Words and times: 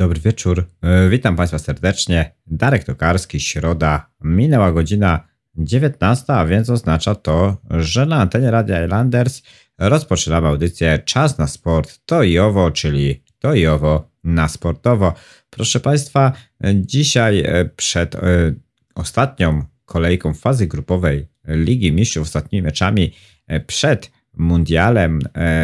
Dobry 0.00 0.20
wieczór. 0.20 0.66
E, 0.82 1.08
Witam 1.08 1.36
Państwa 1.36 1.58
serdecznie. 1.58 2.34
Darek 2.46 2.84
Tokarski, 2.84 3.40
środa. 3.40 4.10
Minęła 4.20 4.72
godzina 4.72 5.28
19, 5.56 6.32
a 6.32 6.46
więc 6.46 6.70
oznacza 6.70 7.14
to, 7.14 7.56
że 7.70 8.06
na 8.06 8.16
antenie 8.16 8.50
Radia 8.50 8.84
Islanders 8.84 9.42
rozpoczynamy 9.78 10.48
audycję 10.48 10.98
Czas 11.04 11.38
na 11.38 11.46
sport. 11.46 12.00
To 12.06 12.22
i 12.22 12.38
owo, 12.38 12.70
czyli 12.70 13.22
to 13.38 13.54
i 13.54 13.66
owo 13.66 14.10
na 14.24 14.48
sportowo. 14.48 15.14
Proszę 15.50 15.80
Państwa, 15.80 16.32
dzisiaj 16.74 17.40
e, 17.40 17.64
przed 17.64 18.14
e, 18.14 18.20
ostatnią 18.94 19.64
kolejką 19.84 20.34
fazy 20.34 20.66
grupowej 20.66 21.26
Ligi 21.48 21.92
Mistrzów, 21.92 22.22
ostatnimi 22.22 22.62
meczami 22.62 23.12
przed 23.66 24.10
Mundialem 24.36 25.20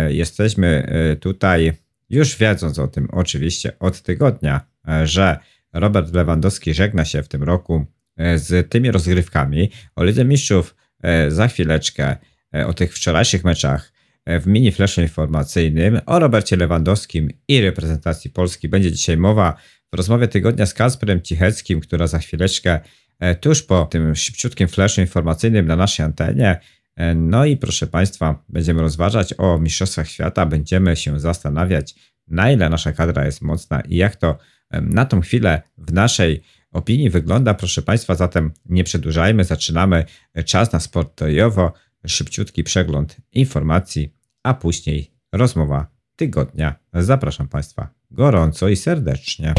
jesteśmy 0.08 0.88
tutaj 1.20 1.72
już 2.10 2.36
wiedząc 2.36 2.78
o 2.78 2.88
tym 2.88 3.08
oczywiście 3.12 3.78
od 3.78 4.02
tygodnia, 4.02 4.60
e, 4.88 5.06
że 5.06 5.38
Robert 5.72 6.14
Lewandowski 6.14 6.74
żegna 6.74 7.04
się 7.04 7.22
w 7.22 7.28
tym 7.28 7.42
roku 7.42 7.86
e, 8.16 8.38
z 8.38 8.70
tymi 8.70 8.90
rozgrywkami. 8.90 9.70
O 9.96 10.04
Lidze 10.04 10.24
Mistrzów 10.24 10.76
e, 11.02 11.30
za 11.30 11.48
chwileczkę, 11.48 12.16
o 12.66 12.74
tych 12.74 12.94
wczorajszych 12.94 13.44
meczach 13.44 13.92
w 14.26 14.46
mini 14.46 14.72
flashu 14.72 15.00
informacyjnym, 15.00 16.00
o 16.06 16.18
Robercie 16.18 16.56
Lewandowskim 16.56 17.30
i 17.48 17.60
reprezentacji 17.60 18.30
Polski 18.30 18.68
będzie 18.68 18.92
dzisiaj 18.92 19.16
mowa 19.16 19.56
w 19.92 19.96
rozmowie 19.96 20.28
tygodnia 20.28 20.66
z 20.66 20.74
Kasperem 20.74 21.22
Cicheckim, 21.22 21.80
która 21.80 22.06
za 22.06 22.18
chwileczkę 22.18 22.80
tuż 23.40 23.62
po 23.62 23.84
tym 23.84 24.16
szybciutkim 24.16 24.68
flashu 24.68 25.00
informacyjnym 25.00 25.66
na 25.66 25.76
naszej 25.76 26.06
antenie 26.06 26.60
no 27.16 27.44
i 27.44 27.56
proszę 27.56 27.86
Państwa, 27.86 28.42
będziemy 28.48 28.82
rozważać 28.82 29.34
o 29.38 29.58
Mistrzostwach 29.58 30.08
Świata, 30.08 30.46
będziemy 30.46 30.96
się 30.96 31.20
zastanawiać, 31.20 31.94
na 32.28 32.52
ile 32.52 32.68
nasza 32.68 32.92
kadra 32.92 33.26
jest 33.26 33.42
mocna 33.42 33.80
i 33.80 33.96
jak 33.96 34.16
to 34.16 34.38
na 34.70 35.04
tą 35.04 35.20
chwilę 35.20 35.62
w 35.78 35.92
naszej 35.92 36.42
opinii 36.72 37.10
wygląda. 37.10 37.54
Proszę 37.54 37.82
Państwa, 37.82 38.14
zatem 38.14 38.52
nie 38.66 38.84
przedłużajmy, 38.84 39.44
zaczynamy 39.44 40.04
czas 40.44 40.72
na 40.72 40.80
sport 40.80 41.16
tojowo, 41.16 41.72
szybciutki 42.06 42.64
przegląd 42.64 43.16
informacji, 43.32 44.14
a 44.42 44.54
później 44.54 45.10
rozmowa 45.32 45.86
tygodnia. 46.16 46.74
Zapraszam 46.94 47.48
Państwa 47.48 47.88
gorąco 48.10 48.68
i 48.68 48.76
serdecznie. 48.76 49.54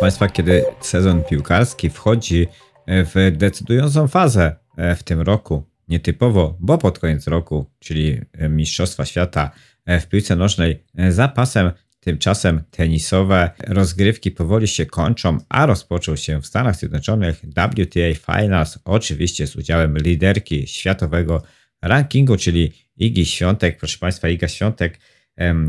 Państwa, 0.00 0.28
kiedy 0.28 0.64
sezon 0.80 1.24
piłkarski 1.24 1.90
wchodzi 1.90 2.46
w 2.86 3.32
decydującą 3.36 4.08
fazę 4.08 4.56
e, 4.76 4.96
w 4.96 5.02
tym 5.02 5.20
roku, 5.20 5.62
nietypowo, 5.88 6.56
bo 6.60 6.78
pod 6.78 6.98
koniec 6.98 7.26
roku, 7.26 7.66
czyli 7.78 8.20
Mistrzostwa 8.48 9.04
Świata 9.04 9.50
e, 9.86 10.00
w 10.00 10.08
piłce 10.08 10.36
nożnej, 10.36 10.84
e, 10.96 11.12
za 11.12 11.28
pasem 11.28 11.70
Tymczasem 12.00 12.62
tenisowe 12.70 13.50
rozgrywki 13.66 14.30
powoli 14.30 14.68
się 14.68 14.86
kończą, 14.86 15.38
a 15.48 15.66
rozpoczął 15.66 16.16
się 16.16 16.40
w 16.40 16.46
Stanach 16.46 16.76
Zjednoczonych 16.76 17.36
WTA 17.36 18.34
Finals, 18.34 18.78
oczywiście 18.84 19.46
z 19.46 19.56
udziałem 19.56 19.98
liderki 19.98 20.66
światowego 20.66 21.42
rankingu, 21.82 22.36
czyli 22.36 22.72
Igi 22.96 23.26
Świątek. 23.26 23.78
Proszę 23.78 23.98
Państwa, 23.98 24.28
Iga 24.28 24.48
Świątek 24.48 24.98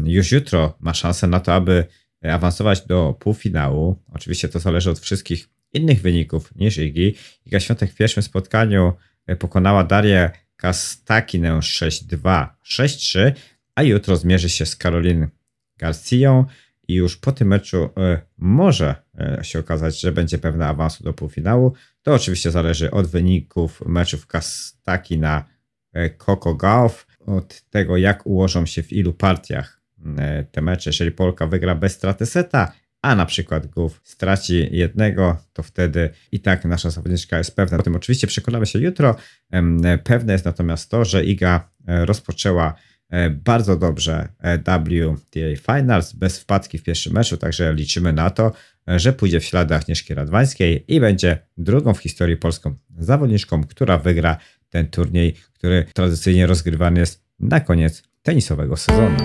już 0.03 0.31
jutro 0.31 0.78
ma 0.79 0.94
szansę 0.94 1.28
na 1.28 1.39
to, 1.39 1.53
aby 1.53 1.85
awansować 2.29 2.81
do 2.81 3.15
półfinału. 3.19 3.95
Oczywiście 4.13 4.49
to 4.49 4.59
zależy 4.59 4.91
od 4.91 4.99
wszystkich 4.99 5.49
innych 5.73 6.01
wyników 6.01 6.55
niż 6.55 6.77
Igi. 6.77 7.15
Iga 7.45 7.59
Świątek 7.59 7.91
w 7.91 7.95
pierwszym 7.95 8.23
spotkaniu 8.23 8.93
e, 9.27 9.35
pokonała 9.35 9.83
Darię 9.83 10.31
Kastakinę 10.55 11.59
6-2, 11.59 12.47
6-3, 12.65 13.31
a 13.75 13.83
jutro 13.83 14.15
zmierzy 14.15 14.49
się 14.49 14.65
z 14.65 14.75
Karolin 14.75 15.27
Garcją 15.77 16.45
i 16.87 16.93
już 16.93 17.17
po 17.17 17.31
tym 17.31 17.47
meczu 17.47 17.89
e, 17.97 18.21
może 18.37 18.95
e, 19.19 19.39
się 19.43 19.59
okazać, 19.59 20.01
że 20.01 20.11
będzie 20.11 20.37
pewna 20.37 20.67
awansu 20.67 21.03
do 21.03 21.13
półfinału. 21.13 21.73
To 22.01 22.13
oczywiście 22.13 22.51
zależy 22.51 22.91
od 22.91 23.07
wyników 23.07 23.81
meczów 23.85 24.27
Kastaki 24.27 25.19
na 25.19 25.45
Coco 26.17 26.55
Golf, 26.55 27.07
od 27.19 27.61
tego 27.69 27.97
jak 27.97 28.25
ułożą 28.27 28.65
się 28.65 28.83
w 28.83 28.93
ilu 28.93 29.13
partiach 29.13 29.80
E, 29.80 29.80
te 30.51 30.62
mecze, 30.62 30.89
jeżeli 30.89 31.12
Polka 31.12 31.47
wygra 31.47 31.75
bez 31.75 31.94
straty 31.94 32.25
seta, 32.25 32.72
a 33.01 33.16
na 33.16 33.25
przykład 33.25 33.67
Gów 33.67 34.01
straci 34.03 34.69
jednego, 34.72 35.38
to 35.53 35.63
wtedy 35.63 36.09
i 36.31 36.39
tak 36.39 36.66
nasza 36.66 36.89
zawodniczka 36.89 37.38
jest 37.38 37.56
pewna. 37.56 37.78
O 37.78 37.81
tym 37.81 37.95
oczywiście 37.95 38.28
przekonamy 38.28 38.66
się 38.66 38.79
jutro. 38.79 39.16
Pewne 40.03 40.34
jest 40.34 40.45
natomiast 40.45 40.91
to, 40.91 41.06
że 41.06 41.25
Iga 41.25 41.69
e, 41.88 42.06
rozpoczęła 42.06 42.73
e, 43.09 43.29
bardzo 43.29 43.78
dobrze 43.78 44.28
WTA 45.17 45.75
Finals 45.75 46.13
bez 46.13 46.40
wpadki 46.40 46.78
w 46.78 46.84
pierwszym 46.84 47.13
meczu, 47.13 47.38
także 47.38 47.73
liczymy 47.73 48.13
na 48.13 48.29
to, 48.29 48.51
że 48.88 49.13
pójdzie 49.13 49.40
w 49.40 49.45
ślady 49.45 49.75
Agnieszki 49.75 50.13
Radwańskiej 50.13 50.85
i 50.88 51.00
będzie 51.00 51.38
drugą 51.57 51.94
w 51.94 52.00
historii 52.00 52.38
polską 52.38 52.75
zawodniczką, 52.97 53.63
która 53.63 53.97
wygra 53.97 54.38
ten 54.69 54.88
turniej, 54.88 55.35
który 55.53 55.85
tradycyjnie 55.94 56.47
rozgrywany 56.47 57.00
jest 57.00 57.23
na 57.40 57.59
koniec 57.59 58.03
tenisowego 58.22 58.78
sezonu. 58.78 59.17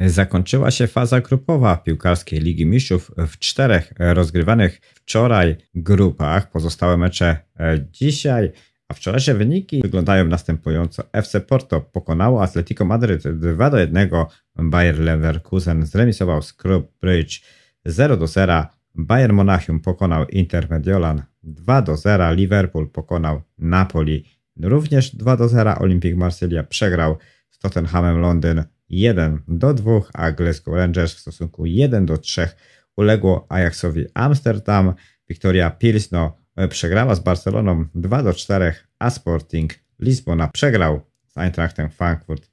Zakończyła 0.00 0.70
się 0.70 0.86
faza 0.86 1.20
grupowa 1.20 1.76
piłkarskiej 1.76 2.40
Ligi 2.40 2.66
Mistrzów 2.66 3.10
w 3.16 3.38
czterech 3.38 3.92
rozgrywanych 3.98 4.80
wczoraj 4.94 5.56
grupach. 5.74 6.50
Pozostałe 6.50 6.96
mecze 6.96 7.36
e, 7.60 7.86
dzisiaj, 7.92 8.52
a 8.88 8.94
wczorajsze 8.94 9.34
wyniki 9.34 9.82
wyglądają 9.82 10.28
następująco. 10.28 11.02
FC 11.12 11.40
Porto 11.40 11.80
pokonało 11.80 12.42
Atletico 12.42 12.84
Madryt 12.84 13.28
2 13.28 13.70
do 13.70 13.78
1, 13.78 14.08
Bayer 14.56 14.98
Leverkusen 14.98 15.86
zremisował 15.86 16.42
z 16.42 16.52
Club 16.52 16.92
Bridge 17.00 17.40
0 17.84 18.16
do 18.16 18.26
0, 18.26 18.66
Bayern 18.94 19.32
Monachium 19.32 19.80
pokonał 19.80 20.26
Inter 20.26 20.70
Mediolan 20.70 21.22
2 21.42 21.82
do 21.82 21.96
0, 21.96 22.32
Liverpool 22.32 22.90
pokonał 22.90 23.42
Napoli 23.58 24.24
również 24.60 25.16
2 25.16 25.36
do 25.36 25.48
0, 25.48 25.78
Olympique 25.78 26.16
Marsylia 26.16 26.62
przegrał 26.62 27.16
z 27.50 27.58
Tottenhamem 27.58 28.20
Londyn 28.20 28.64
1 28.88 29.42
do 29.48 29.74
2, 29.74 30.00
a 30.14 30.32
Glasgow 30.32 30.74
Rangers 30.74 31.14
w 31.14 31.18
stosunku 31.18 31.66
1 31.66 32.06
do 32.06 32.18
3 32.18 32.48
uległo 32.96 33.46
Ajaxowi 33.48 34.06
Amsterdam. 34.14 34.94
Victoria 35.28 35.70
Pilsno 35.70 36.36
e, 36.56 36.68
przegrała 36.68 37.14
z 37.14 37.20
Barceloną 37.20 37.84
2 37.94 38.22
do 38.22 38.32
4, 38.32 38.72
a 38.98 39.10
Sporting 39.10 39.74
Lizbona 40.00 40.48
przegrał 40.48 41.00
z 41.26 41.38
Eintrachtem 41.38 41.90
Frankfurt 41.90 42.50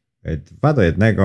2 0.52 0.70
e, 0.70 0.74
do 0.74 0.82
1. 0.82 1.16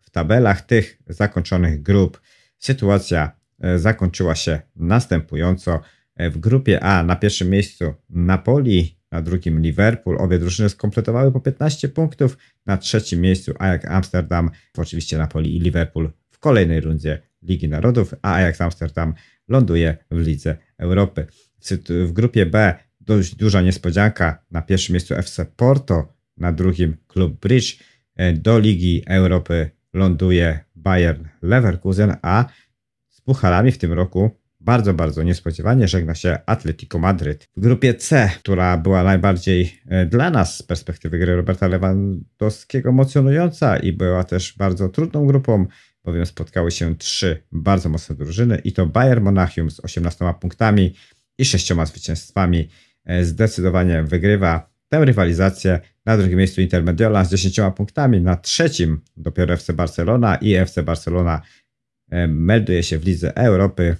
W 0.00 0.10
tabelach 0.10 0.60
tych 0.60 0.98
zakończonych 1.06 1.82
grup 1.82 2.20
sytuacja 2.58 3.32
e, 3.60 3.78
zakończyła 3.78 4.34
się 4.34 4.60
następująco. 4.76 5.80
W 6.16 6.38
grupie 6.38 6.84
A 6.84 7.02
na 7.02 7.16
pierwszym 7.16 7.50
miejscu 7.50 7.94
Napoli 8.10 9.01
na 9.12 9.22
drugim 9.22 9.60
Liverpool. 9.60 10.16
Obie 10.18 10.38
drużyny 10.38 10.68
skompletowały 10.68 11.32
po 11.32 11.40
15 11.40 11.88
punktów. 11.88 12.38
Na 12.66 12.76
trzecim 12.76 13.20
miejscu 13.20 13.52
Ajax 13.58 13.84
Amsterdam, 13.84 14.50
oczywiście 14.78 15.18
Napoli 15.18 15.56
i 15.56 15.60
Liverpool 15.60 16.10
w 16.30 16.38
kolejnej 16.38 16.80
rundzie 16.80 17.22
Ligi 17.42 17.68
Narodów, 17.68 18.14
a 18.22 18.34
Ajax 18.34 18.60
Amsterdam 18.60 19.14
ląduje 19.48 19.96
w 20.10 20.18
Lidze 20.18 20.56
Europy. 20.78 21.26
W 21.88 22.12
grupie 22.12 22.46
B 22.46 22.74
dość 23.00 23.34
duża 23.34 23.62
niespodzianka. 23.62 24.44
Na 24.50 24.62
pierwszym 24.62 24.92
miejscu 24.92 25.14
FC 25.14 25.46
Porto, 25.56 26.14
na 26.36 26.52
drugim 26.52 26.96
Klub 27.06 27.40
Bridge. 27.40 27.78
Do 28.34 28.58
Ligi 28.58 29.02
Europy 29.06 29.70
ląduje 29.92 30.64
Bayern 30.76 31.24
Leverkusen, 31.42 32.16
a 32.22 32.44
z 33.08 33.20
pucharami 33.20 33.72
w 33.72 33.78
tym 33.78 33.92
roku 33.92 34.30
bardzo, 34.64 34.94
bardzo 34.94 35.22
niespodziewanie 35.22 35.88
żegna 35.88 36.14
się 36.14 36.38
Atletico 36.46 36.98
Madryt. 36.98 37.48
W 37.56 37.60
grupie 37.60 37.94
C, 37.94 38.30
która 38.38 38.76
była 38.76 39.02
najbardziej 39.02 39.80
e, 39.86 40.06
dla 40.06 40.30
nas 40.30 40.56
z 40.56 40.62
perspektywy 40.62 41.18
gry 41.18 41.36
Roberta 41.36 41.68
Lewandowskiego 41.68 42.88
emocjonująca 42.88 43.76
i 43.76 43.92
była 43.92 44.24
też 44.24 44.54
bardzo 44.56 44.88
trudną 44.88 45.26
grupą, 45.26 45.66
bowiem 46.04 46.26
spotkały 46.26 46.70
się 46.70 46.96
trzy 46.96 47.42
bardzo 47.52 47.88
mocne 47.88 48.16
drużyny 48.16 48.58
i 48.64 48.72
to 48.72 48.86
Bayern 48.86 49.24
Monachium 49.24 49.70
z 49.70 49.80
18 49.80 50.34
punktami 50.40 50.94
i 51.38 51.44
sześcioma 51.44 51.86
zwycięstwami 51.86 52.68
e, 53.04 53.24
zdecydowanie 53.24 54.02
wygrywa 54.02 54.72
tę 54.88 55.04
rywalizację. 55.04 55.80
Na 56.06 56.16
drugim 56.16 56.38
miejscu 56.38 56.60
Inter 56.60 56.84
Mediolan 56.84 57.26
z 57.26 57.30
10 57.30 57.60
punktami, 57.76 58.20
na 58.20 58.36
trzecim 58.36 59.00
dopiero 59.16 59.54
FC 59.54 59.72
Barcelona 59.72 60.36
i 60.36 60.54
FC 60.54 60.82
Barcelona 60.82 61.42
e, 62.10 62.28
melduje 62.28 62.82
się 62.82 62.98
w 62.98 63.06
Lidze 63.06 63.36
Europy 63.36 63.96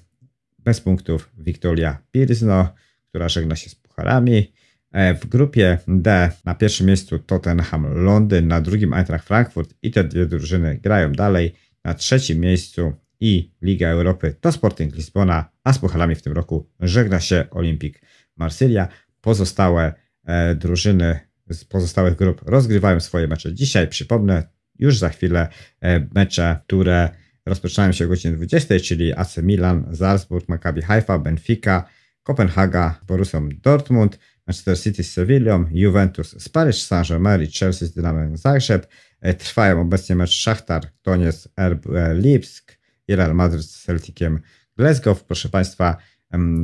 bez 0.64 0.80
punktów 0.80 1.30
Wiktoria 1.38 1.98
Pilsno, 2.10 2.74
która 3.08 3.28
żegna 3.28 3.56
się 3.56 3.70
z 3.70 3.74
pucharami. 3.74 4.52
E, 4.92 5.14
w 5.14 5.26
grupie 5.26 5.78
D 5.88 6.30
na 6.44 6.54
pierwszym 6.54 6.86
miejscu 6.86 7.18
Tottenham 7.18 7.94
Londyn, 7.94 8.48
na 8.48 8.60
drugim 8.60 8.92
Eintracht 8.92 9.26
Frankfurt 9.26 9.74
i 9.82 9.90
te 9.90 10.04
dwie 10.04 10.26
drużyny 10.26 10.78
grają 10.78 11.12
dalej. 11.12 11.54
Na 11.84 11.94
trzecim 11.94 12.40
miejscu 12.40 12.92
i 13.20 13.52
Liga 13.62 13.88
Europy 13.88 14.34
to 14.40 14.52
Sporting 14.52 14.94
Lisbona, 14.96 15.50
a 15.64 15.72
z 15.72 15.78
Pucharami 15.78 16.14
w 16.14 16.22
tym 16.22 16.32
roku 16.32 16.70
żegna 16.80 17.20
się 17.20 17.44
Olimpik 17.50 18.00
Marsylia. 18.36 18.88
Pozostałe 19.20 19.92
e, 20.24 20.54
drużyny 20.54 21.20
z 21.50 21.64
pozostałych 21.64 22.16
grup 22.16 22.42
rozgrywają 22.46 23.00
swoje 23.00 23.28
mecze 23.28 23.54
dzisiaj. 23.54 23.88
Przypomnę, 23.88 24.48
już 24.78 24.98
za 24.98 25.08
chwilę 25.08 25.48
e, 25.80 26.06
mecze, 26.14 26.56
które 26.66 27.08
rozpoczynają 27.46 27.92
się 27.92 28.04
o 28.04 28.08
godzinie 28.08 28.34
20, 28.34 28.80
czyli 28.80 29.12
AC 29.12 29.36
Milan, 29.36 29.96
Salzburg, 29.96 30.48
Maccabi 30.48 30.82
Haifa, 30.82 31.18
Benfica, 31.18 31.84
Kopenhaga, 32.22 33.00
Borussią 33.06 33.48
Dortmund, 33.48 34.18
Manchester 34.46 34.78
City 34.78 35.04
z 35.04 35.12
Sewillą, 35.12 35.64
Juventus 35.72 36.42
z 36.42 36.48
Paryż 36.48 36.82
Saint-Germain 36.82 37.42
i 37.42 37.46
Chelsea 37.46 37.86
z 37.86 37.92
Dynamem 37.92 38.36
Zagrzeb. 38.36 38.86
E, 39.20 39.34
trwają 39.34 39.80
obecnie 39.80 40.16
mecz 40.16 40.30
Szachtar, 40.30 40.82
Toniec, 41.02 41.48
RB 41.56 41.86
Lipsk 42.14 42.78
i 43.08 43.16
Real 43.16 43.34
Madrid 43.34 43.62
z 43.62 43.82
Celticiem 43.82 44.40
Glasgow. 44.76 45.24
Proszę 45.24 45.48
Państwa, 45.48 45.96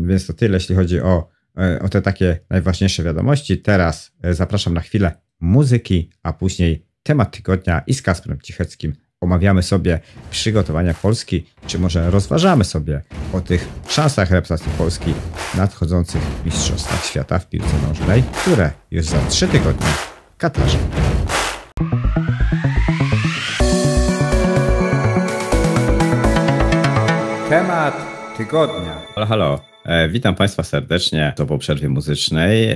więc 0.02 0.26
to 0.26 0.32
tyle, 0.32 0.56
jeśli 0.56 0.74
chodzi 0.74 1.00
o, 1.00 1.28
e, 1.58 1.82
o 1.82 1.88
te 1.88 2.02
takie 2.02 2.38
najważniejsze 2.50 3.02
wiadomości. 3.02 3.58
Teraz 3.58 4.12
e, 4.22 4.34
zapraszam 4.34 4.74
na 4.74 4.80
chwilę 4.80 5.12
muzyki, 5.40 6.10
a 6.22 6.32
później 6.32 6.86
temat 7.02 7.36
tygodnia 7.36 7.82
i 7.86 7.94
z 7.94 8.02
Kasprem 8.02 8.40
Cicheckim 8.40 8.92
omawiamy 9.20 9.62
sobie 9.62 10.00
przygotowania 10.30 10.94
Polski, 10.94 11.46
czy 11.66 11.78
może 11.78 12.10
rozważamy 12.10 12.64
sobie 12.64 13.02
o 13.32 13.40
tych 13.40 13.68
szansach 13.88 14.30
reprezentacji 14.30 14.72
Polski 14.78 15.14
w 15.36 15.54
nadchodzących 15.54 16.22
Mistrzostwach 16.44 17.04
Świata 17.04 17.38
w 17.38 17.48
piłce 17.48 17.72
nożnej, 17.88 18.22
które 18.22 18.70
już 18.90 19.06
za 19.06 19.18
trzy 19.28 19.48
tygodnie 19.48 19.86
w 19.86 20.36
Katarze. 20.36 20.78
Temat 27.48 27.94
tygodnia. 28.36 29.02
Halo, 29.14 29.26
halo. 29.26 29.60
E, 29.84 30.08
witam 30.08 30.34
Państwa 30.34 30.62
serdecznie. 30.62 31.32
To 31.36 31.46
po 31.46 31.58
przerwie 31.58 31.88
muzycznej. 31.88 32.74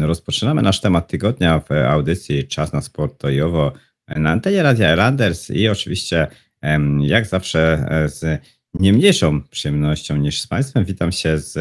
Rozpoczynamy 0.00 0.62
nasz 0.62 0.80
temat 0.80 1.08
tygodnia 1.08 1.60
w 1.60 1.72
audycji 1.72 2.48
Czas 2.48 2.72
na 2.72 2.80
Sport 2.80 3.18
to 3.18 3.30
Jowo 3.30 3.72
na 4.08 4.30
antenie 4.30 4.62
Radia 4.62 4.94
Randers 4.94 5.50
i 5.50 5.68
oczywiście 5.68 6.26
jak 7.00 7.26
zawsze 7.26 7.86
e, 7.90 8.08
z 8.08 8.42
nie 8.74 8.92
mniejszą 8.92 9.42
przyjemnością 9.42 10.16
niż 10.16 10.40
z 10.40 10.46
Państwem 10.46 10.84
witam 10.84 11.12
się 11.12 11.38
z 11.38 11.56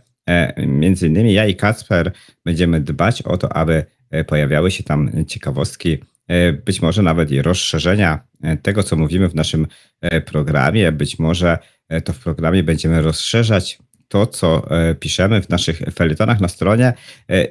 między 0.67 1.07
innymi 1.07 1.33
ja 1.33 1.47
i 1.47 1.57
Kacper 1.57 2.13
będziemy 2.45 2.81
dbać 2.81 3.23
o 3.23 3.37
to, 3.37 3.53
aby 3.53 3.85
pojawiały 4.27 4.71
się 4.71 4.83
tam 4.83 5.11
ciekawostki 5.27 5.99
E, 6.31 6.53
być 6.53 6.83
może 6.83 7.03
nawet 7.03 7.31
i 7.31 7.43
rozszerzenia 7.43 8.21
e, 8.43 8.57
tego, 8.57 8.83
co 8.83 8.97
mówimy 8.97 9.29
w 9.29 9.35
naszym 9.35 9.67
e, 10.01 10.21
programie. 10.21 10.93
Być 10.93 11.19
może 11.19 11.59
to 12.05 12.13
w 12.13 12.19
programie 12.19 12.63
będziemy 12.63 13.03
rozszerzać 13.03 13.79
to, 14.11 14.27
co 14.27 14.69
piszemy 15.01 15.43
w 15.43 15.49
naszych 15.49 15.83
felietonach 15.95 16.41
na 16.41 16.49
stronie. 16.49 16.93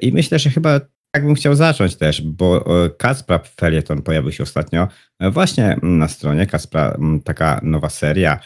I 0.00 0.12
myślę, 0.12 0.38
że 0.38 0.50
chyba 0.50 0.80
tak 1.10 1.24
bym 1.24 1.34
chciał 1.34 1.54
zacząć 1.54 1.96
też, 1.96 2.22
bo 2.22 2.64
Kacpra 2.98 3.38
Felieton 3.38 4.02
pojawił 4.02 4.32
się 4.32 4.42
ostatnio 4.42 4.88
właśnie 5.20 5.76
na 5.82 6.08
stronie. 6.08 6.46
Kacpra, 6.46 6.98
taka 7.24 7.60
nowa 7.62 7.88
seria 7.88 8.38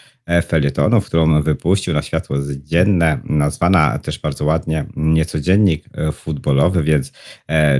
felietonów, 0.46 1.06
którą 1.06 1.42
wypuścił 1.42 1.94
na 1.94 2.02
światło 2.02 2.36
dzienne, 2.56 3.18
nazwana 3.24 3.98
też 3.98 4.18
bardzo 4.18 4.44
ładnie 4.44 4.84
niecodziennik 4.96 5.84
futbolowy, 6.12 6.82
więc 6.82 7.12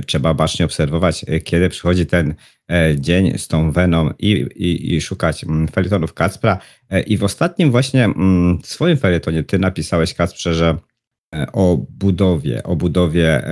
trzeba 0.05 0.33
bacznie 0.33 0.65
obserwować, 0.65 1.25
kiedy 1.43 1.69
przychodzi 1.69 2.05
ten 2.05 2.35
dzień 2.95 3.37
z 3.37 3.47
tą 3.47 3.71
weną 3.71 4.09
i, 4.19 4.31
i, 4.55 4.95
i 4.95 5.01
szukać 5.01 5.45
felietonów 5.71 6.13
Kacpra. 6.13 6.57
I 7.07 7.17
w 7.17 7.23
ostatnim 7.23 7.71
właśnie 7.71 8.09
swoim 8.63 8.97
felietonie 8.97 9.43
ty 9.43 9.59
napisałeś, 9.59 10.13
Kacprze, 10.13 10.53
że 10.53 10.77
o 11.53 11.85
budowie, 11.89 12.63
o 12.63 12.75
budowie 12.75 13.43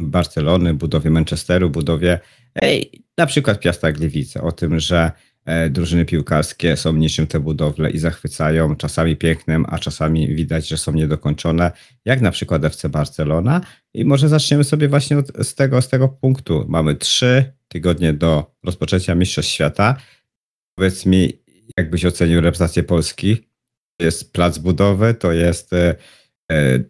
Barcelony, 0.00 0.74
budowie 0.74 1.10
Manchesteru, 1.10 1.70
budowie 1.70 2.20
ej, 2.54 3.04
na 3.18 3.26
przykład 3.26 3.60
Piasta 3.60 3.92
Gliwice, 3.92 4.42
o 4.42 4.52
tym, 4.52 4.80
że 4.80 5.12
e, 5.44 5.70
drużyny 5.70 6.04
piłkarskie 6.04 6.76
są 6.76 6.92
niczym 6.92 7.26
te 7.26 7.40
budowle 7.40 7.90
i 7.90 7.98
zachwycają 7.98 8.76
czasami 8.76 9.16
pięknem, 9.16 9.66
a 9.68 9.78
czasami 9.78 10.34
widać, 10.34 10.68
że 10.68 10.76
są 10.76 10.92
niedokończone, 10.92 11.72
jak 12.04 12.20
na 12.20 12.30
przykład 12.30 12.64
FC 12.64 12.88
Barcelona. 12.88 13.60
I 13.94 14.04
może 14.04 14.28
zaczniemy 14.28 14.64
sobie 14.64 14.88
właśnie 14.88 15.18
od, 15.18 15.46
z, 15.46 15.54
tego, 15.54 15.82
z 15.82 15.88
tego 15.88 16.08
punktu. 16.08 16.64
Mamy 16.68 16.94
trzy 16.94 17.52
tygodnie 17.68 18.12
do 18.12 18.54
rozpoczęcia 18.64 19.14
Mistrzostw 19.14 19.52
Świata. 19.52 19.96
Powiedz 20.74 21.06
mi, 21.06 21.32
jakbyś 21.76 22.04
ocenił 22.04 22.40
reprezentację 22.40 22.82
Polski? 22.82 23.36
To 23.96 24.04
jest 24.04 24.32
plac 24.32 24.58
budowy, 24.58 25.14
to 25.14 25.32
jest, 25.32 25.72
e, 25.72 25.94
e, 26.52 26.84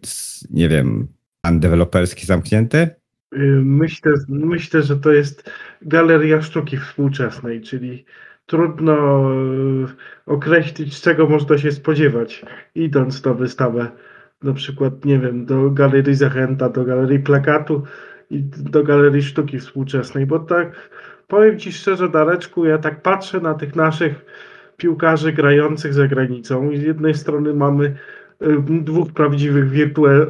nie 0.49 0.69
wiem, 0.69 1.07
plan 1.41 1.59
deweloperski 1.59 2.25
zamknięty? 2.25 3.00
Myślę, 3.31 4.11
myślę, 4.29 4.81
że 4.81 4.97
to 4.97 5.11
jest 5.11 5.51
galeria 5.81 6.41
sztuki 6.41 6.77
współczesnej, 6.77 7.61
czyli 7.61 8.05
trudno 8.45 9.23
y, 9.33 9.87
określić, 10.25 11.01
czego 11.01 11.27
można 11.27 11.57
się 11.57 11.71
spodziewać, 11.71 12.45
idąc 12.75 13.25
na 13.25 13.33
wystawę. 13.33 13.91
Na 14.43 14.53
przykład, 14.53 15.05
nie 15.05 15.19
wiem, 15.19 15.45
do 15.45 15.69
galerii 15.69 16.15
Zachęta, 16.15 16.69
do 16.69 16.85
galerii 16.85 17.19
plakatu 17.19 17.83
i 18.29 18.43
do 18.43 18.83
galerii 18.83 19.23
sztuki 19.23 19.59
współczesnej, 19.59 20.25
bo 20.25 20.39
tak 20.39 20.89
powiem 21.27 21.59
Ci 21.59 21.71
szczerze, 21.71 22.09
Dareczku, 22.09 22.65
ja 22.65 22.77
tak 22.77 23.01
patrzę 23.01 23.39
na 23.39 23.53
tych 23.53 23.75
naszych 23.75 24.25
piłkarzy 24.77 25.33
grających 25.33 25.93
za 25.93 26.07
granicą 26.07 26.71
i 26.71 26.77
z 26.77 26.83
jednej 26.83 27.13
strony 27.13 27.53
mamy 27.53 27.85
y, 27.85 28.57
dwóch 28.81 29.13
prawdziwych 29.13 29.69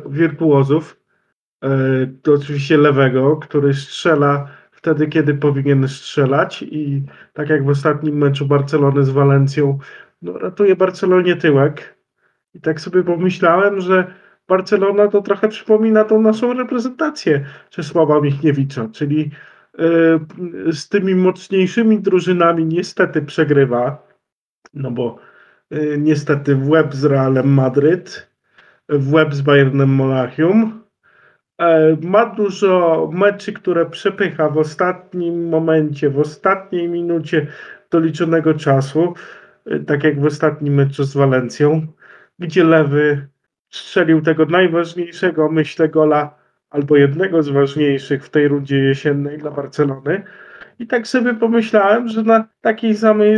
wirtuozów, 0.10 0.96
E, 0.96 1.01
to 2.24 2.34
oczywiście 2.34 2.78
lewego, 2.78 3.38
który 3.38 3.74
strzela 3.74 4.48
wtedy, 4.82 5.08
kiedy 5.08 5.34
powinien 5.34 5.88
strzelać 5.88 6.62
i 6.62 7.04
tak 7.34 7.50
jak 7.50 7.66
w 7.66 7.70
ostatnim 7.70 8.18
meczu 8.18 8.46
Barcelony 8.46 9.04
z 9.04 9.10
Walencją, 9.10 9.80
no, 10.22 10.38
ratuje 10.38 10.76
Barcelonie 10.76 11.36
tyłek. 11.36 11.98
I 12.54 12.62
tak 12.62 12.82
sobie 12.82 13.04
pomyślałem, 13.04 13.82
że 13.82 14.14
Barcelona 14.48 15.08
to 15.08 15.22
trochę 15.22 15.50
przypomina 15.50 16.04
tą 16.04 16.22
naszą 16.22 16.54
reprezentację 16.54 17.46
Czesława 17.70 18.22
Michniewicza, 18.22 18.90
czyli 18.92 19.32
y, 20.70 20.74
z 20.74 20.90
tymi 20.90 21.16
mocniejszymi 21.16 22.00
drużynami 22.00 22.66
niestety 22.66 23.22
przegrywa, 23.22 24.08
no 24.74 24.92
bo 24.92 25.18
y, 25.74 25.98
niestety 26.00 26.56
w 26.56 26.70
łeb 26.70 26.94
z 26.94 27.06
Realem 27.06 27.54
Madryt, 27.54 28.32
w 28.90 29.14
łeb 29.14 29.34
z 29.34 29.42
Bayernem 29.42 29.90
Monachium, 29.90 30.81
E, 30.81 30.81
ma 32.02 32.26
dużo 32.26 33.10
meczy, 33.14 33.54
które 33.54 33.86
przepycha 33.86 34.50
w 34.50 34.58
ostatnim 34.58 35.50
momencie, 35.50 36.10
w 36.10 36.20
ostatniej 36.20 36.90
minucie 36.90 37.48
doliczonego 37.90 38.54
czasu, 38.54 39.14
e, 39.66 39.80
tak 39.80 40.04
jak 40.04 40.20
w 40.20 40.26
ostatnim 40.26 40.74
meczu 40.74 41.04
z 41.04 41.14
Walencją, 41.14 41.88
gdzie 42.40 42.64
lewy 42.64 43.28
strzelił 43.70 44.22
tego 44.22 44.46
najważniejszego, 44.46 45.50
myślę, 45.50 45.90
gola 45.90 46.36
albo 46.70 46.96
jednego 46.98 47.44
z 47.44 47.50
ważniejszych 47.50 48.26
w 48.26 48.30
tej 48.30 48.48
rundzie 48.48 48.78
jesiennej 48.78 49.38
dla 49.38 49.52
Barcelony. 49.52 50.24
I 50.80 50.88
tak 50.88 51.08
sobie 51.08 51.34
pomyślałem, 51.34 52.08
że 52.08 52.24
na 52.24 52.48
takiej 52.62 52.96
samej 52.96 53.36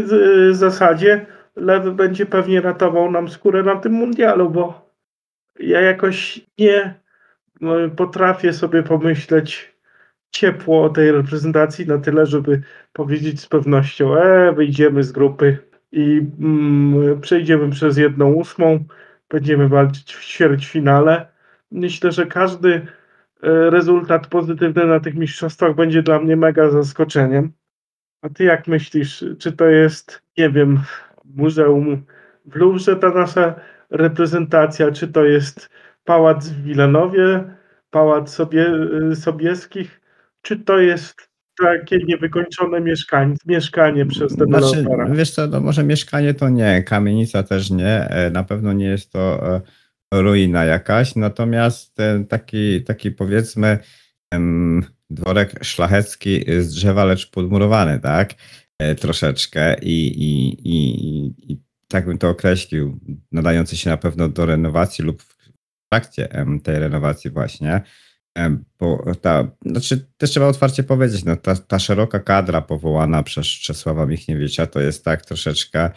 y, 0.50 0.54
zasadzie 0.54 1.26
Lewy 1.56 1.92
będzie 1.92 2.26
pewnie 2.26 2.62
ratował 2.62 3.12
nam 3.12 3.30
skórę 3.30 3.64
na 3.64 3.76
tym 3.76 3.94
mundialu, 3.94 4.50
bo 4.50 4.90
ja 5.60 5.82
jakoś 5.82 6.42
nie 6.60 7.03
potrafię 7.96 8.54
sobie 8.54 8.84
pomyśleć 8.84 9.74
ciepło 10.32 10.84
o 10.84 10.90
tej 10.90 11.12
reprezentacji 11.12 11.88
na 11.88 11.98
tyle, 11.98 12.26
żeby 12.26 12.62
powiedzieć 12.94 13.42
z 13.42 13.48
pewnością, 13.48 14.18
e, 14.18 14.54
wyjdziemy 14.54 15.04
z 15.04 15.12
grupy 15.12 15.58
i 15.92 16.22
mm, 16.40 17.22
przejdziemy 17.22 17.70
przez 17.70 17.98
jedną 17.98 18.34
ósmą, 18.34 18.86
będziemy 19.30 19.70
walczyć 19.70 20.14
w 20.16 20.26
ćwierćfinale. 20.26 21.28
Myślę, 21.72 22.12
że 22.12 22.26
każdy 22.26 22.74
e, 22.74 22.82
rezultat 23.70 24.28
pozytywny 24.28 24.86
na 24.86 25.00
tych 25.00 25.16
mistrzostwach 25.16 25.76
będzie 25.76 26.04
dla 26.04 26.20
mnie 26.20 26.36
mega 26.36 26.70
zaskoczeniem. 26.70 27.52
A 28.22 28.30
ty 28.30 28.44
jak 28.44 28.68
myślisz, 28.68 29.26
czy 29.40 29.52
to 29.52 29.66
jest, 29.66 30.22
nie 30.38 30.50
wiem, 30.50 30.80
muzeum 31.26 32.06
w 32.46 32.56
Louvre 32.56 32.96
ta 32.96 33.10
nasza 33.10 33.56
reprezentacja, 33.90 34.92
czy 34.92 35.08
to 35.08 35.26
jest 35.26 35.70
pałac 36.04 36.50
w 36.50 36.64
Wilanowie, 36.64 37.44
pałac 37.90 38.34
sobie, 38.34 38.68
y, 39.12 39.16
Sobieskich, 39.16 40.02
czy 40.42 40.60
to 40.60 40.80
jest 40.80 41.34
takie 41.62 41.98
niewykończone 41.98 42.82
mieszkanie, 42.82 43.36
mieszkanie 43.46 44.06
przez 44.06 44.36
dewelopera? 44.36 44.84
Znaczy, 44.84 45.12
wiesz 45.14 45.32
co, 45.32 45.48
no 45.48 45.62
może 45.62 45.84
mieszkanie 45.84 46.34
to 46.34 46.50
nie, 46.50 46.84
kamienica 46.84 47.44
też 47.44 47.72
nie, 47.72 48.10
e, 48.10 48.30
na 48.30 48.44
pewno 48.44 48.74
nie 48.74 48.86
jest 48.86 49.12
to 49.12 49.56
e, 49.56 49.62
ruina 50.22 50.66
jakaś, 50.66 51.16
natomiast 51.16 52.00
e, 52.00 52.26
taki, 52.30 52.84
taki 52.84 53.12
powiedzmy 53.12 53.78
dworek 55.10 55.64
szlachecki 55.64 56.46
z 56.60 56.74
drzewa, 56.74 57.06
lecz 57.06 57.32
podmurowany, 57.32 58.00
tak? 58.00 58.34
Troszeczkę 59.00 59.76
i, 59.82 60.08
i, 60.08 60.50
i, 60.70 61.52
i 61.52 61.62
tak 61.88 62.06
bym 62.06 62.18
to 62.18 62.30
określił, 62.30 63.00
nadający 63.32 63.78
się 63.78 63.90
na 63.90 63.98
pewno 63.98 64.30
do 64.30 64.46
renowacji 64.46 65.06
lub 65.06 65.24
trakcie 65.94 66.30
tej 66.64 66.80
renowacji 66.80 67.32
właśnie, 67.32 67.82
bo 68.80 69.06
ta, 69.22 69.48
znaczy 69.66 70.08
też 70.18 70.30
trzeba 70.30 70.48
otwarcie 70.48 70.84
powiedzieć, 70.84 71.24
no 71.26 71.36
ta, 71.36 71.56
ta 71.56 71.80
szeroka 71.80 72.20
kadra 72.20 72.62
powołana 72.62 73.24
przez 73.24 73.48
Czesława 73.48 74.06
Michniewicza 74.06 74.68
to 74.68 74.80
jest 74.80 75.06
tak 75.06 75.26
troszeczkę 75.26 75.90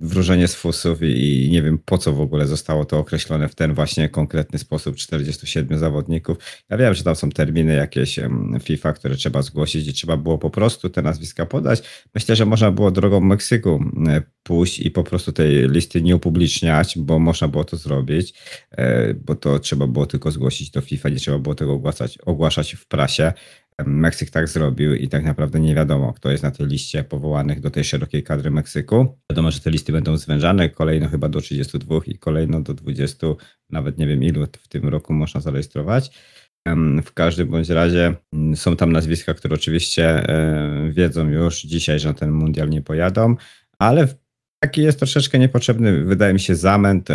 wróżenie 0.00 0.48
z 0.48 0.54
fusów 0.54 1.02
i, 1.02 1.46
i, 1.46 1.50
nie 1.50 1.62
wiem 1.62 1.78
po 1.84 1.98
co 1.98 2.12
w 2.12 2.20
ogóle 2.20 2.46
zostało 2.46 2.84
to 2.84 2.98
określone 2.98 3.48
w 3.48 3.54
ten 3.54 3.74
właśnie 3.74 4.08
konkretny 4.08 4.58
sposób 4.58 4.96
47 4.96 5.78
zawodników. 5.78 6.36
Ja 6.70 6.76
wiem, 6.76 6.94
że 6.94 7.04
tam 7.04 7.16
są 7.16 7.30
terminy 7.30 7.74
jakieś 7.74 8.20
FIFA, 8.62 8.92
które 8.92 9.16
trzeba 9.16 9.42
zgłosić 9.42 9.88
i 9.88 9.92
trzeba 9.92 10.16
było 10.16 10.38
po 10.38 10.50
prostu 10.50 10.90
te 10.90 11.02
nazwiska 11.02 11.46
podać. 11.46 11.82
Myślę, 12.14 12.36
że 12.36 12.46
można 12.46 12.70
było 12.70 12.90
drogą 12.90 13.20
Meksyku 13.20 13.84
pójść 14.42 14.80
i 14.80 14.90
po 14.90 15.04
prostu 15.04 15.32
tej 15.32 15.68
listy 15.68 16.02
nie 16.02 16.16
upubliczniać, 16.16 16.98
bo 16.98 17.18
można 17.18 17.48
było 17.48 17.64
to 17.64 17.76
zrobić, 17.76 18.34
e, 18.70 19.14
bo 19.14 19.34
to 19.34 19.58
trzeba 19.58 19.86
było 19.86 20.06
tylko 20.06 20.30
zgłosić 20.30 20.70
do 20.70 20.80
FIFA, 20.80 21.08
nie 21.08 21.16
trzeba 21.16 21.38
było 21.38 21.54
tego 21.54 21.72
ogłaszać, 21.72 22.18
ogłaszać 22.18 22.74
w 22.74 22.86
prasie. 22.86 23.32
Meksyk 23.86 24.30
tak 24.30 24.48
zrobił 24.48 24.94
i 24.94 25.08
tak 25.08 25.24
naprawdę 25.24 25.60
nie 25.60 25.74
wiadomo, 25.74 26.12
kto 26.12 26.30
jest 26.30 26.42
na 26.42 26.50
tej 26.50 26.66
liście 26.66 27.04
powołanych 27.04 27.60
do 27.60 27.70
tej 27.70 27.84
szerokiej 27.84 28.22
kadry 28.22 28.50
Meksyku. 28.50 29.18
Wiadomo, 29.30 29.50
że 29.50 29.60
te 29.60 29.70
listy 29.70 29.92
będą 29.92 30.16
zwężane, 30.16 30.68
kolejno 30.68 31.08
chyba 31.08 31.28
do 31.28 31.40
32 31.40 32.00
i 32.06 32.18
kolejno 32.18 32.60
do 32.60 32.74
20, 32.74 33.26
nawet 33.70 33.98
nie 33.98 34.06
wiem 34.06 34.22
ilu 34.22 34.46
w 34.62 34.68
tym 34.68 34.88
roku 34.88 35.12
można 35.12 35.40
zarejestrować. 35.40 36.10
W 37.04 37.12
każdym 37.14 37.48
bądź 37.48 37.68
razie 37.68 38.14
mm, 38.32 38.56
są 38.56 38.76
tam 38.76 38.92
nazwiska, 38.92 39.34
które 39.34 39.54
oczywiście 39.54 40.28
e, 40.28 40.90
wiedzą 40.92 41.28
już 41.28 41.62
dzisiaj, 41.62 41.98
że 41.98 42.08
na 42.08 42.14
ten 42.14 42.30
mundial 42.30 42.70
nie 42.70 42.82
pojadą, 42.82 43.36
ale 43.78 44.08
taki 44.62 44.82
jest 44.82 44.98
troszeczkę 44.98 45.38
niepotrzebny, 45.38 46.04
wydaje 46.04 46.32
mi 46.32 46.40
się, 46.40 46.54
zamęt 46.54 47.08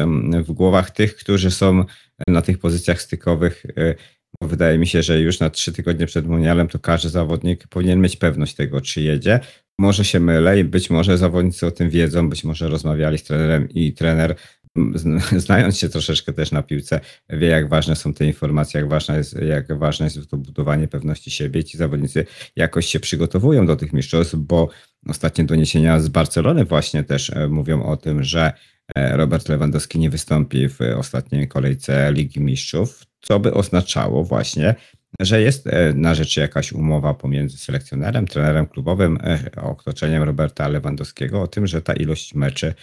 w 0.46 0.52
głowach 0.52 0.92
tych, 0.92 1.16
którzy 1.16 1.52
są 1.52 1.86
na 2.28 2.42
tych 2.42 2.60
pozycjach 2.60 3.02
stykowych 3.02 3.66
e, 3.78 3.96
wydaje 4.42 4.78
mi 4.78 4.88
się, 4.88 5.04
że 5.04 5.20
już 5.20 5.40
na 5.40 5.50
trzy 5.50 5.74
tygodnie 5.74 6.06
przed 6.06 6.28
mundialem 6.28 6.68
to 6.68 6.80
każdy 6.80 7.10
zawodnik 7.10 7.68
powinien 7.68 8.02
mieć 8.02 8.16
pewność 8.16 8.56
tego, 8.56 8.82
czy 8.82 9.02
jedzie. 9.02 9.40
Może 9.80 10.06
się 10.06 10.20
mylę 10.20 10.60
i 10.60 10.64
być 10.64 10.90
może 10.90 11.18
zawodnicy 11.18 11.66
o 11.66 11.72
tym 11.72 11.90
wiedzą, 11.90 12.30
być 12.30 12.44
może 12.44 12.68
rozmawiali 12.68 13.18
z 13.18 13.24
trenerem 13.24 13.70
i 13.70 13.94
trener 13.94 14.36
znając 15.46 15.78
się 15.78 15.90
troszeczkę 15.90 16.34
też 16.34 16.52
na 16.52 16.64
piłce, 16.64 17.00
wie 17.30 17.48
jak 17.48 17.70
ważne 17.70 17.96
są 17.96 18.14
te 18.14 18.26
informacje, 18.26 18.80
jak 18.80 18.90
ważne 18.90 19.18
jest, 19.18 19.36
jak 19.42 19.78
ważne 19.80 20.06
jest 20.06 20.30
to 20.30 20.38
budowanie 20.38 20.88
pewności 20.88 21.32
siebie. 21.32 21.64
Ci 21.64 21.78
zawodnicy 21.78 22.26
jakoś 22.56 22.86
się 22.86 23.00
przygotowują 23.00 23.66
do 23.66 23.76
tych 23.76 23.94
mistrzostw, 23.94 24.36
bo 24.36 24.70
ostatnie 25.08 25.44
doniesienia 25.44 26.00
z 26.00 26.08
Barcelony 26.08 26.66
właśnie 26.66 27.04
też 27.04 27.30
e, 27.30 27.48
mówią 27.48 27.84
o 27.84 27.98
tym, 27.98 28.24
że 28.24 28.54
e, 28.96 29.18
Robert 29.18 29.50
Lewandowski 29.50 30.00
nie 30.00 30.10
wystąpi 30.10 30.70
w 30.70 30.80
ostatniej 30.98 31.48
kolejce 31.48 32.14
Ligi 32.14 32.40
Mistrzów 32.40 33.09
co 33.22 33.40
by 33.40 33.54
oznaczało 33.54 34.24
właśnie, 34.24 34.76
że 35.20 35.42
jest 35.42 35.68
e, 35.68 35.94
na 35.94 36.16
rzeczy 36.16 36.40
jakaś 36.40 36.72
umowa 36.72 37.14
pomiędzy 37.14 37.58
selekcjonerem, 37.58 38.28
trenerem 38.28 38.68
klubowym, 38.68 39.18
e, 39.24 39.52
otoczeniem 39.62 40.24
Roberta 40.24 40.68
Lewandowskiego 40.68 41.42
o 41.42 41.48
tym, 41.48 41.68
że 41.68 41.82
ta 41.82 41.94
ilość 41.94 42.34
meczy 42.34 42.74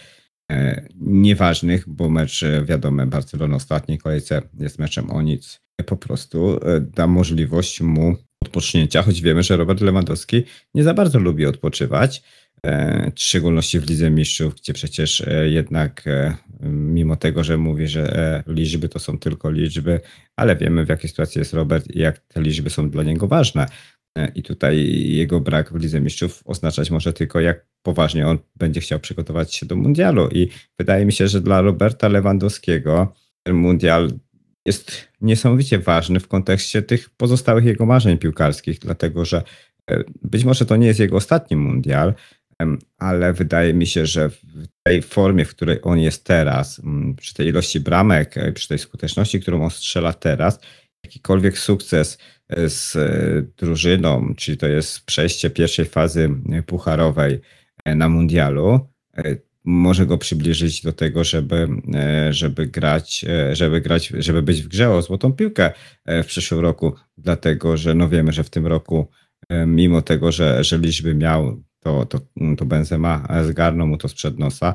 e, 0.51 0.87
nieważnych, 1.01 1.89
bo 1.89 2.09
mecz 2.09 2.45
wiadomo, 2.65 3.05
Barcelona 3.05 3.55
ostatniej 3.55 3.97
kolejce 3.97 4.41
jest 4.59 4.79
meczem 4.79 5.11
o 5.11 5.21
nic, 5.21 5.61
po 5.85 5.97
prostu 5.97 6.59
da 6.81 7.07
możliwość 7.07 7.81
mu 7.81 8.15
odpocznięcia, 8.43 9.01
choć 9.03 9.21
wiemy, 9.21 9.43
że 9.43 9.57
Robert 9.57 9.81
Lewandowski 9.81 10.43
nie 10.75 10.83
za 10.83 10.93
bardzo 10.93 11.19
lubi 11.19 11.45
odpoczywać. 11.45 12.23
E, 12.65 13.11
w 13.15 13.19
szczególności 13.19 13.79
w 13.79 13.89
Lidze 13.89 14.09
Mistrzów, 14.09 14.55
gdzie 14.55 14.73
przecież 14.73 15.21
e, 15.21 15.49
jednak 15.49 16.07
e, 16.07 16.35
mimo 16.69 17.15
tego, 17.15 17.43
że 17.43 17.57
mówi, 17.57 17.87
że 17.87 18.43
liczby 18.47 18.89
to 18.89 18.99
są 18.99 19.19
tylko 19.19 19.51
liczby, 19.51 19.99
ale 20.35 20.55
wiemy 20.55 20.85
w 20.85 20.89
jakiej 20.89 21.09
sytuacji 21.09 21.39
jest 21.39 21.53
Robert 21.53 21.95
i 21.95 21.99
jak 21.99 22.19
te 22.19 22.41
liczby 22.41 22.69
są 22.69 22.89
dla 22.89 23.03
niego 23.03 23.27
ważne. 23.27 23.65
I 24.35 24.43
tutaj 24.43 24.77
jego 25.09 25.39
brak 25.39 25.73
w 25.73 25.75
Lidze 25.75 26.01
Mistrzów 26.01 26.43
oznaczać 26.45 26.91
może 26.91 27.13
tylko, 27.13 27.39
jak 27.39 27.65
poważnie 27.81 28.27
on 28.27 28.37
będzie 28.55 28.81
chciał 28.81 28.99
przygotować 28.99 29.55
się 29.55 29.65
do 29.65 29.75
mundialu. 29.75 30.29
I 30.31 30.47
wydaje 30.79 31.05
mi 31.05 31.13
się, 31.13 31.27
że 31.27 31.41
dla 31.41 31.61
Roberta 31.61 32.07
Lewandowskiego 32.07 33.13
ten 33.43 33.55
mundial 33.55 34.11
jest 34.65 35.07
niesamowicie 35.21 35.79
ważny 35.79 36.19
w 36.19 36.27
kontekście 36.27 36.81
tych 36.81 37.09
pozostałych 37.09 37.65
jego 37.65 37.85
marzeń 37.85 38.17
piłkarskich, 38.17 38.79
dlatego 38.79 39.25
że 39.25 39.43
być 40.21 40.43
może 40.43 40.65
to 40.65 40.75
nie 40.75 40.87
jest 40.87 40.99
jego 40.99 41.15
ostatni 41.15 41.57
mundial, 41.57 42.13
ale 42.97 43.33
wydaje 43.33 43.73
mi 43.73 43.87
się, 43.87 44.05
że 44.05 44.29
w 44.29 44.41
tej 44.83 45.01
formie, 45.01 45.45
w 45.45 45.49
której 45.49 45.79
on 45.83 45.99
jest 45.99 46.23
teraz, 46.23 46.81
przy 47.17 47.33
tej 47.33 47.47
ilości 47.47 47.79
bramek, 47.79 48.37
e, 48.37 48.51
przy 48.51 48.67
tej 48.67 48.79
skuteczności, 48.79 49.39
którą 49.39 49.63
on 49.63 49.69
strzela 49.69 50.13
teraz, 50.13 50.59
jakikolwiek 51.03 51.57
sukces 51.57 52.17
e, 52.49 52.69
z 52.69 52.95
e, 52.95 53.41
drużyną, 53.57 54.33
czyli 54.37 54.57
to 54.57 54.67
jest 54.67 55.05
przejście 55.05 55.49
pierwszej 55.49 55.85
fazy 55.85 56.29
pucharowej 56.65 57.39
na 57.85 58.09
mundialu, 58.09 58.79
może 59.63 60.05
go 60.05 60.17
przybliżyć 60.17 60.81
do 60.81 60.93
tego, 60.93 61.23
żeby, 61.23 61.67
żeby 62.29 62.67
grać, 62.67 63.25
żeby 63.51 63.81
grać, 63.81 64.07
żeby 64.19 64.41
być 64.41 64.63
w 64.63 64.67
grze 64.67 64.89
o 64.89 65.01
złotą 65.01 65.33
piłkę 65.33 65.71
w 66.05 66.25
przyszłym 66.25 66.59
roku, 66.59 66.95
dlatego 67.17 67.77
że 67.77 67.93
no 67.93 68.09
wiemy, 68.09 68.31
że 68.31 68.43
w 68.43 68.49
tym 68.49 68.67
roku 68.67 69.07
mimo 69.67 70.01
tego, 70.01 70.31
że, 70.31 70.63
że 70.63 70.77
liczby 70.77 71.15
miał 71.15 71.63
to, 71.79 72.05
to, 72.05 72.19
to 72.57 72.65
Benzema 72.65 73.27
zgarnął 73.47 73.87
mu 73.87 73.97
to 73.97 74.07
sprzed 74.07 74.39
nosa. 74.39 74.73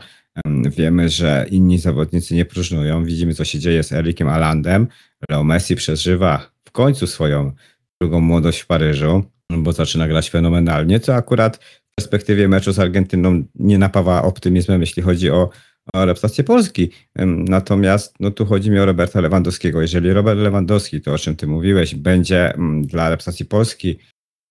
Wiemy, 0.77 1.09
że 1.09 1.47
inni 1.51 1.79
zawodnicy 1.79 2.35
nie 2.35 2.45
próżnują. 2.45 3.05
Widzimy, 3.05 3.35
co 3.35 3.45
się 3.45 3.59
dzieje 3.59 3.83
z 3.83 3.93
Erikiem 3.93 4.29
Alandem. 4.29 4.87
Leo 5.31 5.45
Messi 5.45 5.77
przeżywa 5.77 6.51
w 6.65 6.71
końcu 6.71 7.07
swoją 7.07 7.53
drugą 8.01 8.21
młodość 8.21 8.61
w 8.61 8.67
Paryżu, 8.67 9.25
bo 9.59 9.73
zaczyna 9.73 10.09
grać 10.09 10.31
fenomenalnie, 10.31 11.01
co 11.01 11.15
akurat 11.15 11.57
w 11.57 11.95
perspektywie 11.95 12.49
meczu 12.49 12.73
z 12.73 12.79
Argentyną 12.79 13.45
nie 13.55 13.79
napawa 13.79 14.23
optymizmem, 14.23 14.81
jeśli 14.81 15.03
chodzi 15.03 15.31
o, 15.31 15.51
o 15.95 16.05
reprezentację 16.05 16.45
Polski. 16.45 16.91
Natomiast 17.27 18.15
no, 18.21 18.31
tu 18.31 18.47
chodzi 18.47 18.71
mi 18.71 18.79
o 18.79 18.87
Roberta 18.87 19.21
Lewandowskiego. 19.21 19.83
Jeżeli 19.83 20.13
Robert 20.13 20.41
Lewandowski, 20.41 21.01
to 21.01 21.13
o 21.13 21.19
czym 21.19 21.37
ty 21.37 21.47
mówiłeś, 21.47 21.95
będzie 21.95 22.55
mm, 22.55 22.87
dla 22.87 23.11
reprezentacji 23.11 23.47
Polski 23.47 23.99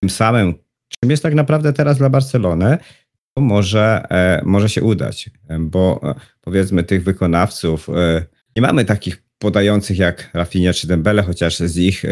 tym 0.02 0.10
samym 0.10 0.54
czym 1.04 1.12
jest 1.12 1.24
tak 1.24 1.36
naprawdę 1.36 1.74
teraz 1.74 1.98
dla 1.98 2.10
Barcelony, 2.10 2.78
to 3.34 3.42
może, 3.42 4.06
e, 4.10 4.42
może 4.46 4.70
się 4.70 4.84
udać, 4.84 5.30
bo 5.60 6.00
e, 6.04 6.16
powiedzmy 6.42 6.84
tych 6.84 7.04
wykonawców, 7.04 7.90
e, 7.90 8.26
nie 8.56 8.62
mamy 8.62 8.86
takich 8.86 9.24
podających 9.38 9.98
jak 9.98 10.30
Rafinha 10.34 10.74
czy 10.74 10.88
Dembele, 10.88 11.24
chociaż 11.24 11.60
z 11.60 11.78
ich 11.78 12.04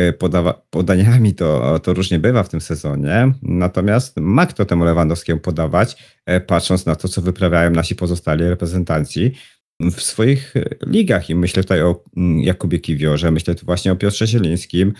podaniami 0.69 1.33
to, 1.33 1.79
to 1.79 1.93
różnie 1.93 2.19
bywa 2.19 2.43
w 2.43 2.49
tym 2.49 2.61
sezonie. 2.61 3.33
Natomiast 3.41 4.17
ma 4.17 4.45
kto 4.45 4.65
temu 4.65 4.83
Lewandowskiemu 4.83 5.39
podawać, 5.39 6.03
patrząc 6.47 6.85
na 6.85 6.95
to, 6.95 7.07
co 7.07 7.21
wyprawiają 7.21 7.71
nasi 7.71 7.95
pozostali 7.95 8.49
reprezentanci. 8.49 9.33
w 9.79 10.01
swoich 10.01 10.53
ligach. 10.85 11.29
I 11.29 11.35
myślę 11.35 11.63
tutaj 11.63 11.81
o 11.81 12.03
mm, 12.17 12.39
Jakubie 12.39 12.79
Kiwiorze, 12.79 13.31
myślę 13.31 13.55
tu 13.55 13.65
właśnie 13.65 13.91
o 13.91 13.95
Piotrze 13.95 14.27
Zielińskim, 14.27 14.93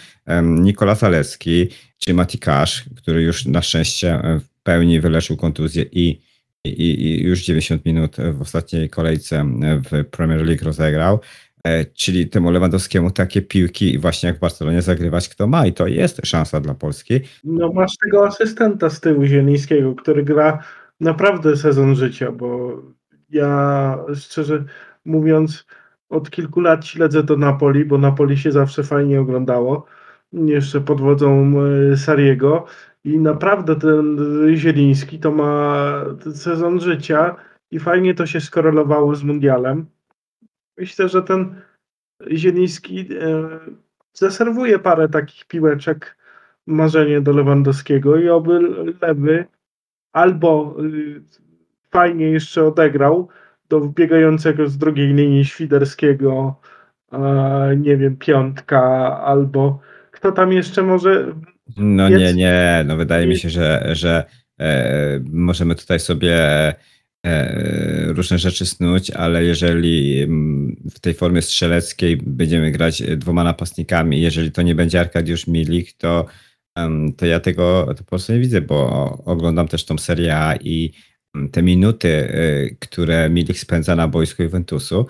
Nikola 0.43 0.96
Zalewski 0.96 1.69
czy 2.00 2.13
Mati 2.13 2.39
Kasz, 2.39 2.86
który 2.98 3.22
już 3.22 3.46
na 3.46 3.62
szczęście 3.62 4.22
w 4.39 4.63
pełni 4.63 5.00
wyleczył 5.00 5.38
kontuzję 5.38 5.84
i, 5.91 6.22
i, 6.65 7.06
i 7.06 7.24
już 7.24 7.41
90 7.41 7.86
minut 7.86 8.18
w 8.34 8.41
ostatniej 8.41 8.89
kolejce 8.89 9.46
w 9.91 10.06
Premier 10.06 10.46
League 10.46 10.65
rozegrał. 10.65 11.20
E, 11.63 11.86
czyli 11.86 12.29
temu 12.29 12.51
Lewandowskiemu 12.51 13.12
takie 13.12 13.41
piłki 13.41 14.00
właśnie 14.00 14.27
jak 14.27 14.38
w 14.38 14.39
Barcelonie 14.39 14.82
zagrywać 14.82 15.29
kto 15.29 15.48
ma 15.48 15.68
i 15.68 15.74
to 15.74 15.88
jest 15.88 16.22
szansa 16.24 16.62
dla 16.62 16.74
Polski. 16.74 17.20
No 17.44 17.72
masz 17.74 17.91
tego 18.03 18.27
asystenta 18.27 18.89
z 18.89 19.00
tyłu 19.00 19.25
Zielińskiego, 19.25 19.96
który 19.96 20.24
gra 20.24 20.63
naprawdę 21.00 21.58
sezon 21.58 21.96
życia, 21.96 22.32
bo 22.32 22.82
ja 23.29 23.98
szczerze 24.15 24.63
mówiąc 25.06 25.65
od 26.10 26.29
kilku 26.29 26.60
lat 26.60 26.86
śledzę 26.86 27.24
to 27.24 27.38
Napoli, 27.38 27.86
bo 27.86 27.98
Napoli 27.98 28.38
się 28.38 28.51
zawsze 28.51 28.84
fajnie 28.84 29.22
oglądało, 29.22 29.86
jeszcze 30.33 30.81
pod 30.81 31.01
wodzą 31.01 31.53
e, 31.91 31.98
Sariego 31.98 32.65
i 33.03 33.19
naprawdę 33.19 33.75
ten 33.75 34.17
Zieliński 34.55 35.19
to 35.19 35.31
ma 35.31 36.03
sezon 36.33 36.79
życia 36.79 37.36
i 37.71 37.79
fajnie 37.79 38.13
to 38.13 38.25
się 38.25 38.41
skorelowało 38.41 39.15
z 39.15 39.24
mundialem. 39.24 39.86
Myślę, 40.77 41.09
że 41.09 41.24
ten 41.24 41.62
Zieliński 42.31 43.00
e, 43.00 43.50
zaserwuje 44.13 44.79
parę 44.79 45.09
takich 45.09 45.45
piłeczek 45.45 46.17
marzenie 46.67 47.21
do 47.21 47.31
Lewandowskiego 47.31 48.17
i 48.17 48.29
oby 48.29 48.59
lewy 49.01 49.45
albo 50.13 50.75
y, 50.83 51.21
fajnie 51.89 52.25
jeszcze 52.25 52.65
odegrał 52.65 53.27
do 53.69 53.79
biegającego 53.79 54.67
z 54.67 54.77
drugiej 54.77 55.13
linii 55.13 55.45
Świderskiego, 55.45 56.55
nie 57.77 57.98
wiem, 57.98 58.17
piątka 58.17 58.81
albo 59.21 59.79
kto 60.20 60.32
tam 60.32 60.54
jeszcze 60.54 60.84
może. 60.84 61.36
No 61.78 62.10
jest? 62.10 62.22
nie, 62.22 62.34
nie, 62.34 62.84
no 62.88 62.98
wydaje 62.98 63.28
mi 63.28 63.38
się, 63.38 63.50
że, 63.50 63.90
że 63.92 64.24
e, 64.60 65.20
możemy 65.32 65.76
tutaj 65.76 66.00
sobie 66.00 66.36
E, 67.26 68.14
różne 68.14 68.40
rzeczy 68.40 68.66
snuć, 68.66 69.12
ale 69.12 69.44
jeżeli 69.44 70.22
mm, 70.22 70.76
w 70.92 71.00
tej 71.00 71.14
formie 71.14 71.42
strzeleckiej 71.42 72.18
będziemy 72.18 72.72
grać 72.72 73.04
dwoma 73.18 73.44
napastnikami, 73.44 74.22
jeżeli 74.22 74.52
to 74.52 74.62
nie 74.62 74.76
będzie 74.76 75.00
Arkadiusz 75.00 75.48
Milik, 75.48 75.94
to, 75.94 76.26
to 77.18 77.26
ja 77.26 77.40
tego 77.40 77.86
to 77.88 78.04
po 78.04 78.10
prostu 78.10 78.34
nie 78.34 78.40
widzę, 78.40 78.62
bo 78.62 79.10
oglądam 79.26 79.68
też 79.68 79.86
tą 79.86 79.98
serię 79.98 80.36
A 80.38 80.56
i 80.56 80.94
mm, 81.36 81.50
te 81.50 81.64
minuty, 81.64 82.08
y, 82.08 82.78
które 82.80 83.30
Milik 83.30 83.60
spędza 83.60 83.96
na 83.96 84.08
boisku 84.08 84.44
Juventusu, 84.44 85.06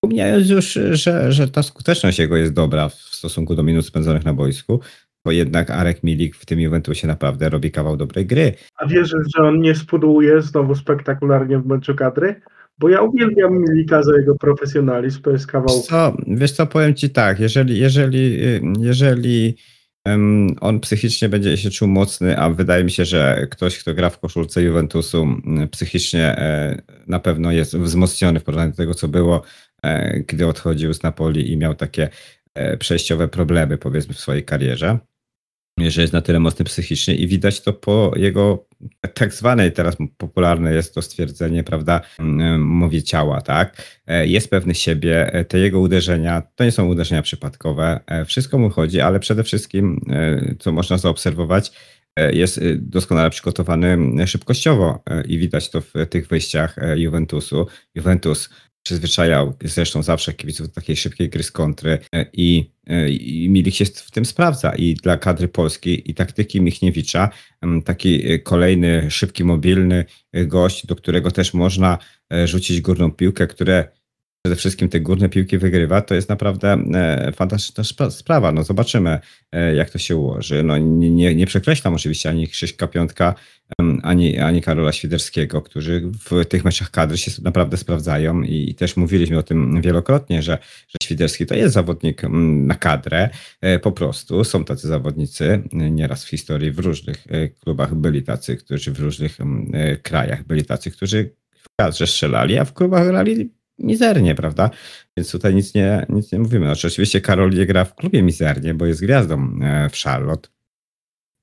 pomijając 0.00 0.50
już, 0.50 0.78
że, 0.90 1.32
że 1.32 1.48
ta 1.48 1.62
skuteczność 1.62 2.18
jego 2.18 2.36
jest 2.36 2.52
dobra 2.52 2.88
w 2.88 2.94
stosunku 2.94 3.54
do 3.54 3.62
minut 3.62 3.86
spędzonych 3.86 4.24
na 4.24 4.34
boisku, 4.34 4.80
bo 5.24 5.32
jednak 5.32 5.70
Arek 5.70 6.02
Milik 6.02 6.36
w 6.36 6.46
tym 6.46 6.60
Juventusie 6.60 7.06
naprawdę 7.06 7.48
robi 7.48 7.70
kawał 7.70 7.96
dobrej 7.96 8.26
gry. 8.26 8.52
A 8.76 8.86
wierzysz, 8.86 9.28
że 9.36 9.42
on 9.42 9.60
nie 9.60 9.74
spuduje 9.74 10.42
znowu 10.42 10.74
spektakularnie 10.74 11.58
w 11.58 11.66
meczu 11.66 11.94
kadry? 11.94 12.40
Bo 12.78 12.88
ja 12.88 13.02
uwielbiam 13.02 13.58
Milika 13.58 14.02
za 14.02 14.16
jego 14.16 14.34
profesjonalizm, 14.34 15.22
to 15.22 15.30
jest 15.30 15.46
kawał... 15.46 15.76
Wiesz 15.76 15.86
co, 15.86 16.16
wiesz 16.26 16.52
co 16.52 16.66
powiem 16.66 16.94
ci 16.94 17.10
tak, 17.10 17.40
jeżeli, 17.40 17.78
jeżeli, 17.78 18.38
jeżeli 18.78 19.56
um, 20.06 20.56
on 20.60 20.80
psychicznie 20.80 21.28
będzie 21.28 21.56
się 21.56 21.70
czuł 21.70 21.88
mocny, 21.88 22.38
a 22.38 22.50
wydaje 22.50 22.84
mi 22.84 22.90
się, 22.90 23.04
że 23.04 23.46
ktoś, 23.50 23.78
kto 23.78 23.94
gra 23.94 24.10
w 24.10 24.18
koszulce 24.18 24.62
Juventusu 24.62 25.26
psychicznie 25.70 26.38
e, 26.38 26.82
na 27.06 27.18
pewno 27.18 27.52
jest 27.52 27.76
wzmocniony 27.76 28.40
w 28.40 28.44
porównaniu 28.44 28.70
do 28.70 28.76
tego, 28.76 28.94
co 28.94 29.08
było, 29.08 29.42
gdy 30.26 30.46
odchodził 30.46 30.94
z 30.94 31.02
Napoli 31.02 31.52
i 31.52 31.56
miał 31.56 31.74
takie 31.74 32.08
e, 32.54 32.76
przejściowe 32.76 33.28
problemy, 33.28 33.78
powiedzmy, 33.78 34.14
w 34.14 34.20
swojej 34.20 34.44
karierze 34.44 34.98
że 35.88 36.00
jest 36.00 36.12
na 36.12 36.22
tyle 36.22 36.40
mocny 36.40 36.64
psychicznie 36.64 37.14
i 37.14 37.26
widać 37.26 37.60
to 37.60 37.72
po 37.72 38.12
jego 38.16 38.66
tak 39.14 39.34
zwanej, 39.34 39.72
teraz 39.72 39.96
popularne 40.16 40.74
jest 40.74 40.94
to 40.94 41.02
stwierdzenie, 41.02 41.64
prawda, 41.64 42.00
mowie 42.58 43.02
ciała, 43.02 43.40
tak? 43.40 43.82
E, 44.06 44.26
jest 44.26 44.50
pewny 44.50 44.74
siebie, 44.74 45.32
e, 45.32 45.44
te 45.44 45.58
jego 45.58 45.80
uderzenia, 45.80 46.42
to 46.54 46.64
nie 46.64 46.72
są 46.72 46.88
uderzenia 46.88 47.22
przypadkowe, 47.22 48.00
e, 48.06 48.24
wszystko 48.24 48.58
mu 48.58 48.70
chodzi, 48.70 49.00
ale 49.00 49.20
przede 49.20 49.44
wszystkim, 49.44 50.00
co 50.58 50.72
można 50.72 50.98
zaobserwować, 50.98 51.72
jest 52.32 52.60
doskonale 52.74 53.30
przygotowany 53.30 53.98
szybkościowo 54.26 55.02
i 55.26 55.38
widać 55.38 55.70
to 55.70 55.80
w 55.80 55.92
tych 56.10 56.28
wyjściach 56.28 56.76
Juventusu. 56.96 57.66
Juventus 57.94 58.50
przyzwyczajał 58.82 59.56
zresztą 59.64 60.02
zawsze 60.02 60.34
kibiców 60.34 60.68
do 60.68 60.74
takiej 60.74 60.96
szybkiej 60.96 61.28
gry 61.28 61.42
z 61.42 61.50
kontry 61.50 61.98
e, 62.14 62.26
i, 62.32 62.70
e, 62.86 63.10
i 63.10 63.48
Milik 63.48 63.74
się 63.74 63.84
w 63.84 64.10
tym 64.10 64.24
sprawdza 64.24 64.74
i 64.74 64.94
dla 64.94 65.16
kadry 65.16 65.48
polskiej 65.48 66.10
i 66.10 66.14
taktyki 66.14 66.60
Michniewicza. 66.60 67.30
Taki 67.84 68.32
e, 68.32 68.38
kolejny 68.38 69.10
szybki, 69.10 69.44
mobilny 69.44 70.04
gość, 70.32 70.86
do 70.86 70.96
którego 70.96 71.30
też 71.30 71.54
można 71.54 71.98
rzucić 72.44 72.80
górną 72.80 73.12
piłkę, 73.12 73.46
które 73.46 73.88
przede 74.42 74.56
wszystkim 74.56 74.88
te 74.88 75.00
górne 75.00 75.28
piłki 75.28 75.58
wygrywa, 75.58 76.00
to 76.00 76.14
jest 76.14 76.28
naprawdę 76.28 76.72
e, 76.94 77.32
fantastyczna 77.32 78.10
sprawa. 78.10 78.52
No 78.52 78.64
zobaczymy, 78.64 79.18
e, 79.52 79.74
jak 79.74 79.90
to 79.90 79.98
się 79.98 80.16
ułoży. 80.16 80.62
No 80.62 80.78
nie, 80.78 81.34
nie, 81.34 81.46
przekreślam 81.46 81.94
oczywiście 81.94 82.28
ani 82.28 82.48
Krzyśka 82.48 82.88
Piątka, 82.88 83.34
ani, 84.02 84.38
ani 84.38 84.62
Karola 84.62 84.92
Świderskiego, 84.92 85.62
którzy 85.62 86.02
w 86.30 86.44
tych 86.44 86.64
meczach 86.64 86.90
kadry 86.90 87.18
się 87.18 87.30
naprawdę 87.42 87.76
sprawdzają 87.76 88.42
i, 88.42 88.74
też 88.74 88.96
mówiliśmy 88.96 89.38
o 89.38 89.42
tym 89.42 89.82
wielokrotnie, 89.82 90.42
że, 90.42 90.58
że 90.88 90.96
Świderski 91.02 91.46
to 91.46 91.54
jest 91.54 91.74
zawodnik 91.74 92.22
na 92.66 92.74
kadrę 92.74 93.30
e, 93.60 93.78
po 93.78 93.92
prostu. 93.92 94.44
Są 94.44 94.64
tacy 94.64 94.88
zawodnicy, 94.88 95.62
nieraz 95.72 96.24
w 96.24 96.28
historii 96.28 96.70
w 96.70 96.78
różnych 96.78 97.26
klubach 97.60 97.94
byli 97.94 98.22
tacy, 98.22 98.56
którzy 98.56 98.92
w 98.92 99.00
różnych 99.00 99.38
krajach 100.02 100.44
byli 100.44 100.64
tacy, 100.64 100.90
którzy 100.90 101.30
w 101.52 101.66
kadrze 101.80 102.06
strzelali, 102.06 102.58
a 102.58 102.64
w 102.64 102.72
klubach 102.72 103.06
grali 103.06 103.59
mizernie, 103.80 104.34
prawda? 104.34 104.70
Więc 105.16 105.30
tutaj 105.32 105.54
nic 105.54 105.74
nie, 105.74 106.06
nic 106.08 106.32
nie 106.32 106.38
mówimy. 106.38 106.66
Znaczy, 106.66 106.86
oczywiście 106.86 107.20
Karol 107.20 107.50
nie 107.50 107.66
gra 107.66 107.84
w 107.84 107.94
klubie 107.94 108.22
mizernie, 108.22 108.74
bo 108.74 108.86
jest 108.86 109.02
gwiazdą 109.02 109.60
e, 109.62 109.88
w 109.90 109.96
Charlotte. 109.96 110.48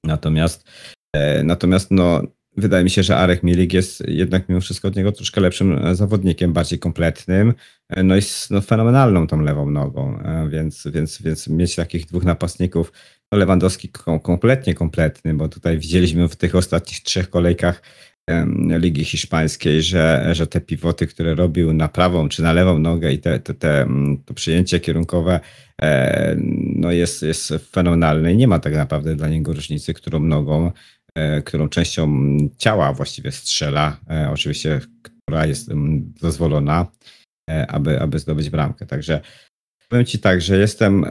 Natomiast, 0.03 0.69
e, 1.13 1.43
natomiast 1.43 1.91
no, 1.91 2.21
wydaje 2.57 2.83
mi 2.83 2.89
się, 2.89 3.03
że 3.03 3.17
Arek 3.17 3.43
Milik 3.43 3.73
jest 3.73 4.03
jednak 4.07 4.49
mimo 4.49 4.61
wszystko 4.61 4.87
od 4.87 4.95
niego 4.95 5.11
troszkę 5.11 5.41
lepszym 5.41 5.85
e, 5.85 5.95
zawodnikiem, 5.95 6.53
bardziej 6.53 6.79
kompletnym. 6.79 7.53
No 8.03 8.15
i 8.15 8.21
z 8.21 8.49
no, 8.49 8.61
fenomenalną 8.61 9.27
tą 9.27 9.41
lewą 9.41 9.71
nogą, 9.71 10.19
więc, 10.49 10.87
więc, 10.87 11.21
więc 11.21 11.47
mieć 11.47 11.75
takich 11.75 12.05
dwóch 12.05 12.23
napastników, 12.23 12.91
no 13.31 13.37
Lewandowski 13.37 13.89
kompletnie 14.23 14.73
kompletny, 14.73 15.33
bo 15.33 15.49
tutaj 15.49 15.77
widzieliśmy 15.77 16.27
w 16.27 16.35
tych 16.35 16.55
ostatnich 16.55 17.03
trzech 17.03 17.29
kolejkach 17.29 17.81
Ligi 18.79 19.05
Hiszpańskiej, 19.05 19.81
że, 19.81 20.29
że 20.31 20.47
te 20.47 20.61
pivoty, 20.61 21.07
które 21.07 21.35
robił 21.35 21.73
na 21.73 21.87
prawą 21.87 22.29
czy 22.29 22.43
na 22.43 22.53
lewą 22.53 22.79
nogę 22.79 23.11
i 23.11 23.19
te, 23.19 23.39
te, 23.39 23.53
te, 23.53 23.87
to 24.25 24.33
przyjęcie 24.33 24.79
kierunkowe 24.79 25.39
e, 25.81 26.35
no 26.75 26.91
jest, 26.91 27.21
jest 27.21 27.53
fenomenalne 27.71 28.33
i 28.33 28.37
nie 28.37 28.47
ma 28.47 28.59
tak 28.59 28.73
naprawdę 28.73 29.15
dla 29.15 29.27
niego 29.27 29.53
różnicy, 29.53 29.93
którą 29.93 30.19
nogą, 30.19 30.71
e, 31.15 31.41
którą 31.41 31.69
częścią 31.69 32.37
ciała 32.57 32.93
właściwie 32.93 33.31
strzela, 33.31 33.97
e, 34.09 34.29
oczywiście, 34.31 34.79
która 35.01 35.45
jest 35.45 35.69
dozwolona, 36.21 36.87
aby, 37.67 37.99
aby 37.99 38.19
zdobyć 38.19 38.49
bramkę. 38.49 38.85
Także 38.85 39.21
powiem 39.89 40.05
Ci 40.05 40.19
tak, 40.19 40.41
że 40.41 40.57
jestem 40.57 41.05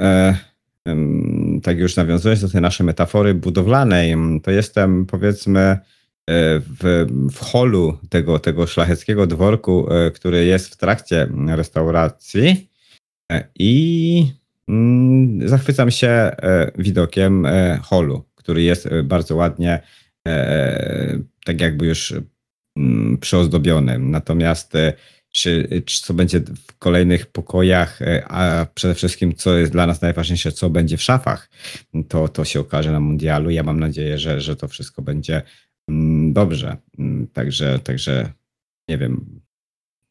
tak 1.63 1.79
już 1.79 1.97
nawiązując 1.97 2.41
do 2.41 2.49
tej 2.49 2.61
naszej 2.61 2.87
metafory 2.87 3.35
budowlanej, 3.35 4.17
to 4.43 4.51
jestem 4.51 5.07
powiedzmy 5.07 5.79
w, 6.29 7.07
w 7.33 7.39
holu 7.39 7.99
tego, 8.09 8.39
tego 8.39 8.67
szlacheckiego 8.67 9.27
dworku, 9.27 9.93
e, 9.93 10.11
który 10.11 10.45
jest 10.45 10.75
w 10.75 10.77
trakcie 10.77 11.29
restauracji 11.49 12.71
e, 13.33 13.49
i 13.59 14.33
mm, 14.69 15.49
zachwycam 15.49 15.91
się 15.91 16.09
e, 16.09 16.71
widokiem 16.79 17.47
holu, 17.83 18.25
który 18.35 18.63
jest 18.63 18.89
bardzo 19.05 19.37
ładnie 19.37 19.83
tak 21.45 21.61
jakby 21.61 21.87
już 21.87 22.15
mm, 22.77 23.19
przyozdobiony. 23.19 23.99
Natomiast 23.99 24.73
czy, 25.33 25.83
czy 25.87 26.03
co 26.03 26.15
będzie 26.15 26.41
w 26.41 26.79
kolejnych 26.79 27.27
pokojach, 27.27 27.99
a 28.29 28.67
przede 28.75 28.95
wszystkim 28.95 29.35
co 29.35 29.57
jest 29.57 29.73
dla 29.73 29.87
nas 29.87 30.03
najważniejsze, 30.03 30.53
co 30.53 30.71
będzie 30.71 30.97
w 30.97 31.03
szafach, 31.03 31.51
to, 32.09 32.29
to 32.29 32.45
się 32.45 32.61
okaże 32.61 32.93
na 32.93 33.01
mundialu. 33.01 33.51
Ja 33.51 33.63
mam 33.63 33.81
nadzieję, 33.81 34.19
że, 34.19 34.41
że 34.41 34.57
to 34.57 34.69
wszystko 34.69 35.03
będzie 35.03 35.43
dobrze. 36.33 36.77
Mm, 36.99 37.27
także, 37.27 37.79
także 37.79 38.33
nie 38.89 38.99
wiem. 38.99 39.41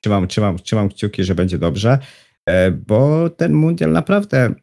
Trzymam, 0.02 0.28
trzymam, 0.28 0.60
trzymam 0.60 0.90
kciuki, 0.90 1.24
że 1.24 1.36
będzie 1.36 1.58
dobrze, 1.58 2.00
e, 2.46 2.72
bo 2.72 3.30
ten 3.30 3.54
mundial 3.54 3.92
naprawdę 3.92 4.54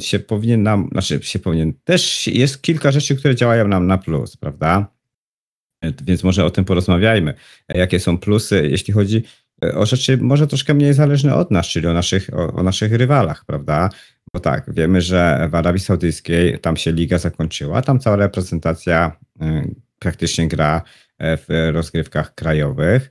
się 0.00 0.18
powinien 0.18 0.62
nam, 0.62 0.88
znaczy 0.92 1.20
się 1.22 1.38
powinien, 1.38 1.72
też 1.84 2.26
jest 2.26 2.62
kilka 2.62 2.90
rzeczy, 2.90 3.16
które 3.16 3.34
działają 3.34 3.68
nam 3.68 3.86
na 3.86 3.98
plus, 3.98 4.36
prawda? 4.36 4.86
E, 5.84 5.92
więc 6.04 6.24
może 6.24 6.44
o 6.44 6.50
tym 6.50 6.64
porozmawiajmy. 6.64 7.34
E, 7.68 7.78
jakie 7.78 8.00
są 8.00 8.18
plusy, 8.18 8.68
jeśli 8.70 8.94
chodzi 8.94 9.22
o 9.74 9.86
rzeczy 9.86 10.18
może 10.18 10.46
troszkę 10.46 10.74
mniej 10.74 10.94
zależne 10.94 11.34
od 11.34 11.50
nas, 11.50 11.66
czyli 11.66 11.86
o 11.86 11.92
naszych, 11.92 12.30
o, 12.34 12.52
o 12.52 12.62
naszych 12.62 12.92
rywalach, 12.92 13.44
prawda? 13.44 13.90
Bo 14.34 14.40
tak, 14.40 14.74
wiemy, 14.74 15.00
że 15.00 15.48
w 15.50 15.54
Arabii 15.54 15.80
Saudyjskiej 15.80 16.58
tam 16.58 16.76
się 16.76 16.92
liga 16.92 17.18
zakończyła, 17.18 17.82
tam 17.82 18.00
cała 18.00 18.16
reprezentacja 18.16 19.16
praktycznie 19.98 20.48
gra 20.48 20.82
w 21.20 21.70
rozgrywkach 21.72 22.34
krajowych. 22.34 23.10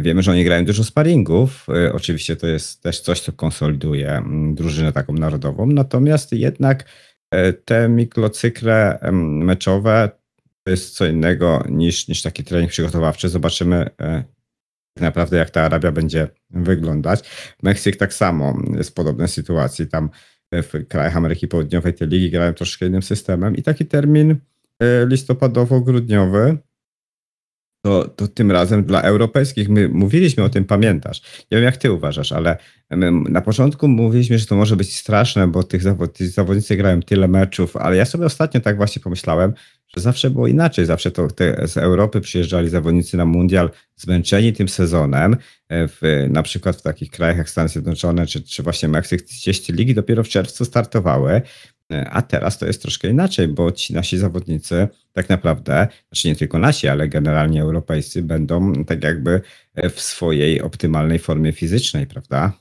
Wiemy, 0.00 0.22
że 0.22 0.30
oni 0.30 0.44
grają 0.44 0.64
dużo 0.64 0.84
sparingów. 0.84 1.66
Oczywiście 1.92 2.36
to 2.36 2.46
jest 2.46 2.82
też 2.82 3.00
coś, 3.00 3.20
co 3.20 3.32
konsoliduje 3.32 4.10
mm, 4.10 4.54
drużynę 4.54 4.92
taką 4.92 5.12
narodową. 5.12 5.66
Natomiast 5.66 6.32
jednak 6.32 6.84
te 7.64 7.88
mikrocykle 7.88 8.98
meczowe 9.12 10.10
to 10.62 10.70
jest 10.70 10.96
co 10.96 11.06
innego 11.06 11.64
niż, 11.68 12.08
niż 12.08 12.22
taki 12.22 12.44
trening 12.44 12.70
przygotowawczy. 12.70 13.28
Zobaczymy 13.28 13.90
tak 14.94 15.02
naprawdę, 15.02 15.36
jak 15.36 15.50
ta 15.50 15.62
Arabia 15.62 15.92
będzie 15.92 16.28
wyglądać. 16.50 17.20
Meksyk 17.62 17.96
tak 17.96 18.14
samo 18.14 18.62
jest 18.76 18.90
w 18.90 18.94
podobnej 18.94 19.28
sytuacji. 19.28 19.86
Tam 19.86 20.10
w 20.52 20.88
krajach 20.88 21.16
Ameryki 21.16 21.48
Południowej 21.48 21.94
te 21.94 22.06
ligi 22.06 22.30
grają 22.30 22.52
troszkę 22.52 22.86
innym 22.86 23.02
systemem 23.02 23.56
i 23.56 23.62
taki 23.62 23.86
termin 23.86 24.30
e, 24.30 24.36
listopadowo-grudniowy 25.06 26.58
to, 27.84 28.08
to 28.08 28.28
tym 28.28 28.50
razem 28.50 28.84
dla 28.84 29.02
europejskich, 29.02 29.68
my 29.68 29.88
mówiliśmy 29.88 30.44
o 30.44 30.48
tym, 30.48 30.64
pamiętasz. 30.64 31.22
Nie 31.50 31.58
wiem, 31.58 31.64
jak 31.64 31.76
ty 31.76 31.92
uważasz, 31.92 32.32
ale 32.32 32.56
na 33.28 33.40
początku 33.40 33.88
mówiliśmy, 33.88 34.38
że 34.38 34.46
to 34.46 34.56
może 34.56 34.76
być 34.76 34.96
straszne, 34.96 35.48
bo 35.48 35.62
tych 35.62 35.82
zawod, 35.82 36.18
zawodnicy 36.18 36.76
grają 36.76 37.02
tyle 37.02 37.28
meczów, 37.28 37.76
ale 37.76 37.96
ja 37.96 38.04
sobie 38.04 38.26
ostatnio 38.26 38.60
tak 38.60 38.76
właśnie 38.76 39.02
pomyślałem, 39.02 39.52
że 39.96 40.02
zawsze 40.02 40.30
było 40.30 40.46
inaczej. 40.46 40.86
Zawsze 40.86 41.10
to 41.10 41.28
te, 41.28 41.68
z 41.68 41.76
Europy 41.76 42.20
przyjeżdżali 42.20 42.68
zawodnicy 42.68 43.16
na 43.16 43.24
mundial 43.24 43.70
zmęczeni 43.96 44.52
tym 44.52 44.68
sezonem. 44.68 45.36
E, 45.68 45.88
w, 45.88 46.00
na 46.30 46.42
przykład 46.42 46.76
w 46.76 46.82
takich 46.82 47.10
krajach 47.10 47.36
jak 47.36 47.50
Stany 47.50 47.68
Zjednoczone 47.68 48.26
czy, 48.26 48.42
czy 48.42 48.62
właśnie 48.62 48.88
Meksyk, 48.88 49.22
gdzieś 49.22 49.60
te 49.60 49.72
ligi 49.72 49.94
dopiero 49.94 50.24
w 50.24 50.28
czerwcu 50.28 50.64
startowały. 50.64 51.42
E, 51.94 52.10
a 52.10 52.22
teraz 52.22 52.58
to 52.58 52.66
jest 52.66 52.82
troszkę 52.82 53.08
inaczej, 53.08 53.48
bo 53.48 53.72
ci 53.72 53.94
nasi 53.94 54.18
zawodnicy 54.18 54.88
tak 55.12 55.28
naprawdę, 55.28 55.88
znaczy 56.12 56.28
nie 56.28 56.36
tylko 56.36 56.58
nasi, 56.58 56.88
ale 56.88 57.08
generalnie 57.08 57.62
europejscy, 57.62 58.22
będą 58.22 58.84
tak 58.84 59.04
jakby 59.04 59.40
w 59.90 60.00
swojej 60.00 60.62
optymalnej 60.62 61.18
formie 61.18 61.52
fizycznej, 61.52 62.06
prawda? 62.06 62.52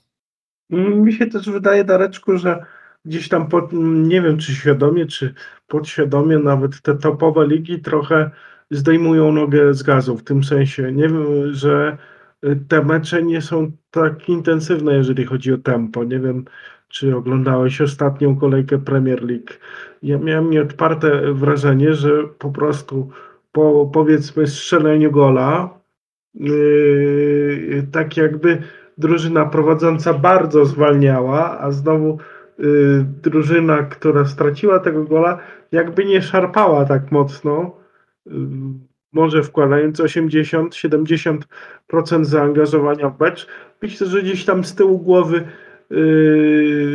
Mi 0.70 1.14
się 1.14 1.28
też 1.28 1.50
wydaje, 1.50 1.84
Dareczku, 1.84 2.38
że 2.38 2.66
gdzieś 3.06 3.30
tam, 3.30 3.48
pod, 3.48 3.70
nie 4.04 4.22
wiem 4.22 4.38
czy 4.38 4.56
świadomie, 4.56 5.06
czy 5.06 5.34
podświadomie, 5.68 6.40
nawet 6.40 6.82
te 6.82 6.96
topowe 6.96 7.48
ligi 7.48 7.80
trochę 7.80 8.32
zdejmują 8.72 9.32
nogę 9.32 9.74
z 9.74 9.84
gazu. 9.84 10.18
W 10.18 10.24
tym 10.24 10.44
sensie, 10.44 10.92
nie 10.92 11.04
wiem, 11.04 11.54
że 11.54 11.98
te 12.68 12.84
mecze 12.84 13.24
nie 13.24 13.42
są 13.42 13.72
tak 13.92 14.30
intensywne, 14.30 14.94
jeżeli 14.94 15.26
chodzi 15.26 15.54
o 15.54 15.58
tempo. 15.58 16.04
Nie 16.04 16.20
wiem, 16.20 16.46
czy 16.94 17.16
oglądałeś 17.16 17.82
ostatnią 17.82 18.36
kolejkę 18.36 18.78
Premier 18.78 19.24
League. 19.24 19.54
Ja 20.04 20.18
miałem 20.18 20.50
nieodparte 20.50 21.34
wrażenie, 21.34 21.94
że 21.94 22.24
po 22.40 22.52
prostu 22.52 23.10
po 23.52 23.90
powiedzmy 23.94 24.48
strzeleniu 24.48 25.12
gola, 25.12 25.80
yy, 26.34 27.88
tak 27.92 28.18
jakby 28.18 28.62
drużyna 28.98 29.46
prowadząca 29.46 30.14
bardzo 30.14 30.66
zwalniała, 30.66 31.60
a 31.60 31.72
znowu 31.72 32.18
yy, 32.60 33.06
drużyna, 33.24 33.84
która 33.84 34.26
straciła 34.26 34.80
tego 34.80 35.04
gola, 35.04 35.38
jakby 35.72 36.06
nie 36.06 36.22
szarpała 36.22 36.86
tak 36.86 37.12
mocno. 37.12 37.78
Yy, 38.26 38.34
może 39.14 39.44
wkładając 39.44 40.00
80-70% 40.00 42.24
zaangażowania 42.24 43.10
w 43.10 43.20
mecz. 43.20 43.48
Myślę, 43.82 44.08
że 44.08 44.22
gdzieś 44.22 44.46
tam 44.46 44.64
z 44.64 44.76
tyłu 44.76 45.00
głowy 45.00 45.44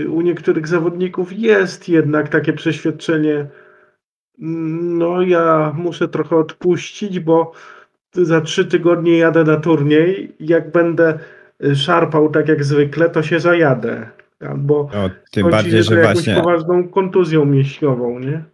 u 0.09 0.21
niektórych 0.21 0.69
zawodników 0.69 1.33
jest 1.33 1.89
jednak 1.89 2.29
takie 2.29 2.53
przeświadczenie, 2.53 3.47
no 4.39 5.23
ja 5.23 5.73
muszę 5.77 6.09
trochę 6.09 6.37
odpuścić, 6.37 7.21
bo 7.21 7.53
za 8.13 8.41
trzy 8.41 8.65
tygodnie 8.65 9.19
jadę 9.19 9.45
na 9.45 9.57
turniej. 9.57 10.37
Jak 10.41 10.73
będę 10.73 11.19
szarpał 11.75 12.31
tak 12.31 12.49
jak 12.49 12.65
zwykle, 12.65 13.11
to 13.11 13.23
się 13.23 13.41
zajadę. 13.41 14.09
Albo 14.41 14.91
no, 14.95 15.11
tym 15.31 15.51
bardziej, 15.51 15.83
że 15.83 16.03
właśnie... 16.03 16.35
poważną 16.35 16.89
kontuzją 16.89 17.45
mięśniową, 17.45 18.19
nie? 18.19 18.45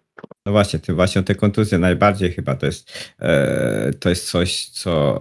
No 0.46 0.52
właśnie, 0.52 0.78
tym 0.78 0.94
właśnie 0.94 1.22
te 1.22 1.34
kontuzje 1.34 1.78
najbardziej 1.78 2.32
chyba 2.32 2.54
to 2.54 2.66
jest, 2.66 3.12
e, 3.18 3.92
to 3.92 4.08
jest 4.08 4.30
coś, 4.30 4.66
co, 4.66 5.20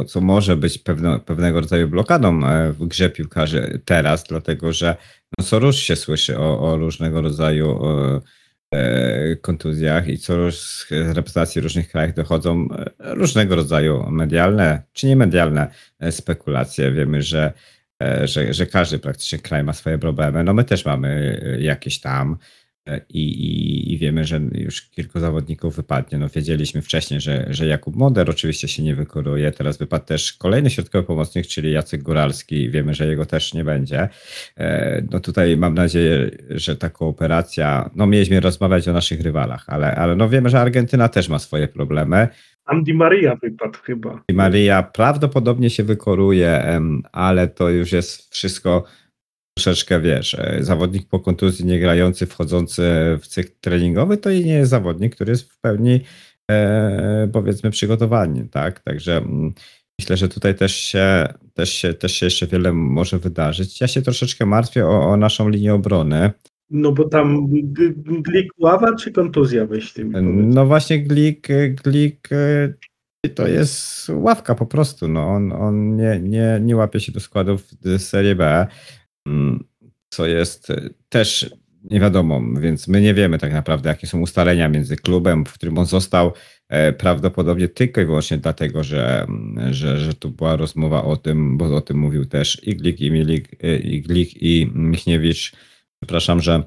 e, 0.00 0.04
co 0.04 0.20
może 0.20 0.56
być 0.56 0.78
pewno, 0.78 1.20
pewnego 1.20 1.60
rodzaju 1.60 1.88
blokadą 1.88 2.46
e, 2.46 2.72
w 2.72 2.86
grze 2.86 3.10
piłkarzy 3.10 3.80
teraz, 3.84 4.24
dlatego 4.24 4.72
że 4.72 4.96
no 5.38 5.44
co 5.44 5.58
rusz 5.58 5.76
się 5.76 5.96
słyszy 5.96 6.38
o, 6.38 6.70
o 6.70 6.76
różnego 6.76 7.22
rodzaju 7.22 7.80
kontuzjach 9.40 10.08
i 10.08 10.18
co 10.18 10.36
rusz 10.36 10.56
z 10.56 10.86
reprezentacji 10.90 11.60
różnych 11.60 11.90
krajach 11.90 12.14
dochodzą 12.14 12.68
różnego 12.98 13.56
rodzaju 13.56 14.10
medialne 14.10 14.82
czy 14.92 15.06
niemedialne 15.06 15.68
spekulacje. 16.10 16.92
Wiemy, 16.92 17.22
że, 17.22 17.52
że, 18.24 18.54
że 18.54 18.66
każdy 18.66 18.98
praktycznie 18.98 19.38
kraj 19.38 19.64
ma 19.64 19.72
swoje 19.72 19.98
problemy. 19.98 20.44
No 20.44 20.54
my 20.54 20.64
też 20.64 20.84
mamy 20.84 21.40
jakieś 21.60 22.00
tam. 22.00 22.38
I, 23.08 23.20
i, 23.20 23.94
i, 23.94 23.98
wiemy, 23.98 24.24
że 24.24 24.40
już 24.52 24.82
kilku 24.82 25.20
zawodników 25.20 25.76
wypadnie. 25.76 26.18
No, 26.18 26.28
wiedzieliśmy 26.28 26.82
wcześniej, 26.82 27.20
że, 27.20 27.46
że 27.50 27.66
Jakub 27.66 27.96
Moder 27.96 28.30
oczywiście 28.30 28.68
się 28.68 28.82
nie 28.82 28.94
wykoruje. 28.94 29.50
Teraz 29.50 29.78
wypadł 29.78 30.04
też 30.04 30.32
kolejny 30.32 30.70
środkowy 30.70 31.06
pomocnik, 31.06 31.46
czyli 31.46 31.72
Jacek 31.72 32.02
Góralski. 32.02 32.70
Wiemy, 32.70 32.94
że 32.94 33.06
jego 33.06 33.26
też 33.26 33.54
nie 33.54 33.64
będzie. 33.64 34.08
E, 34.56 35.02
no 35.10 35.20
tutaj 35.20 35.56
mam 35.56 35.74
nadzieję, 35.74 36.30
że 36.50 36.76
ta 36.76 36.90
kooperacja, 36.90 37.90
no 37.94 38.06
mieliśmy 38.06 38.40
rozmawiać 38.40 38.88
o 38.88 38.92
naszych 38.92 39.20
rywalach, 39.20 39.64
ale, 39.66 39.94
ale 39.94 40.16
no 40.16 40.28
wiemy, 40.28 40.48
że 40.48 40.60
Argentyna 40.60 41.08
też 41.08 41.28
ma 41.28 41.38
swoje 41.38 41.68
problemy. 41.68 42.28
Andy 42.64 42.94
Maria 42.94 43.36
wypadł 43.42 43.78
chyba. 43.82 44.22
Di 44.28 44.34
Maria 44.34 44.82
prawdopodobnie 44.82 45.70
się 45.70 45.84
wykoruje, 45.84 46.80
ale 47.12 47.48
to 47.48 47.70
już 47.70 47.92
jest 47.92 48.34
wszystko 48.34 48.84
troszeczkę, 49.54 50.00
wiesz, 50.00 50.34
e, 50.34 50.58
zawodnik 50.60 51.08
po 51.08 51.20
kontuzji 51.20 51.66
nie 51.66 51.80
grający, 51.80 52.26
wchodzący 52.26 52.82
w 53.20 53.26
cykl 53.26 53.50
treningowy, 53.60 54.16
to 54.16 54.30
i 54.30 54.44
nie 54.44 54.54
jest 54.54 54.70
zawodnik, 54.70 55.14
który 55.14 55.30
jest 55.30 55.52
w 55.52 55.60
pełni 55.60 56.00
e, 56.50 57.28
powiedzmy 57.32 57.70
przygotowany, 57.70 58.48
tak? 58.48 58.80
Także 58.80 59.16
mm, 59.16 59.54
myślę, 60.00 60.16
że 60.16 60.28
tutaj 60.28 60.54
też 60.54 60.76
się, 60.76 61.34
też, 61.54 61.70
się, 61.72 61.94
też 61.94 62.12
się 62.12 62.26
jeszcze 62.26 62.46
wiele 62.46 62.72
może 62.72 63.18
wydarzyć. 63.18 63.80
Ja 63.80 63.88
się 63.88 64.02
troszeczkę 64.02 64.46
martwię 64.46 64.86
o, 64.86 65.10
o 65.10 65.16
naszą 65.16 65.48
linię 65.48 65.74
obrony. 65.74 66.30
No 66.70 66.92
bo 66.92 67.08
tam 67.08 67.46
Glik 68.04 68.52
ława 68.58 68.96
czy 68.96 69.12
kontuzja 69.12 69.66
weź 69.66 69.92
tym? 69.92 70.12
No 70.50 70.66
właśnie 70.66 70.98
Glik, 70.98 71.48
Glik 71.84 72.28
e, 72.32 72.74
to 73.28 73.48
jest 73.48 74.08
ławka 74.08 74.54
po 74.54 74.66
prostu. 74.66 75.08
No 75.08 75.28
on, 75.28 75.52
on 75.52 75.96
nie, 75.96 76.20
nie, 76.22 76.60
nie 76.62 76.76
łapie 76.76 77.00
się 77.00 77.12
do 77.12 77.20
składów 77.20 77.68
Serie 77.98 78.34
B. 78.34 78.66
Mm, 79.26 79.64
co 80.08 80.26
jest 80.26 80.70
e, 80.70 80.90
też 81.08 81.50
nie 81.84 82.00
wiadomo, 82.00 82.42
więc 82.60 82.88
my 82.88 83.00
nie 83.00 83.14
wiemy 83.14 83.38
tak 83.38 83.52
naprawdę, 83.52 83.88
jakie 83.88 84.06
są 84.06 84.20
ustalenia 84.20 84.68
między 84.68 84.96
klubem, 84.96 85.44
w 85.44 85.52
którym 85.52 85.78
on 85.78 85.86
został, 85.86 86.32
e, 86.68 86.92
prawdopodobnie 86.92 87.68
tylko 87.68 88.00
i 88.00 88.04
wyłącznie 88.04 88.38
dlatego, 88.38 88.84
że, 88.84 89.22
mm, 89.22 89.74
że, 89.74 89.98
że 89.98 90.14
tu 90.14 90.30
była 90.30 90.56
rozmowa 90.56 91.04
o 91.04 91.16
tym, 91.16 91.58
bo 91.58 91.76
o 91.76 91.80
tym 91.80 91.98
mówił 91.98 92.24
też 92.24 92.60
Iglik 92.66 93.00
i, 93.00 93.10
Milik, 93.10 93.64
e, 93.64 93.76
Iglik 93.76 94.42
i 94.42 94.70
Michniewicz, 94.74 95.52
przepraszam, 96.02 96.40
że, 96.40 96.62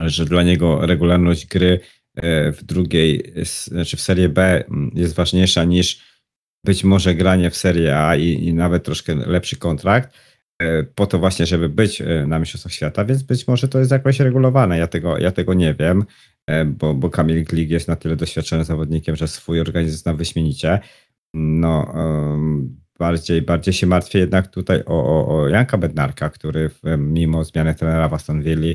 że 0.00 0.24
dla 0.24 0.42
niego 0.42 0.86
regularność 0.86 1.46
gry 1.46 1.80
w 2.52 2.58
drugiej, 2.62 3.32
znaczy 3.44 3.96
w 3.96 4.00
Serii 4.00 4.28
B 4.28 4.64
mm, 4.64 4.90
jest 4.94 5.14
ważniejsza 5.14 5.64
niż 5.64 6.02
być 6.64 6.84
może 6.84 7.14
granie 7.14 7.50
w 7.50 7.56
Serie 7.56 7.98
A 7.98 8.16
i, 8.16 8.44
i 8.44 8.54
nawet 8.54 8.84
troszkę 8.84 9.14
lepszy 9.14 9.56
kontrakt, 9.56 10.18
po 10.94 11.06
to 11.06 11.18
właśnie, 11.18 11.46
żeby 11.46 11.68
być 11.68 12.00
e, 12.00 12.26
na 12.26 12.38
Mistrzostwach 12.38 12.72
Świata, 12.72 13.04
więc 13.04 13.22
być 13.22 13.48
może 13.48 13.68
to 13.68 13.78
jest 13.78 13.90
jakoś 13.90 14.20
regulowane. 14.20 14.78
Ja 14.78 14.86
tego, 14.86 15.18
ja 15.18 15.30
tego 15.30 15.54
nie 15.54 15.74
wiem, 15.74 16.04
e, 16.46 16.64
bo, 16.64 16.94
bo 16.94 17.10
Kamil 17.10 17.44
Glik 17.44 17.70
jest 17.70 17.88
na 17.88 17.96
tyle 17.96 18.16
doświadczonym 18.16 18.64
zawodnikiem, 18.64 19.16
że 19.16 19.28
swój 19.28 19.60
organizm 19.60 19.96
zna 19.96 20.14
wyśmienicie. 20.14 20.80
No, 21.34 21.94
bardziej, 22.98 23.42
bardziej 23.42 23.74
się 23.74 23.86
martwię 23.86 24.18
jednak 24.18 24.48
tutaj 24.48 24.82
o, 24.86 25.04
o, 25.04 25.36
o 25.36 25.48
Janka 25.48 25.78
Bednarka, 25.78 26.30
który 26.30 26.70
mimo 26.98 27.44
zmiany 27.44 27.74
trenera 27.74 28.08
w 28.08 28.14
Aston 28.14 28.42
Villa 28.42 28.74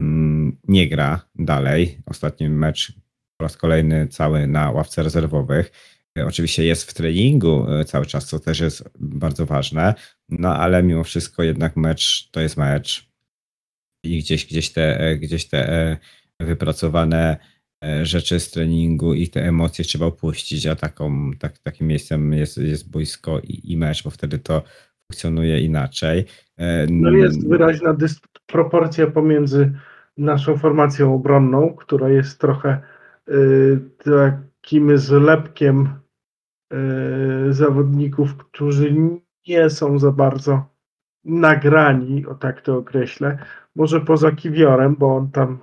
mm, 0.00 0.56
nie 0.68 0.88
gra 0.88 1.20
dalej. 1.34 1.98
Ostatni 2.06 2.48
mecz 2.48 2.92
po 3.36 3.44
raz 3.44 3.56
kolejny 3.56 4.08
cały 4.08 4.46
na 4.46 4.70
ławce 4.70 5.02
rezerwowych. 5.02 5.72
Oczywiście 6.26 6.64
jest 6.64 6.90
w 6.90 6.94
treningu 6.94 7.66
cały 7.86 8.06
czas, 8.06 8.26
co 8.26 8.38
też 8.38 8.60
jest 8.60 8.90
bardzo 9.00 9.46
ważne. 9.46 9.94
No 10.28 10.56
ale 10.56 10.82
mimo 10.82 11.04
wszystko 11.04 11.42
jednak 11.42 11.76
mecz 11.76 12.30
to 12.30 12.40
jest 12.40 12.56
mecz 12.56 13.08
i 14.04 14.18
gdzieś, 14.18 14.46
gdzieś, 14.46 14.72
te, 14.72 15.16
gdzieś 15.16 15.48
te 15.48 15.72
e, 15.72 15.96
wypracowane 16.40 17.36
e, 17.84 18.06
rzeczy 18.06 18.40
z 18.40 18.50
treningu 18.50 19.14
i 19.14 19.28
te 19.28 19.44
emocje 19.44 19.84
trzeba 19.84 20.06
opuścić, 20.06 20.66
a 20.66 20.76
taką, 20.76 21.30
tak, 21.38 21.58
takim 21.58 21.86
miejscem 21.86 22.32
jest, 22.32 22.58
jest 22.58 22.90
boisko 22.90 23.40
i, 23.40 23.72
i 23.72 23.76
mecz, 23.76 24.04
bo 24.04 24.10
wtedy 24.10 24.38
to 24.38 24.62
funkcjonuje 25.06 25.60
inaczej. 25.60 26.24
No 26.90 27.10
jest 27.10 27.48
wyraźna 27.48 27.94
dysproporcja 27.94 29.06
pomiędzy 29.06 29.72
naszą 30.18 30.58
formacją 30.58 31.14
obronną, 31.14 31.74
która 31.74 32.08
jest 32.08 32.40
trochę 32.40 32.82
y, 33.28 33.80
takim 34.04 34.98
zlepkiem 34.98 35.88
zawodników, 37.50 38.36
którzy 38.36 38.94
nie 39.48 39.70
są 39.70 39.98
za 39.98 40.12
bardzo 40.12 40.64
nagrani, 41.24 42.26
o 42.26 42.34
tak 42.34 42.60
to 42.60 42.76
określę. 42.76 43.38
Może 43.76 44.00
poza 44.00 44.32
Kiwiorem, 44.32 44.96
bo 44.98 45.16
on 45.16 45.30
tam 45.30 45.58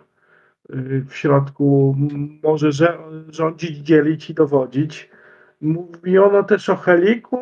y, 0.69 1.05
w 1.09 1.15
środku 1.15 1.95
może 2.43 2.69
rządzić, 3.29 3.77
dzielić 3.77 4.29
i 4.29 4.33
dowodzić. 4.33 5.09
Mówiono 5.61 6.43
też 6.43 6.69
o 6.69 6.75
Heliku 6.75 7.37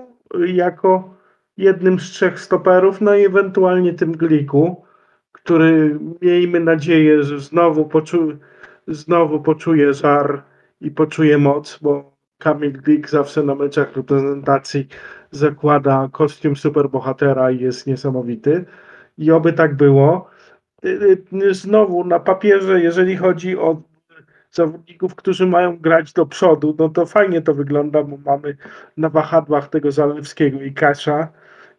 jako 0.46 1.14
jednym 1.58 2.00
z 2.00 2.04
trzech 2.04 2.40
stoperów, 2.40 3.02
no 3.02 3.16
i 3.16 3.26
ewentualnie 3.26 3.94
tym 3.94 4.12
Gliku, 4.12 4.84
który 5.32 6.00
miejmy 6.22 6.60
nadzieję, 6.60 7.24
że 7.24 7.40
znowu, 7.40 7.86
poczu, 7.86 8.38
znowu 8.88 9.42
poczuje 9.42 9.94
żar 9.94 10.44
i 10.82 10.92
poczuje 10.92 11.38
moc, 11.38 11.80
bo 11.82 12.13
Kamil 12.44 12.72
Glik 12.72 13.10
zawsze 13.10 13.44
na 13.44 13.56
meczach 13.56 13.96
reprezentacji 13.96 14.88
zakłada 15.32 16.10
kostium 16.12 16.56
superbohatera 16.56 17.52
i 17.52 17.60
jest 17.60 17.88
niesamowity. 17.88 18.66
I 19.18 19.32
oby 19.32 19.54
tak 19.54 19.76
było. 19.76 20.30
Y, 20.86 21.24
y, 21.34 21.54
znowu 21.54 22.04
na 22.04 22.20
papierze, 22.20 22.82
jeżeli 22.82 23.18
chodzi 23.18 23.58
o 23.58 23.82
zawodników, 24.52 25.16
którzy 25.16 25.48
mają 25.48 25.78
grać 25.78 26.14
do 26.14 26.26
przodu, 26.26 26.76
no 26.80 26.90
to 26.90 27.06
fajnie 27.06 27.42
to 27.42 27.54
wygląda, 27.54 28.04
bo 28.04 28.18
mamy 28.26 28.58
na 28.98 29.10
wahadłach 29.10 29.70
tego 29.70 29.92
Zalewskiego 29.92 30.62
i 30.62 30.74
Kasza 30.74 31.28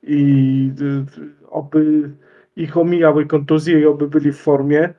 i 0.03 0.71
y, 0.81 1.05
oby 1.51 2.11
ich 2.57 2.77
omijały 2.77 3.27
kontuzje 3.27 3.81
i 3.81 3.87
oby 3.87 4.09
byli 4.09 4.33
w 4.33 4.41
formie. 4.41 4.95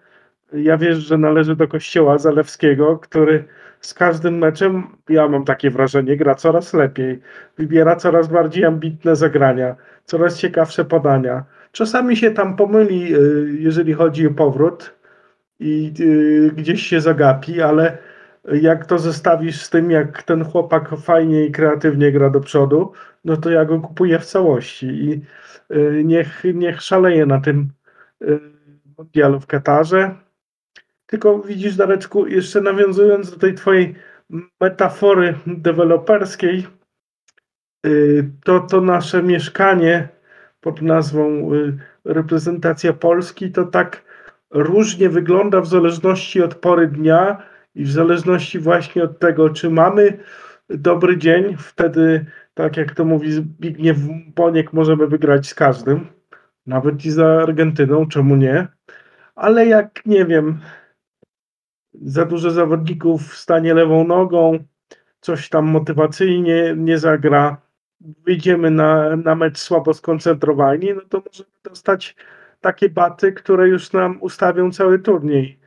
Ja 0.56 0.78
wierzę, 0.78 1.02
że 1.02 1.18
należy 1.18 1.56
do 1.56 1.68
kościoła 1.68 2.18
Zalewskiego, 2.18 2.98
który 2.98 3.44
z 3.82 3.94
każdym 3.94 4.38
meczem, 4.38 4.84
ja 5.10 5.28
mam 5.28 5.46
takie 5.46 5.72
wrażenie, 5.72 6.18
gra 6.18 6.36
coraz 6.36 6.74
lepiej. 6.74 7.20
Wybiera 7.58 7.96
coraz 7.96 8.28
bardziej 8.28 8.66
ambitne 8.66 9.16
zagrania, 9.16 9.76
coraz 10.06 10.38
ciekawsze 10.38 10.86
podania. 10.86 11.44
Czasami 11.72 12.18
się 12.18 12.32
tam 12.32 12.56
pomyli, 12.56 13.16
y, 13.16 13.58
jeżeli 13.60 13.94
chodzi 13.94 14.28
o 14.28 14.32
powrót 14.32 14.96
i 15.60 15.94
y, 16.00 16.52
gdzieś 16.56 16.84
się 16.84 17.02
zagapi, 17.02 17.62
ale 17.62 17.98
jak 18.62 18.86
to 18.86 19.00
zestawisz 19.00 19.62
z 19.62 19.70
tym, 19.70 19.92
jak 19.92 20.24
ten 20.24 20.46
chłopak 20.46 20.90
fajnie 20.90 21.46
i 21.46 21.52
kreatywnie 21.52 22.12
gra 22.12 22.30
do 22.30 22.40
przodu, 22.40 22.92
no 23.26 23.38
to 23.38 23.50
ja 23.50 23.66
go 23.66 23.80
kupuję 23.80 24.20
w 24.20 24.26
całości 24.26 24.86
i 24.86 25.22
y, 25.76 26.04
niech, 26.06 26.44
niech 26.54 26.82
szaleje 26.82 27.26
na 27.26 27.42
tym 27.42 27.70
mundialu 28.98 29.40
w 29.40 29.48
Katarze. 29.48 30.25
Tylko 31.06 31.40
widzisz, 31.40 31.76
Dareczku, 31.76 32.28
jeszcze 32.28 32.62
nawiązując 32.62 33.32
do 33.32 33.38
tej 33.38 33.54
twojej 33.54 33.96
metafory 34.62 35.36
deweloperskiej, 35.48 36.68
y, 37.86 38.32
to 38.44 38.60
to 38.60 38.82
nasze 38.82 39.24
mieszkanie 39.24 40.10
pod 40.62 40.82
nazwą 40.82 41.54
y, 41.54 41.78
reprezentacja 42.06 42.94
Polski, 42.94 43.52
to 43.52 43.66
tak 43.66 44.06
różnie 44.52 45.10
wygląda 45.10 45.62
w 45.62 45.68
zależności 45.68 46.42
od 46.42 46.56
pory 46.56 46.88
dnia 46.88 47.44
i 47.76 47.84
w 47.84 47.92
zależności 47.92 48.60
właśnie 48.60 49.04
od 49.04 49.20
tego, 49.20 49.50
czy 49.50 49.70
mamy 49.70 50.18
dobry 50.70 51.18
dzień, 51.18 51.56
wtedy, 51.60 52.26
tak 52.54 52.78
jak 52.78 52.96
to 52.96 53.06
mówi 53.06 53.32
Zbigniew 53.32 53.98
Boniek, 54.36 54.74
możemy 54.74 55.08
wygrać 55.08 55.48
z 55.48 55.54
każdym, 55.54 56.08
nawet 56.66 57.06
i 57.06 57.12
za 57.12 57.28
Argentyną, 57.28 58.08
czemu 58.08 58.36
nie? 58.36 58.68
Ale 59.36 59.66
jak, 59.68 60.06
nie 60.06 60.26
wiem, 60.26 60.60
za 62.02 62.26
dużo 62.26 62.52
zawodników 62.52 63.34
w 63.34 63.38
stanie 63.38 63.74
lewą 63.74 64.08
nogą, 64.08 64.60
coś 65.22 65.50
tam 65.50 65.66
motywacyjnie 65.66 66.74
nie 66.78 66.98
zagra, 67.00 67.58
wyjdziemy 68.26 68.72
na, 68.72 69.16
na 69.16 69.36
mecz 69.36 69.58
słabo 69.58 69.94
skoncentrowani, 69.94 70.94
no 70.96 71.02
to 71.10 71.24
możemy 71.26 71.50
dostać 71.64 72.16
takie 72.62 72.90
baty, 72.90 73.34
które 73.34 73.68
już 73.68 73.94
nam 73.94 74.18
ustawią 74.22 74.72
cały 74.72 75.00
turniej. 75.00 75.60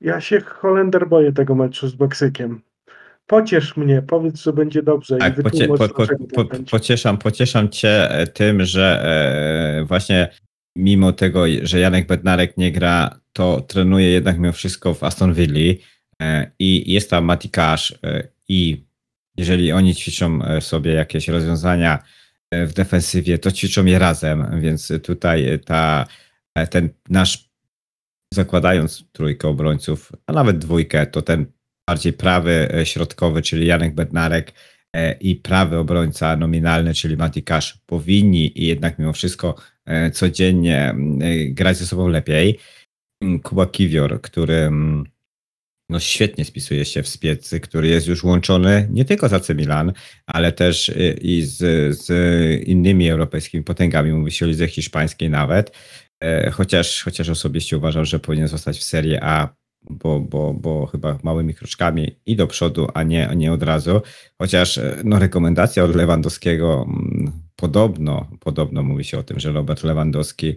Ja 0.00 0.20
się 0.20 0.40
Holender 0.40 1.08
boję 1.08 1.32
tego 1.32 1.54
meczu 1.54 1.88
z 1.88 2.00
Meksykiem. 2.00 2.60
Pociesz 3.26 3.76
mnie, 3.76 4.02
powiedz, 4.02 4.42
że 4.42 4.52
będzie 4.52 4.82
dobrze. 4.82 5.16
Tak, 5.16 5.38
i 5.38 5.42
pocie, 5.42 5.68
po, 5.68 5.88
po, 5.88 6.44
po, 6.44 6.44
pocieszam, 6.70 7.18
pocieszam 7.18 7.68
cię 7.68 8.10
e, 8.10 8.26
tym, 8.26 8.64
że 8.64 9.02
e, 9.82 9.84
właśnie 9.84 10.28
mimo 10.78 11.12
tego, 11.12 11.44
że 11.62 11.80
Janek 11.80 12.06
Bednarek 12.06 12.56
nie 12.56 12.72
gra, 12.72 13.20
to 13.32 13.60
trenuje 13.60 14.10
jednak 14.10 14.38
mimo 14.38 14.52
wszystko 14.52 14.94
w 14.94 15.04
Aston 15.04 15.34
Villa 15.34 15.74
e, 16.22 16.50
i 16.58 16.92
jest 16.92 17.10
tam 17.10 17.24
Mati 17.24 17.50
Cash 17.50 17.98
e, 18.02 18.28
i 18.48 18.84
jeżeli 19.36 19.72
oni 19.72 19.94
ćwiczą 19.94 20.42
e, 20.42 20.60
sobie 20.60 20.92
jakieś 20.92 21.28
rozwiązania 21.28 21.98
w 22.52 22.72
defensywie, 22.72 23.38
to 23.38 23.52
ćwiczą 23.52 23.84
je 23.84 23.98
razem, 23.98 24.60
więc 24.60 24.92
tutaj 25.02 25.58
ta, 25.64 26.06
ten 26.70 26.88
nasz 27.08 27.50
zakładając 28.34 29.04
trójkę 29.12 29.48
obrońców, 29.48 30.12
a 30.26 30.32
nawet 30.32 30.58
dwójkę, 30.58 31.06
to 31.06 31.22
ten 31.22 31.46
bardziej 31.88 32.12
prawy 32.12 32.68
środkowy, 32.84 33.42
czyli 33.42 33.66
Janek 33.66 33.94
Bednarek 33.94 34.52
i 35.20 35.36
prawy 35.36 35.78
obrońca 35.78 36.36
nominalny, 36.36 36.94
czyli 36.94 37.16
Mati 37.16 37.42
Cash 37.42 37.78
powinni 37.86 38.52
jednak 38.54 38.98
mimo 38.98 39.12
wszystko 39.12 39.54
codziennie 40.12 40.94
e, 41.20 41.46
grać 41.46 41.76
ze 41.76 41.86
sobą 41.86 42.08
lepiej. 42.08 42.58
Kuba 43.42 43.66
Kiwior, 43.66 44.20
który 44.20 44.54
mm, 44.54 45.04
no 45.90 46.00
świetnie 46.00 46.44
spisuje 46.44 46.84
się 46.84 47.02
w 47.02 47.08
spiecy, 47.08 47.60
który 47.60 47.88
jest 47.88 48.06
już 48.06 48.24
łączony 48.24 48.88
nie 48.90 49.04
tylko 49.04 49.28
z 49.28 49.32
AC 49.32 49.48
Milan, 49.48 49.92
ale 50.26 50.52
też 50.52 50.88
e, 50.88 51.12
i 51.12 51.42
z, 51.42 51.58
z 51.98 52.08
innymi 52.68 53.10
europejskimi 53.10 53.64
potęgami, 53.64 54.12
mówi 54.12 54.32
się 54.32 54.44
o 54.44 54.48
lidze 54.48 54.68
hiszpańskiej 54.68 55.30
nawet, 55.30 55.72
chociaż, 56.52 57.02
chociaż 57.02 57.28
osobiście 57.28 57.76
uważam, 57.76 58.04
że 58.04 58.18
powinien 58.18 58.48
zostać 58.48 58.78
w 58.78 58.84
Serie 58.84 59.24
A, 59.24 59.48
bo, 59.90 60.20
bo, 60.20 60.54
bo 60.54 60.86
chyba 60.86 61.18
małymi 61.22 61.54
kroczkami 61.54 62.16
i 62.26 62.36
do 62.36 62.46
przodu, 62.46 62.88
a 62.94 63.02
nie, 63.02 63.30
nie 63.36 63.52
od 63.52 63.62
razu, 63.62 64.00
chociaż 64.38 64.80
no, 65.04 65.18
rekomendacja 65.18 65.84
od 65.84 65.96
Lewandowskiego 65.96 66.86
mm, 66.88 67.47
podobno, 67.60 68.26
podobno 68.40 68.82
mówi 68.82 69.04
się 69.04 69.18
o 69.18 69.22
tym, 69.22 69.40
że 69.40 69.52
Robert 69.52 69.84
Lewandowski 69.84 70.54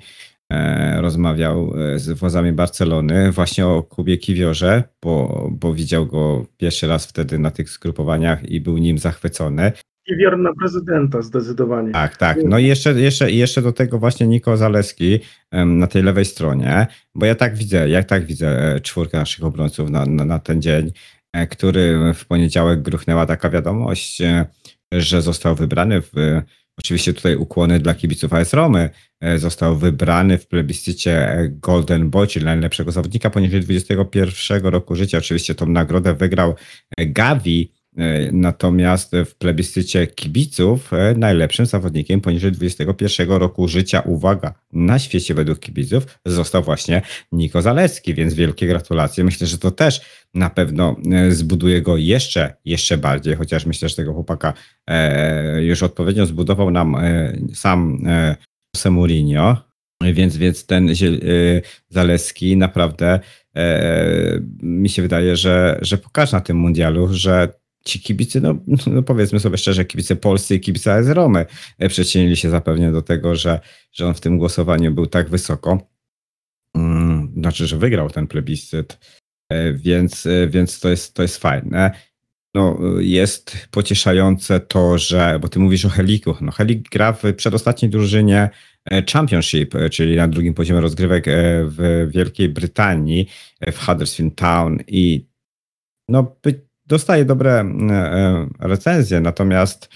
e, 0.52 1.02
rozmawiał 1.02 1.74
e, 1.78 2.00
z 2.00 2.10
władzami 2.12 2.52
Barcelony 2.52 3.32
właśnie 3.32 3.68
o 3.68 3.84
Kubie 3.84 4.18
Kiwiorze, 4.18 4.84
bo, 5.04 5.48
bo 5.52 5.74
widział 5.74 6.06
go 6.06 6.46
pierwszy 6.58 6.88
raz 6.88 7.06
wtedy 7.06 7.40
na 7.40 7.52
tych 7.52 7.70
zgrupowaniach 7.70 8.50
i 8.50 8.62
był 8.62 8.78
nim 8.78 8.98
zachwycony. 8.98 9.72
Kiwior 10.08 10.38
na 10.38 10.54
prezydenta 10.60 11.22
zdecydowanie. 11.22 11.92
Tak, 11.92 12.18
tak. 12.18 12.38
No 12.46 12.60
i 12.60 12.66
jeszcze, 12.66 12.94
jeszcze, 12.94 13.32
jeszcze 13.32 13.62
do 13.62 13.72
tego 13.72 14.00
właśnie 14.00 14.28
Niko 14.28 14.58
Zaleski 14.58 15.20
na 15.66 15.88
tej 15.88 16.04
lewej 16.04 16.26
stronie, 16.26 16.88
bo 17.16 17.26
ja 17.26 17.36
tak 17.36 17.56
widzę, 17.56 17.90
ja 17.90 18.04
tak 18.04 18.26
widzę 18.26 18.76
e, 18.76 18.80
czwórkę 18.80 19.18
naszych 19.18 19.44
obrońców 19.44 19.90
na, 19.90 20.06
na, 20.06 20.26
na 20.26 20.40
ten 20.40 20.62
dzień, 20.62 20.92
który 21.50 22.14
w 22.14 22.26
poniedziałek 22.26 22.82
gruchnęła 22.82 23.26
taka 23.26 23.50
wiadomość, 23.50 24.22
że 24.92 25.22
został 25.22 25.56
wybrany 25.56 26.02
w 26.02 26.42
Oczywiście 26.84 27.14
tutaj 27.14 27.36
ukłony 27.36 27.80
dla 27.80 27.94
kibiców 27.94 28.34
AS 28.34 28.54
Romy. 28.54 28.90
E, 29.22 29.38
został 29.38 29.78
wybrany 29.78 30.38
w 30.38 30.48
plebiscycie 30.48 31.38
Golden 31.50 32.10
Boy, 32.10 32.28
czyli 32.28 32.46
najlepszego 32.46 32.92
zawodnika 32.92 33.30
poniżej 33.30 33.62
21 33.62 34.66
roku 34.66 34.96
życia. 34.96 35.18
Oczywiście 35.18 35.56
tą 35.56 35.66
nagrodę 35.66 36.14
wygrał 36.14 36.56
Gavi, 36.98 37.72
E, 37.76 37.81
natomiast 38.32 39.12
w 39.26 39.36
plebiscycie 39.36 40.08
kibiców 40.08 40.94
e, 40.94 41.16
najlepszym 41.18 41.66
zawodnikiem 41.66 42.22
poniżej 42.22 42.52
21 42.52 43.30
roku 43.30 43.68
życia, 43.68 44.02
uwaga, 44.02 44.54
na 44.74 45.00
świecie 45.00 45.34
według 45.34 45.60
kibiców 45.60 46.20
został 46.26 46.64
właśnie 46.64 47.02
Niko 47.32 47.62
Zalewski, 47.62 48.14
więc 48.14 48.34
wielkie 48.34 48.68
gratulacje. 48.68 49.24
Myślę, 49.24 49.48
że 49.48 49.58
to 49.58 49.72
też 49.72 50.02
na 50.34 50.50
pewno 50.50 50.96
e, 51.12 51.32
zbuduje 51.32 51.82
go 51.82 51.98
jeszcze, 51.98 52.54
jeszcze 52.66 52.98
bardziej, 52.98 53.36
chociaż 53.36 53.66
myślę, 53.66 53.90
że 53.90 53.96
tego 53.96 54.14
chłopaka 54.14 54.54
już 55.60 55.84
odpowiednio 55.84 56.26
zbudował 56.26 56.72
nam 56.72 56.98
sam 57.54 58.04
Jose 58.76 58.92
Mourinho, 58.92 59.58
więc, 60.14 60.38
więc 60.38 60.66
ten 60.66 60.90
Zaleski 61.90 62.58
naprawdę 62.58 63.20
mi 64.64 64.90
się 64.90 65.02
wydaje, 65.02 65.36
że, 65.36 65.80
że 65.82 65.98
pokaże 65.98 66.38
na 66.38 66.42
tym 66.42 66.58
mundialu, 66.58 67.08
że 67.12 67.61
ci 67.84 68.00
kibice, 68.00 68.42
no, 68.42 68.56
no, 68.88 69.04
powiedzmy 69.04 69.40
sobie 69.40 69.58
szczerze, 69.58 69.86
kibice 69.86 70.16
polscy 70.16 70.56
i 70.56 70.60
kibice 70.60 70.94
AS 70.94 71.08
Romy 71.08 71.46
e, 71.80 71.90
przyczynili 71.90 72.38
się 72.38 72.50
zapewne 72.50 72.92
do 72.92 73.02
tego, 73.02 73.36
że, 73.36 73.60
że 73.92 74.08
on 74.08 74.14
w 74.14 74.22
tym 74.22 74.38
głosowaniu 74.38 74.92
był 74.92 75.08
tak 75.08 75.30
wysoko. 75.30 75.88
Mm, 76.76 77.34
znaczy, 77.38 77.68
że 77.68 77.78
wygrał 77.78 78.10
ten 78.10 78.28
plebiscyt, 78.28 79.00
e, 79.50 79.74
więc, 79.74 80.26
e, 80.26 80.48
więc 80.48 80.80
to, 80.80 80.90
jest, 80.90 81.14
to 81.14 81.22
jest 81.22 81.38
fajne. 81.38 81.92
no, 82.56 82.80
jest 83.00 83.68
pocieszające 83.72 84.60
to, 84.60 84.98
że, 84.98 85.40
bo 85.42 85.48
ty 85.48 85.60
mówisz 85.60 85.86
o 85.86 85.90
Heliku. 85.90 86.36
No, 86.42 86.52
Helik 86.52 86.90
gra 86.90 87.14
w 87.14 87.24
przedostatniej 87.38 87.92
drużynie 87.92 88.50
Championship, 89.14 89.76
czyli 89.92 90.16
na 90.16 90.28
drugim 90.28 90.54
poziomie 90.54 90.82
rozgrywek 90.82 91.26
w 91.66 92.08
Wielkiej 92.12 92.50
Brytanii, 92.50 93.28
w 93.72 93.86
Huddersfield 93.86 94.36
Town 94.36 94.78
i 94.88 95.26
no, 96.10 96.36
dostaje 96.92 97.26
dobre 97.26 97.66
recenzje, 98.60 99.22
natomiast 99.22 99.90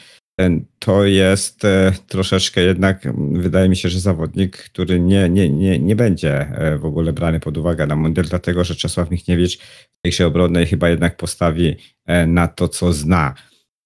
to 0.79 1.05
jest 1.05 1.65
e, 1.65 1.91
troszeczkę 2.07 2.61
jednak, 2.61 3.07
wydaje 3.31 3.69
mi 3.69 3.75
się, 3.75 3.89
że 3.89 3.99
zawodnik, 3.99 4.57
który 4.57 4.99
nie, 4.99 5.29
nie, 5.29 5.49
nie, 5.49 5.79
nie 5.79 5.95
będzie 5.95 6.33
e, 6.33 6.77
w 6.77 6.85
ogóle 6.85 7.13
brany 7.13 7.39
pod 7.39 7.57
uwagę 7.57 7.87
na 7.87 7.95
mundial, 7.95 8.25
dlatego 8.25 8.63
że 8.63 8.75
Czesław 8.75 9.11
Michniewicz 9.11 9.57
w 9.57 10.17
tej 10.17 10.25
obronnej 10.25 10.65
chyba 10.65 10.89
jednak 10.89 11.17
postawi 11.17 11.75
e, 12.05 12.27
na 12.27 12.47
to, 12.47 12.67
co 12.67 12.93
zna. 12.93 13.33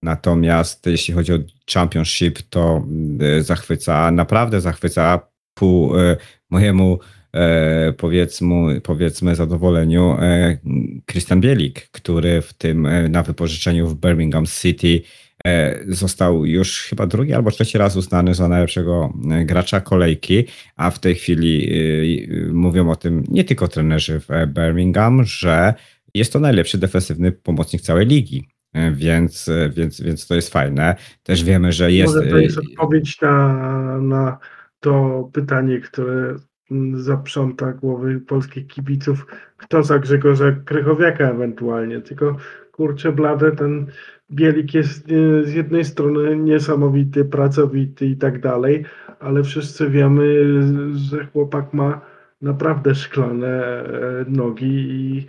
Natomiast 0.03 0.85
jeśli 0.85 1.13
chodzi 1.13 1.33
o 1.33 1.37
Championship, 1.73 2.39
to 2.49 2.87
zachwyca, 3.39 4.11
naprawdę 4.11 4.61
zachwyca 4.61 5.19
pół 5.53 5.93
mojemu 6.49 6.99
powiedzmy, 7.97 8.81
powiedzmy 8.81 9.35
zadowoleniu 9.35 10.17
Christian 11.11 11.41
Bielik, 11.41 11.89
który 11.91 12.41
w 12.41 12.53
tym 12.53 12.87
na 13.09 13.23
wypożyczeniu 13.23 13.87
w 13.87 13.95
Birmingham 13.95 14.45
City 14.45 15.01
E, 15.45 15.79
został 15.87 16.45
już 16.45 16.81
chyba 16.81 17.07
drugi 17.07 17.33
albo 17.33 17.51
trzeci 17.51 17.77
raz 17.77 17.95
uznany 17.95 18.33
za 18.33 18.47
najlepszego 18.47 19.13
e, 19.31 19.45
gracza 19.45 19.81
kolejki, 19.81 20.45
a 20.75 20.91
w 20.91 20.99
tej 20.99 21.15
chwili 21.15 21.69
e, 22.49 22.53
mówią 22.53 22.89
o 22.89 22.95
tym 22.95 23.23
nie 23.27 23.43
tylko 23.43 23.67
trenerzy 23.67 24.19
w 24.19 24.27
Birmingham, 24.47 25.23
że 25.23 25.73
jest 26.13 26.33
to 26.33 26.39
najlepszy 26.39 26.77
defensywny 26.77 27.31
pomocnik 27.31 27.81
całej 27.81 28.07
ligi. 28.07 28.49
Więc, 28.91 29.49
więc, 29.75 30.01
więc 30.01 30.27
to 30.27 30.35
jest 30.35 30.53
fajne. 30.53 30.95
Też 31.23 31.43
wiemy, 31.43 31.71
że 31.71 31.91
jest. 31.91 32.15
Może 32.15 32.29
to 32.29 32.37
jest 32.37 32.57
odpowiedź 32.57 33.21
na, 33.21 33.97
na 34.01 34.37
to 34.79 35.23
pytanie, 35.33 35.79
które 35.79 36.35
zaprząta 36.93 37.73
głowy 37.73 38.19
polskich 38.19 38.67
kibiców, 38.67 39.25
kto 39.57 39.83
za 39.83 39.99
Grzegorza 39.99 40.51
Krychowiaka 40.65 41.29
ewentualnie. 41.29 42.01
Tylko 42.01 42.35
kurczę 42.71 43.11
blade, 43.11 43.51
ten 43.51 43.85
Bielik 44.31 44.73
jest 44.73 45.07
e, 45.11 45.43
z 45.43 45.53
jednej 45.53 45.85
strony 45.85 46.35
niesamowity, 46.35 47.25
pracowity 47.25 48.05
i 48.05 48.17
tak 48.17 48.41
dalej, 48.41 48.85
ale 49.19 49.43
wszyscy 49.43 49.89
wiemy, 49.89 50.45
że 50.93 51.25
chłopak 51.25 51.73
ma 51.73 52.01
naprawdę 52.41 52.95
szklane 52.95 53.83
e, 53.83 54.25
nogi 54.27 54.85
i 54.89 55.25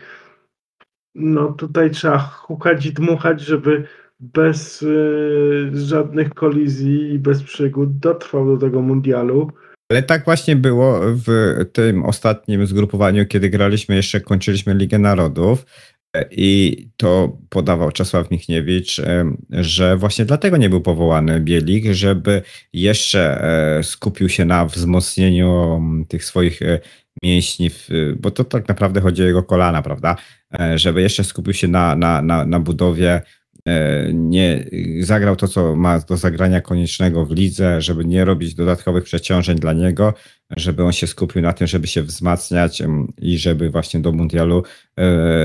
no 1.15 1.53
tutaj 1.53 1.91
trzeba 1.91 2.19
hukać 2.19 2.87
i 2.87 2.93
dmuchać, 2.93 3.41
żeby 3.41 3.85
bez 4.21 4.83
y, 4.83 5.71
żadnych 5.75 6.35
kolizji 6.35 7.13
i 7.13 7.19
bez 7.19 7.43
przygód 7.43 7.99
dotrwał 7.99 8.47
do 8.47 8.57
tego 8.57 8.83
mundialu. 8.83 9.53
Ale 9.91 10.03
tak 10.03 10.25
właśnie 10.25 10.57
było 10.57 11.01
w 11.03 11.55
tym 11.73 12.05
ostatnim 12.05 12.67
zgrupowaniu, 12.67 13.27
kiedy 13.27 13.51
graliśmy, 13.51 13.97
jeszcze 13.97 14.21
kończyliśmy 14.21 14.75
Ligę 14.75 14.99
Narodów. 14.99 15.67
I 16.31 16.77
to 16.97 17.39
podawał 17.49 17.93
Czesław 17.93 18.31
Michniewicz, 18.31 19.01
że 19.51 19.97
właśnie 19.97 20.25
dlatego 20.25 20.57
nie 20.57 20.71
był 20.71 20.81
powołany 20.81 21.41
Bielik, 21.41 21.93
żeby 21.93 22.43
jeszcze 22.73 23.45
e, 23.79 23.83
skupił 23.83 24.29
się 24.29 24.45
na 24.45 24.65
wzmocnieniu 24.65 25.81
tych 26.09 26.25
swoich 26.25 26.63
e, 26.63 26.81
mięśni, 27.23 27.71
bo 28.17 28.31
to 28.31 28.45
tak 28.45 28.69
naprawdę 28.69 29.01
chodzi 29.01 29.23
o 29.23 29.27
jego 29.27 29.43
kolana, 29.43 29.83
prawda? 29.83 30.17
E, 30.61 30.79
żeby 30.79 31.03
jeszcze 31.03 31.25
skupił 31.25 31.53
się 31.53 31.69
na, 31.69 31.97
na, 31.97 32.23
na, 32.23 32.45
na 32.45 32.61
budowie 32.61 33.23
nie 34.13 34.65
zagrał 35.01 35.37
to, 35.37 35.49
co 35.49 35.77
ma 35.77 35.99
do 35.99 36.17
zagrania 36.17 36.61
koniecznego 36.61 37.27
w 37.27 37.31
lidze, 37.31 37.81
żeby 37.81 38.05
nie 38.05 38.25
robić 38.25 38.55
dodatkowych 38.55 39.05
przeciążeń 39.05 39.59
dla 39.59 39.73
niego, 39.73 40.15
żeby 40.57 40.85
on 40.85 40.93
się 40.93 41.07
skupił 41.07 41.43
na 41.43 41.53
tym, 41.53 41.67
żeby 41.67 41.87
się 41.87 42.03
wzmacniać 42.03 42.83
i 43.19 43.39
żeby 43.39 43.71
właśnie 43.71 44.01
do 44.01 44.13
mundialu 44.13 44.59
e, 44.59 44.63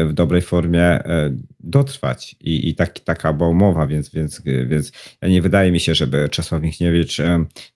w 0.05 0.13
dobrej 0.13 0.41
formie 0.41 0.83
e, 0.83 1.35
dotrwać. 1.59 2.35
I, 2.39 2.69
i 2.69 2.75
tak, 2.75 2.99
taka 2.99 3.33
była 3.33 3.49
umowa, 3.49 3.87
więc, 3.87 4.09
więc, 4.09 4.41
więc 4.67 4.91
nie 5.21 5.41
wydaje 5.41 5.71
mi 5.71 5.79
się, 5.79 5.95
żeby 5.95 6.29
Czesław 6.29 6.61
Michniewicz 6.61 7.17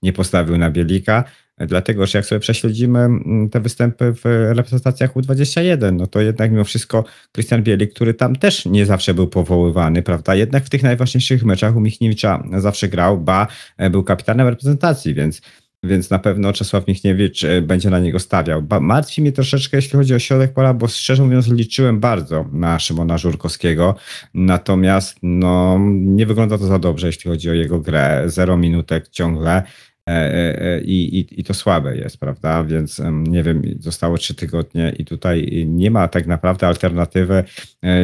nie 0.02 0.14
postawił 0.14 0.58
na 0.58 0.72
Bielika. 0.72 1.24
Dlatego, 1.68 2.06
że 2.06 2.18
jak 2.18 2.26
sobie 2.26 2.40
prześledzimy 2.40 3.00
mm, 3.00 3.50
te 3.50 3.60
występy 3.60 4.14
w 4.14 4.22
reprezentacjach 4.50 5.14
U21, 5.14 5.94
no 5.94 6.08
to 6.08 6.22
jednak 6.22 6.52
mimo 6.52 6.64
wszystko 6.64 7.04
Krystian 7.32 7.64
Bielik, 7.64 7.94
który 7.94 8.14
tam 8.14 8.36
też 8.36 8.66
nie 8.66 8.86
zawsze 8.86 9.14
był 9.14 9.28
powoływany, 9.28 10.02
prawda? 10.02 10.36
Jednak 10.36 10.66
w 10.66 10.70
tych 10.70 10.84
najważniejszych 10.84 11.44
meczach 11.44 11.76
u 11.76 11.80
Michniewicza 11.80 12.44
zawsze 12.58 12.88
grał, 12.88 13.18
ba, 13.18 13.48
e, 13.78 13.90
był 13.90 14.04
kapitanem 14.04 14.48
reprezentacji, 14.48 15.14
więc 15.14 15.42
więc 15.84 16.10
na 16.10 16.20
pewno 16.20 16.54
Czesław 16.54 16.88
Michniewicz 16.88 17.44
e, 17.44 17.62
będzie 17.62 17.90
na 17.90 18.00
niego 18.00 18.20
stawiał. 18.20 18.64
Martwi 18.82 19.22
mnie 19.22 19.32
troszeczkę, 19.32 19.78
jeśli 19.78 19.98
chodzi 19.98 20.16
o 20.16 20.20
środek 20.20 20.54
pola, 20.54 20.74
bo 20.74 20.88
szczerze 20.88 21.24
mówiąc 21.24 21.48
liczyłem 21.48 22.00
bardzo 22.00 22.46
na 22.52 22.80
Szymona 22.80 23.18
Żurkowskiego, 23.18 23.96
natomiast 24.34 25.18
no, 25.24 25.80
nie 25.90 26.26
wygląda 26.26 26.58
to 26.58 26.66
za 26.66 26.80
dobrze, 26.80 27.08
jeśli 27.08 27.32
chodzi 27.32 27.50
o 27.50 27.54
jego 27.54 27.80
grę. 27.80 28.24
Zero 28.26 28.58
minutek 28.58 29.10
ciągle. 29.10 29.64
E, 30.08 30.12
e, 30.12 30.62
e, 30.62 30.82
I, 30.82 31.20
i, 31.20 31.40
I 31.40 31.44
to 31.44 31.54
słabe 31.54 31.98
jest, 31.98 32.18
prawda? 32.18 32.64
Więc 32.64 33.02
nie 33.12 33.44
wiem, 33.44 33.62
zostało 33.80 34.18
trzy 34.18 34.36
tygodnie 34.36 34.94
i 34.98 35.06
tutaj 35.06 35.66
nie 35.68 35.92
ma 35.92 36.08
tak 36.08 36.28
naprawdę 36.28 36.68
alternatywy 36.68 37.44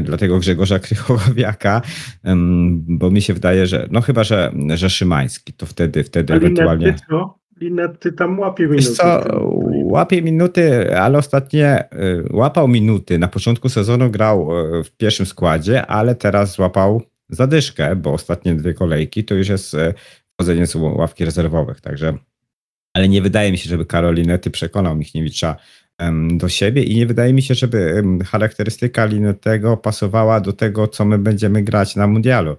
dla 0.04 0.18
tego 0.18 0.40
Grzegorza 0.40 0.80
Krychowiaka, 0.80 1.82
bo 2.74 3.12
mi 3.12 3.22
się 3.22 3.34
wydaje, 3.34 3.68
że 3.68 3.88
no 3.92 4.02
chyba, 4.02 4.24
że, 4.24 4.52
że 4.76 4.90
Szymański, 4.90 5.54
to 5.54 5.66
wtedy, 5.66 6.04
wtedy 6.04 6.34
A 6.34 6.36
ewentualnie... 6.36 6.96
Co? 7.10 7.40
Linetty 7.62 8.12
tam 8.12 8.40
łapie 8.40 8.64
minuty. 8.64 8.82
Wiesz 8.82 8.98
co, 8.98 9.22
łapie 9.84 10.22
minuty, 10.22 10.96
ale 10.98 11.18
ostatnie 11.18 11.84
łapał 12.32 12.68
minuty. 12.68 13.20
Na 13.20 13.28
początku 13.28 13.70
sezonu 13.70 14.12
grał 14.12 14.50
w 14.86 14.92
pierwszym 14.98 15.26
składzie, 15.26 15.86
ale 15.86 16.16
teraz 16.16 16.56
złapał 16.56 17.02
zadyszkę, 17.30 17.96
bo 17.96 18.14
ostatnie 18.14 18.56
dwie 18.56 18.74
kolejki 18.74 19.24
to 19.24 19.36
już 19.36 19.48
jest 19.48 19.76
wchodzenie 20.36 20.68
z 20.68 20.76
ławki 20.76 21.26
rezerwowych, 21.26 21.82
także 21.82 22.18
ale 22.94 23.10
nie 23.10 23.22
wydaje 23.22 23.52
mi 23.52 23.58
się, 23.58 23.70
żeby 23.70 23.86
Karolinety 23.86 24.50
przekonał 24.52 24.96
Michniewicza 24.96 25.56
do 26.34 26.50
siebie 26.50 26.84
i 26.84 26.96
nie 26.96 27.06
wydaje 27.06 27.34
mi 27.34 27.42
się, 27.42 27.56
żeby 27.56 28.04
charakterystyka 28.26 29.06
Linetego 29.06 29.78
pasowała 29.78 30.40
do 30.40 30.54
tego, 30.54 30.88
co 30.88 31.06
my 31.06 31.18
będziemy 31.18 31.64
grać 31.64 31.96
na 31.96 32.08
mundialu. 32.08 32.58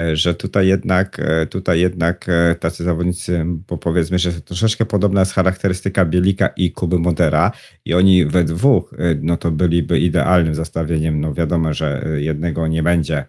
E, 0.00 0.16
że 0.16 0.34
tutaj 0.34 0.68
jednak, 0.68 1.20
e, 1.20 1.46
tutaj 1.46 1.80
jednak 1.80 2.26
e, 2.28 2.54
tacy 2.54 2.84
zawodnicy, 2.84 3.44
bo 3.68 3.78
powiedzmy, 3.78 4.18
że 4.18 4.32
troszeczkę 4.32 4.86
podobna 4.86 5.20
jest 5.20 5.32
charakterystyka 5.32 6.04
Bielika 6.04 6.48
i 6.48 6.72
Kuby 6.72 6.98
Modera 6.98 7.52
i 7.84 7.94
oni 7.94 8.26
we 8.26 8.44
dwóch, 8.44 8.94
no 9.22 9.36
to 9.36 9.50
byliby 9.50 10.00
idealnym 10.00 10.54
zastawieniem. 10.54 11.20
No 11.20 11.34
wiadomo, 11.34 11.74
że 11.74 12.06
jednego 12.16 12.66
nie 12.66 12.82
będzie 12.82 13.24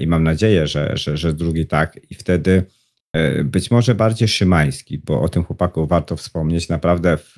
i 0.00 0.06
mam 0.06 0.24
nadzieję, 0.24 0.66
że, 0.66 0.96
że, 0.96 1.16
że 1.16 1.32
drugi 1.32 1.66
tak 1.66 2.00
i 2.10 2.14
wtedy 2.14 2.62
być 3.44 3.70
może 3.70 3.94
bardziej 3.94 4.28
Szymański, 4.28 4.98
bo 4.98 5.20
o 5.20 5.28
tym 5.28 5.44
chłopaku 5.44 5.86
warto 5.86 6.16
wspomnieć. 6.16 6.68
Naprawdę 6.68 7.16
w, 7.16 7.36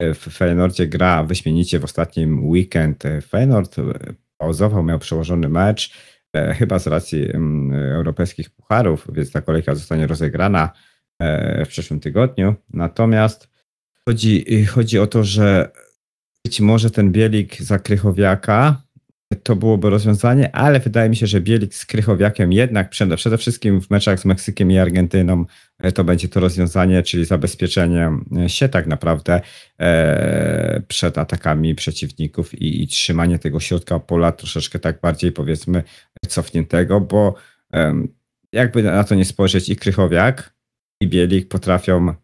w 0.00 0.16
Feyenoordzie 0.16 0.86
gra 0.86 1.24
wyśmienicie 1.24 1.78
w 1.78 1.84
ostatnim 1.84 2.48
weekend. 2.48 3.04
Feyenoord 3.28 3.76
pauzował, 4.42 4.82
miał 4.82 4.98
przełożony 4.98 5.48
mecz, 5.48 5.94
e, 6.36 6.54
chyba 6.54 6.78
z 6.78 6.86
racji 6.86 7.28
europejskich 7.92 8.50
pucharów, 8.50 9.06
więc 9.12 9.32
ta 9.32 9.40
kolejka 9.40 9.74
zostanie 9.74 10.06
rozegrana 10.06 10.70
e, 11.18 11.64
w 11.64 11.68
przyszłym 11.68 12.00
tygodniu. 12.00 12.54
Natomiast 12.70 13.48
chodzi, 14.08 14.64
chodzi 14.66 14.98
o 14.98 15.06
to, 15.06 15.24
że 15.24 15.70
być 16.44 16.60
może 16.60 16.90
ten 16.90 17.12
Bielik 17.12 17.62
za 17.62 17.78
Krychowiaka 17.78 18.82
to 19.36 19.56
byłoby 19.56 19.90
rozwiązanie, 19.90 20.56
ale 20.56 20.80
wydaje 20.80 21.10
mi 21.10 21.16
się, 21.16 21.26
że 21.26 21.40
Bielik 21.40 21.74
z 21.74 21.86
Krychowiakiem 21.86 22.52
jednak 22.52 22.90
przede, 22.90 23.16
przede 23.16 23.38
wszystkim 23.38 23.80
w 23.80 23.90
meczach 23.90 24.20
z 24.20 24.24
Meksykiem 24.24 24.70
i 24.70 24.78
Argentyną 24.78 25.44
e, 25.78 25.92
to 25.92 26.04
będzie 26.04 26.28
to 26.28 26.40
rozwiązanie, 26.40 27.02
czyli 27.02 27.24
zabezpieczenie 27.24 28.10
e, 28.44 28.48
się 28.48 28.68
tak 28.68 28.86
naprawdę 28.86 29.40
e, 29.80 30.82
przed 30.88 31.18
atakami 31.18 31.74
przeciwników 31.74 32.54
i, 32.54 32.82
i, 32.82 32.86
trzymanie 32.86 33.38
tego 33.38 33.60
środka 33.60 33.98
pola 33.98 34.32
troszeczkę 34.32 34.78
tak 34.78 35.00
bardziej 35.00 35.32
powiedzmy 35.32 35.82
cofniętego, 36.28 37.00
bo 37.00 37.34
e, 37.72 37.94
jakby 38.52 38.82
na 38.82 39.04
to 39.04 39.14
nie 39.14 39.24
spojrzeć 39.24 39.68
i 39.68 39.76
Krychowiak 39.76 40.54
i 41.00 41.08
Bielik 41.08 41.48
potrafią 41.48 42.14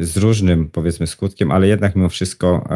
z 0.00 0.16
różnym 0.16 0.70
powiedzmy 0.70 1.06
skutkiem, 1.06 1.50
ale 1.50 1.68
jednak 1.68 1.96
mimo 1.96 2.08
wszystko 2.08 2.68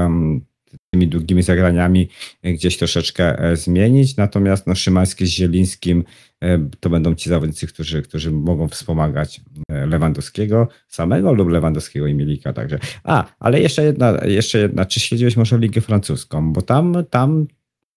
tymi 0.92 1.08
długimi 1.08 1.42
zagraniami 1.42 2.08
gdzieś 2.42 2.76
troszeczkę 2.76 3.38
e, 3.38 3.56
zmienić. 3.56 4.16
Natomiast 4.16 4.66
no, 4.66 4.74
Szymański 4.74 5.26
z 5.26 5.30
Zielińskim 5.30 6.04
e, 6.40 6.68
to 6.80 6.90
będą 6.90 7.14
ci 7.14 7.30
zawodnicy, 7.30 7.66
którzy, 7.66 8.02
którzy 8.02 8.30
mogą 8.30 8.68
wspomagać 8.68 9.40
e, 9.68 9.86
Lewandowskiego 9.86 10.68
samego 10.88 11.32
lub 11.32 11.48
Lewandowskiego 11.48 12.06
i 12.06 12.14
Milika. 12.14 12.52
Także. 12.52 12.78
A, 13.04 13.24
ale 13.40 13.60
jeszcze 13.60 13.84
jedna, 13.84 14.18
jeszcze 14.24 14.58
jedna. 14.58 14.84
Czy 14.84 15.00
śledziłeś 15.00 15.36
może 15.36 15.58
Ligę 15.58 15.80
Francuską? 15.80 16.52
Bo 16.52 16.62
tam, 16.62 17.04
tam 17.10 17.46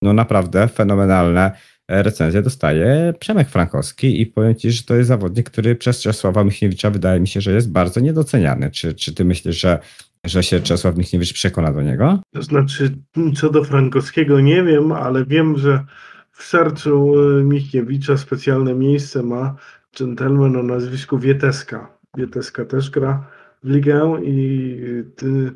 no 0.01 0.13
naprawdę 0.13 0.67
fenomenalne 0.67 1.51
recenzję 1.87 2.41
dostaje 2.41 3.13
Przemek 3.19 3.49
Frankowski 3.49 4.21
i 4.21 4.25
powiem 4.25 4.55
Ci, 4.55 4.71
że 4.71 4.83
to 4.83 4.95
jest 4.95 5.07
zawodnik, 5.07 5.49
który 5.49 5.75
przez 5.75 6.01
Czesława 6.01 6.43
Michniewicza 6.43 6.89
wydaje 6.89 7.19
mi 7.19 7.27
się, 7.27 7.41
że 7.41 7.53
jest 7.53 7.71
bardzo 7.71 7.99
niedoceniany. 7.99 8.71
Czy, 8.71 8.93
czy 8.93 9.13
Ty 9.13 9.25
myślisz, 9.25 9.59
że, 9.59 9.79
że 10.25 10.43
się 10.43 10.59
Czesław 10.59 10.97
Michniewicz 10.97 11.33
przekona 11.33 11.71
do 11.71 11.81
niego? 11.81 12.19
To 12.33 12.41
znaczy, 12.41 12.95
co 13.35 13.49
do 13.49 13.63
Frankowskiego 13.63 14.39
nie 14.39 14.63
wiem, 14.63 14.91
ale 14.91 15.25
wiem, 15.25 15.57
że 15.57 15.85
w 16.31 16.43
sercu 16.43 17.13
e, 17.19 17.43
Michniewicza 17.43 18.17
specjalne 18.17 18.73
miejsce 18.73 19.23
ma 19.23 19.55
dżentelmen 19.95 20.55
o 20.55 20.63
nazwisku 20.63 21.19
Wieteska. 21.19 21.97
Wieteska 22.17 22.65
też 22.65 22.89
gra 22.89 23.27
w 23.63 23.69
ligę 23.69 24.17
i 24.23 24.79
ty, 25.15 25.51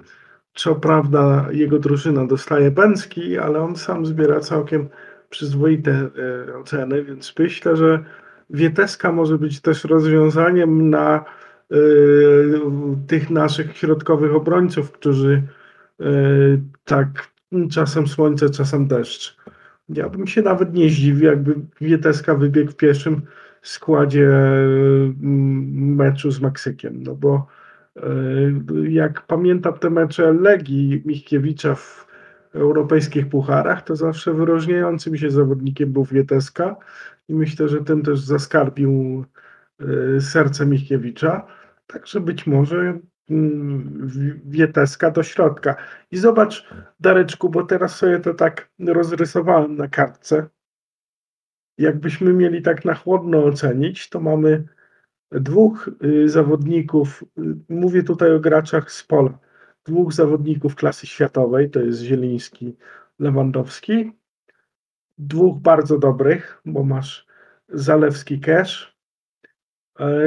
co 0.55 0.75
prawda 0.75 1.47
jego 1.51 1.79
drużyna 1.79 2.27
dostaje 2.27 2.71
Bęcki, 2.71 3.37
ale 3.37 3.59
on 3.59 3.75
sam 3.75 4.05
zbiera 4.05 4.39
całkiem 4.39 4.89
przyzwoite 5.29 6.09
e, 6.49 6.57
oceny, 6.57 7.03
więc 7.03 7.33
myślę, 7.39 7.75
że 7.75 8.03
Wieteska 8.49 9.11
może 9.11 9.37
być 9.37 9.61
też 9.61 9.83
rozwiązaniem 9.83 10.89
na 10.89 11.25
tych 13.07 13.29
naszych 13.29 13.77
środkowych 13.77 14.35
obrońców, 14.35 14.91
którzy 14.91 15.43
e, 15.99 16.05
tak 16.85 17.07
czasem 17.71 18.07
słońce, 18.07 18.49
czasem 18.49 18.87
deszcz. 18.87 19.37
Ja 19.89 20.09
bym 20.09 20.27
się 20.27 20.41
nawet 20.41 20.73
nie 20.73 20.89
zdziwił, 20.89 21.25
jakby 21.25 21.55
Wieteska 21.81 22.35
wybiegł 22.35 22.71
w 22.71 22.75
pierwszym 22.75 23.21
składzie 23.61 24.29
meczu 25.71 26.31
z 26.31 26.41
Meksykiem, 26.41 27.03
no 27.03 27.15
bo 27.15 27.47
jak 28.89 29.21
pamiętam 29.21 29.73
te 29.73 29.89
mecze 29.89 30.33
Legii 30.33 31.01
Michkiewicza 31.05 31.75
w 31.75 32.07
europejskich 32.53 33.29
pucharach, 33.29 33.81
to 33.81 33.95
zawsze 33.95 34.33
wyróżniającym 34.33 35.17
się 35.17 35.31
zawodnikiem 35.31 35.93
był 35.93 36.05
Wieteska 36.05 36.75
i 37.29 37.33
myślę, 37.33 37.67
że 37.67 37.83
ten 37.83 38.01
też 38.01 38.19
zaskarbił 38.19 39.25
y, 40.17 40.21
serce 40.21 40.65
Michniewicza. 40.65 41.47
Także 41.93 42.21
być 42.21 42.47
może 42.47 42.99
mm, 43.29 44.41
Wieteska 44.45 45.11
do 45.11 45.23
środka. 45.23 45.75
I 46.11 46.17
zobacz, 46.17 46.69
Dareczku, 46.99 47.49
bo 47.49 47.63
teraz 47.63 47.95
sobie 47.95 48.19
to 48.19 48.33
tak 48.33 48.69
rozrysowałem 48.87 49.75
na 49.75 49.87
kartce. 49.87 50.47
Jakbyśmy 51.77 52.33
mieli 52.33 52.61
tak 52.61 52.85
na 52.85 52.93
chłodno 52.93 53.43
ocenić, 53.43 54.09
to 54.09 54.19
mamy 54.19 54.67
dwóch 55.31 55.89
y, 56.03 56.29
zawodników, 56.29 57.23
y, 57.23 57.55
mówię 57.69 58.03
tutaj 58.03 58.31
o 58.31 58.39
graczach 58.39 58.91
z 58.91 59.03
pola, 59.03 59.39
dwóch 59.85 60.13
zawodników 60.13 60.75
klasy 60.75 61.07
światowej, 61.07 61.69
to 61.69 61.79
jest 61.79 61.99
Zieliński, 61.99 62.75
Lewandowski, 63.19 64.11
dwóch 65.17 65.59
bardzo 65.59 65.97
dobrych, 65.97 66.61
bo 66.65 66.83
masz 66.83 67.27
Zalewski 67.69 68.39
e, 68.47 68.98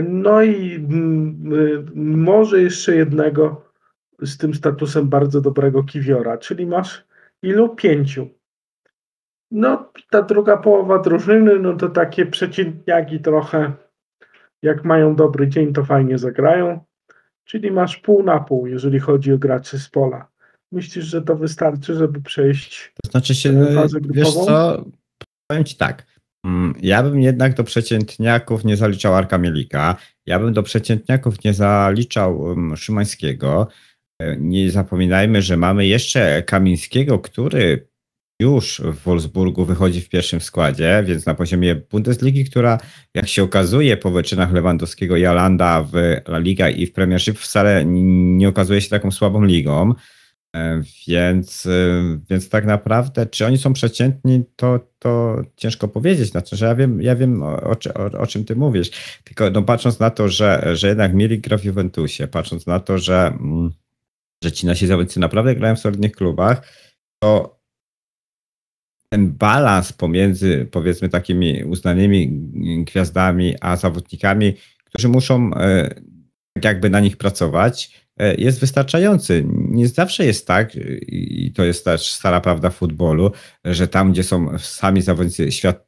no 0.08 0.42
i 0.42 0.74
mm, 0.74 1.52
y, 1.52 1.84
może 1.94 2.62
jeszcze 2.62 2.96
jednego 2.96 3.64
z 4.22 4.36
tym 4.36 4.54
statusem 4.54 5.08
bardzo 5.08 5.40
dobrego 5.40 5.82
Kiwiora, 5.82 6.38
czyli 6.38 6.66
masz 6.66 7.04
ilu? 7.42 7.68
Pięciu. 7.76 8.28
No, 9.50 9.92
ta 10.10 10.22
druga 10.22 10.56
połowa 10.56 10.98
drużyny, 10.98 11.58
no 11.58 11.76
to 11.76 11.88
takie 11.88 12.26
przeciętniaki 12.26 13.20
trochę, 13.20 13.72
jak 14.62 14.84
mają 14.84 15.16
dobry 15.16 15.48
dzień, 15.48 15.72
to 15.72 15.84
fajnie 15.84 16.18
zagrają. 16.18 16.80
Czyli 17.44 17.70
masz 17.70 17.96
pół 17.96 18.22
na 18.22 18.40
pół, 18.40 18.66
jeżeli 18.66 19.00
chodzi 19.00 19.32
o 19.32 19.38
graczy 19.38 19.78
z 19.78 19.88
pola. 19.88 20.28
Myślisz, 20.72 21.04
że 21.04 21.22
to 21.22 21.36
wystarczy, 21.36 21.94
żeby 21.94 22.20
przejść 22.20 22.92
to 23.02 23.10
znaczy 23.10 23.34
się, 23.34 23.66
fazę 23.74 24.00
grupową? 24.00 24.24
Wiesz 24.24 24.34
co, 24.34 24.84
powiem 25.46 25.64
Ci 25.64 25.76
tak. 25.76 26.06
Mm, 26.44 26.74
ja 26.82 27.02
bym 27.02 27.20
jednak 27.20 27.54
do 27.54 27.64
przeciętniaków 27.64 28.64
nie 28.64 28.76
zaliczał 28.76 29.14
Arka 29.14 29.38
Mielika. 29.38 29.96
Ja 30.26 30.38
bym 30.38 30.52
do 30.52 30.62
przeciętniaków 30.62 31.44
nie 31.44 31.54
zaliczał 31.54 32.52
mm, 32.52 32.76
Szymańskiego. 32.76 33.68
E, 34.18 34.36
nie 34.36 34.70
zapominajmy, 34.70 35.42
że 35.42 35.56
mamy 35.56 35.86
jeszcze 35.86 36.42
Kamińskiego, 36.42 37.18
który 37.18 37.92
już 38.40 38.82
w 38.84 39.02
Wolfsburgu 39.02 39.64
wychodzi 39.64 40.00
w 40.00 40.08
pierwszym 40.08 40.40
składzie, 40.40 41.04
więc 41.06 41.26
na 41.26 41.34
poziomie 41.34 41.74
Bundesligi, 41.74 42.44
która 42.44 42.78
jak 43.14 43.28
się 43.28 43.42
okazuje 43.42 43.96
po 43.96 44.10
wyczynach 44.10 44.52
Lewandowskiego 44.52 45.16
i 45.16 45.26
Alanda 45.26 45.82
w 45.82 45.94
La 46.28 46.38
Liga 46.38 46.68
i 46.68 46.86
w 46.86 46.92
Premiership 46.92 47.38
wcale 47.38 47.84
nie 47.84 48.48
okazuje 48.48 48.80
się 48.80 48.90
taką 48.90 49.10
słabą 49.10 49.44
ligą. 49.44 49.94
Więc, 51.08 51.68
więc 52.30 52.48
tak 52.48 52.66
naprawdę, 52.66 53.26
czy 53.26 53.46
oni 53.46 53.58
są 53.58 53.72
przeciętni, 53.72 54.44
to, 54.56 54.80
to 54.98 55.36
ciężko 55.56 55.88
powiedzieć. 55.88 56.30
Znaczy, 56.30 56.56
że 56.56 56.66
ja 56.66 56.74
wiem, 56.74 57.02
ja 57.02 57.16
wiem 57.16 57.42
o, 57.42 57.60
o, 57.60 57.76
o 58.18 58.26
czym 58.26 58.44
ty 58.44 58.56
mówisz. 58.56 58.90
Tylko 59.24 59.50
no, 59.50 59.62
patrząc 59.62 59.98
na 59.98 60.10
to, 60.10 60.28
że, 60.28 60.76
że 60.76 60.88
jednak 60.88 61.14
mieli 61.14 61.40
gra 61.40 61.58
w 61.58 61.64
Juventusie, 61.64 62.26
patrząc 62.26 62.66
na 62.66 62.80
to, 62.80 62.98
że, 62.98 63.26
mm, 63.26 63.70
że 64.44 64.52
ci 64.52 64.66
nasi 64.66 64.86
zawodnicy 64.86 65.20
naprawdę 65.20 65.54
grają 65.54 65.76
w 65.76 65.80
solidnych 65.80 66.12
klubach, 66.12 66.68
to 67.22 67.62
ten 69.08 69.32
balans 69.32 69.92
pomiędzy 69.92 70.68
powiedzmy 70.70 71.08
takimi 71.08 71.64
uznanymi 71.64 72.30
gwiazdami, 72.84 73.54
a 73.60 73.76
zawodnikami, 73.76 74.54
którzy 74.84 75.08
muszą 75.08 75.54
e, 75.54 75.88
tak 76.54 76.64
jakby 76.64 76.90
na 76.90 77.00
nich 77.00 77.16
pracować, 77.16 78.01
jest 78.38 78.60
wystarczający. 78.60 79.44
Nie 79.48 79.88
zawsze 79.88 80.26
jest 80.26 80.46
tak, 80.46 80.74
i 81.08 81.52
to 81.56 81.64
jest 81.64 81.84
też 81.84 82.10
stara 82.10 82.40
prawda 82.40 82.70
futbolu, 82.70 83.32
że 83.64 83.88
tam, 83.88 84.12
gdzie 84.12 84.24
są 84.24 84.58
sami 84.58 85.02
zawodnicy 85.02 85.52
świat, 85.52 85.86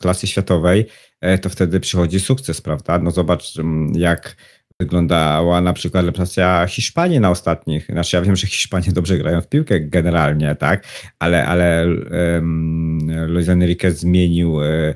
klasy 0.00 0.26
światowej, 0.26 0.86
e, 1.20 1.38
to 1.38 1.48
wtedy 1.48 1.80
przychodzi 1.80 2.20
sukces, 2.20 2.60
prawda? 2.60 2.98
No 2.98 3.10
zobacz, 3.10 3.54
jak 3.94 4.36
wyglądała 4.80 5.60
na 5.60 5.72
przykład 5.72 6.04
reprezentacja 6.04 6.66
Hiszpanii 6.66 7.20
na 7.20 7.30
ostatnich. 7.30 7.86
Znaczy 7.86 8.16
ja 8.16 8.22
wiem, 8.22 8.36
że 8.36 8.46
Hiszpanie 8.46 8.92
dobrze 8.92 9.18
grają 9.18 9.40
w 9.40 9.48
piłkę 9.48 9.80
generalnie, 9.80 10.54
tak, 10.54 10.84
ale, 11.18 11.46
ale 11.46 11.86
um, 12.34 13.26
Luis 13.26 13.48
Enrique 13.48 13.90
zmienił 13.90 14.62
e, 14.62 14.94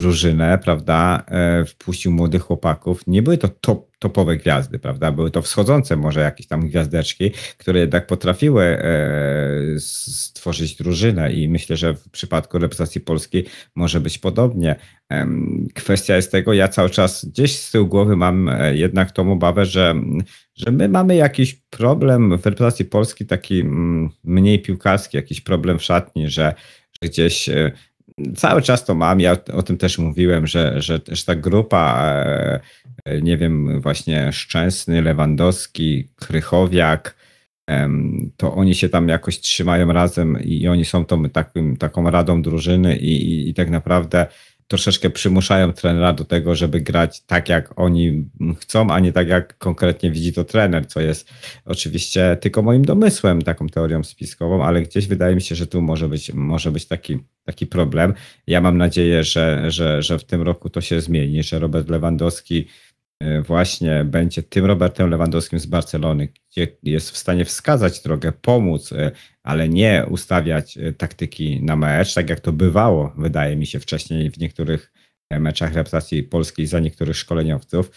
drużynę, 0.00 0.58
prawda, 0.58 1.22
e, 1.28 1.64
wpuścił 1.64 2.12
młodych 2.12 2.42
chłopaków. 2.42 3.06
Nie 3.06 3.22
były 3.22 3.38
to 3.38 3.48
top, 3.48 3.90
topowe 3.98 4.36
gwiazdy, 4.36 4.78
prawda, 4.78 5.12
były 5.12 5.30
to 5.30 5.42
wschodzące 5.42 5.96
może 5.96 6.20
jakieś 6.20 6.46
tam 6.46 6.68
gwiazdeczki, 6.68 7.30
które 7.58 7.80
jednak 7.80 8.06
potrafiły 8.06 8.64
e, 8.64 8.80
stworzyć 9.78 10.76
drużynę 10.76 11.32
i 11.32 11.48
myślę, 11.48 11.76
że 11.76 11.94
w 11.94 12.10
przypadku 12.10 12.58
reprezentacji 12.58 13.00
polskiej 13.00 13.46
może 13.74 14.00
być 14.00 14.18
podobnie. 14.18 14.76
Kwestia 15.74 16.16
jest 16.16 16.32
tego, 16.32 16.52
ja 16.52 16.68
cały 16.68 16.90
czas 16.90 17.24
gdzieś 17.24 17.56
z 17.56 17.70
tyłu 17.70 17.86
głowy 17.86 18.16
mam 18.16 18.48
e, 18.48 18.76
jednak 18.76 19.12
tą 19.12 19.32
obawę, 19.32 19.66
że, 19.66 19.94
że 20.56 20.70
my 20.70 20.88
mamy 20.88 21.16
jakiś 21.16 21.54
problem 21.54 22.28
w 22.38 22.46
reprezentacji 22.46 22.84
polskiej, 22.84 23.26
taki 23.26 23.60
mm, 23.60 24.10
mniej 24.24 24.62
piłkarski, 24.62 25.16
jakiś 25.16 25.40
problem 25.40 25.78
w 25.78 25.82
szatni, 25.82 26.28
że, 26.28 26.54
że 27.02 27.08
gdzieś 27.08 27.48
cały 28.36 28.62
czas 28.62 28.84
to 28.84 28.94
mam. 28.94 29.20
Ja 29.20 29.36
o 29.52 29.62
tym 29.62 29.76
też 29.76 29.98
mówiłem, 29.98 30.46
że, 30.46 30.82
że, 30.82 31.00
ta 31.26 31.34
grupa, 31.34 32.02
e, 32.04 32.60
e, 33.04 33.22
nie 33.22 33.38
wiem, 33.38 33.80
właśnie 33.80 34.32
Szczęsny, 34.32 35.02
Lewandowski, 35.02 36.08
Krychowiak, 36.16 37.20
to 38.36 38.54
oni 38.54 38.74
się 38.74 38.88
tam 38.88 39.08
jakoś 39.08 39.40
trzymają 39.40 39.92
razem 39.92 40.38
i 40.44 40.68
oni 40.68 40.84
są 40.84 41.04
tą 41.04 41.28
takim, 41.28 41.76
taką 41.76 42.10
radą 42.10 42.42
drużyny 42.42 42.96
i, 42.96 43.32
i, 43.32 43.48
i 43.48 43.54
tak 43.54 43.70
naprawdę 43.70 44.26
troszeczkę 44.70 45.10
przymuszają 45.10 45.72
trenera 45.72 46.12
do 46.12 46.24
tego, 46.24 46.54
żeby 46.54 46.80
grać 46.80 47.20
tak, 47.20 47.48
jak 47.48 47.80
oni 47.80 48.30
chcą, 48.60 48.90
a 48.90 49.00
nie 49.00 49.12
tak, 49.12 49.28
jak 49.28 49.58
konkretnie 49.58 50.10
widzi 50.10 50.32
to 50.32 50.44
trener, 50.44 50.86
co 50.86 51.00
jest 51.00 51.30
oczywiście 51.64 52.36
tylko 52.40 52.62
moim 52.62 52.84
domysłem, 52.84 53.42
taką 53.42 53.66
teorią 53.66 54.04
spiskową, 54.04 54.64
ale 54.64 54.82
gdzieś 54.82 55.06
wydaje 55.06 55.34
mi 55.34 55.42
się, 55.42 55.54
że 55.54 55.66
tu 55.66 55.82
może 55.82 56.08
być, 56.08 56.32
może 56.34 56.72
być 56.72 56.86
taki, 56.86 57.18
taki 57.44 57.66
problem. 57.66 58.14
Ja 58.46 58.60
mam 58.60 58.78
nadzieję, 58.78 59.24
że, 59.24 59.70
że, 59.70 60.02
że 60.02 60.18
w 60.18 60.24
tym 60.24 60.42
roku 60.42 60.70
to 60.70 60.80
się 60.80 61.00
zmieni, 61.00 61.42
że 61.42 61.58
Robert 61.58 61.88
Lewandowski 61.88 62.66
właśnie 63.46 64.04
będzie 64.04 64.42
tym 64.42 64.64
Robertem 64.64 65.10
Lewandowskim 65.10 65.58
z 65.58 65.66
Barcelony, 65.66 66.28
gdzie 66.50 66.68
jest 66.82 67.10
w 67.10 67.16
stanie 67.16 67.44
wskazać 67.44 68.02
drogę, 68.02 68.32
pomóc, 68.32 68.92
e, 68.92 69.10
ale 69.42 69.68
nie 69.68 70.06
ustawiać 70.10 70.78
e, 70.78 70.92
taktyki 70.92 71.62
na 71.62 71.76
mecz, 71.76 72.14
tak 72.14 72.30
jak 72.30 72.40
to 72.40 72.52
bywało, 72.52 73.12
wydaje 73.18 73.56
mi 73.56 73.66
się, 73.66 73.80
wcześniej 73.80 74.30
w 74.30 74.38
niektórych 74.38 74.92
meczach 75.30 75.74
reprezentacji 75.74 76.22
polskiej 76.22 76.66
za 76.66 76.80
niektórych 76.80 77.16
szkoleniowców. 77.16 77.90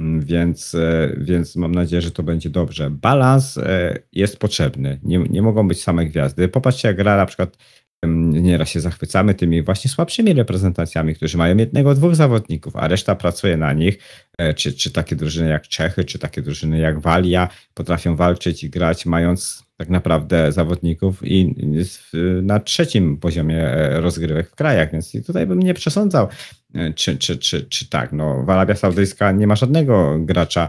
Mm, 0.00 0.20
więc, 0.20 0.76
więc 1.18 1.56
mam 1.56 1.74
nadzieję, 1.74 2.02
że 2.02 2.10
to 2.10 2.22
będzie 2.22 2.50
dobrze. 2.50 2.90
Balans 2.90 3.58
jest 4.12 4.38
potrzebny. 4.38 5.00
Nie, 5.02 5.18
nie 5.18 5.42
mogą 5.42 5.68
być 5.68 5.82
same 5.82 6.06
gwiazdy. 6.06 6.48
Popatrzcie, 6.48 6.88
jak 6.88 6.96
gra 6.96 7.16
na 7.16 7.26
przykład 7.26 7.56
Nieraz 8.06 8.68
się 8.68 8.80
zachwycamy 8.80 9.34
tymi 9.34 9.62
właśnie 9.62 9.90
słabszymi 9.90 10.32
reprezentacjami, 10.32 11.14
którzy 11.14 11.38
mają 11.38 11.56
jednego, 11.56 11.94
dwóch 11.94 12.14
zawodników, 12.14 12.76
a 12.76 12.88
reszta 12.88 13.14
pracuje 13.14 13.56
na 13.56 13.72
nich. 13.72 13.98
E, 14.38 14.54
czy, 14.54 14.72
czy 14.72 14.90
takie 14.90 15.16
drużyny 15.16 15.48
jak 15.48 15.68
Czechy, 15.68 16.04
czy 16.04 16.18
takie 16.18 16.42
drużyny 16.42 16.78
jak 16.78 17.00
Walia 17.00 17.48
potrafią 17.74 18.16
walczyć 18.16 18.64
i 18.64 18.70
grać, 18.70 19.06
mając 19.06 19.64
tak 19.76 19.88
naprawdę 19.88 20.52
zawodników 20.52 21.20
i 21.24 21.54
na 22.42 22.60
trzecim 22.60 23.16
poziomie 23.16 23.62
e, 23.62 24.00
rozgrywek 24.00 24.50
w 24.50 24.54
krajach, 24.54 24.92
więc 24.92 25.12
tutaj 25.26 25.46
bym 25.46 25.60
nie 25.60 25.74
przesądzał, 25.74 26.28
e, 26.74 26.92
czy, 26.92 27.18
czy, 27.18 27.38
czy, 27.38 27.62
czy 27.62 27.88
tak. 27.88 28.12
No, 28.12 28.44
Arabia 28.48 28.74
Saudyjska 28.74 29.32
nie 29.32 29.46
ma 29.46 29.56
żadnego 29.56 30.18
gracza 30.18 30.68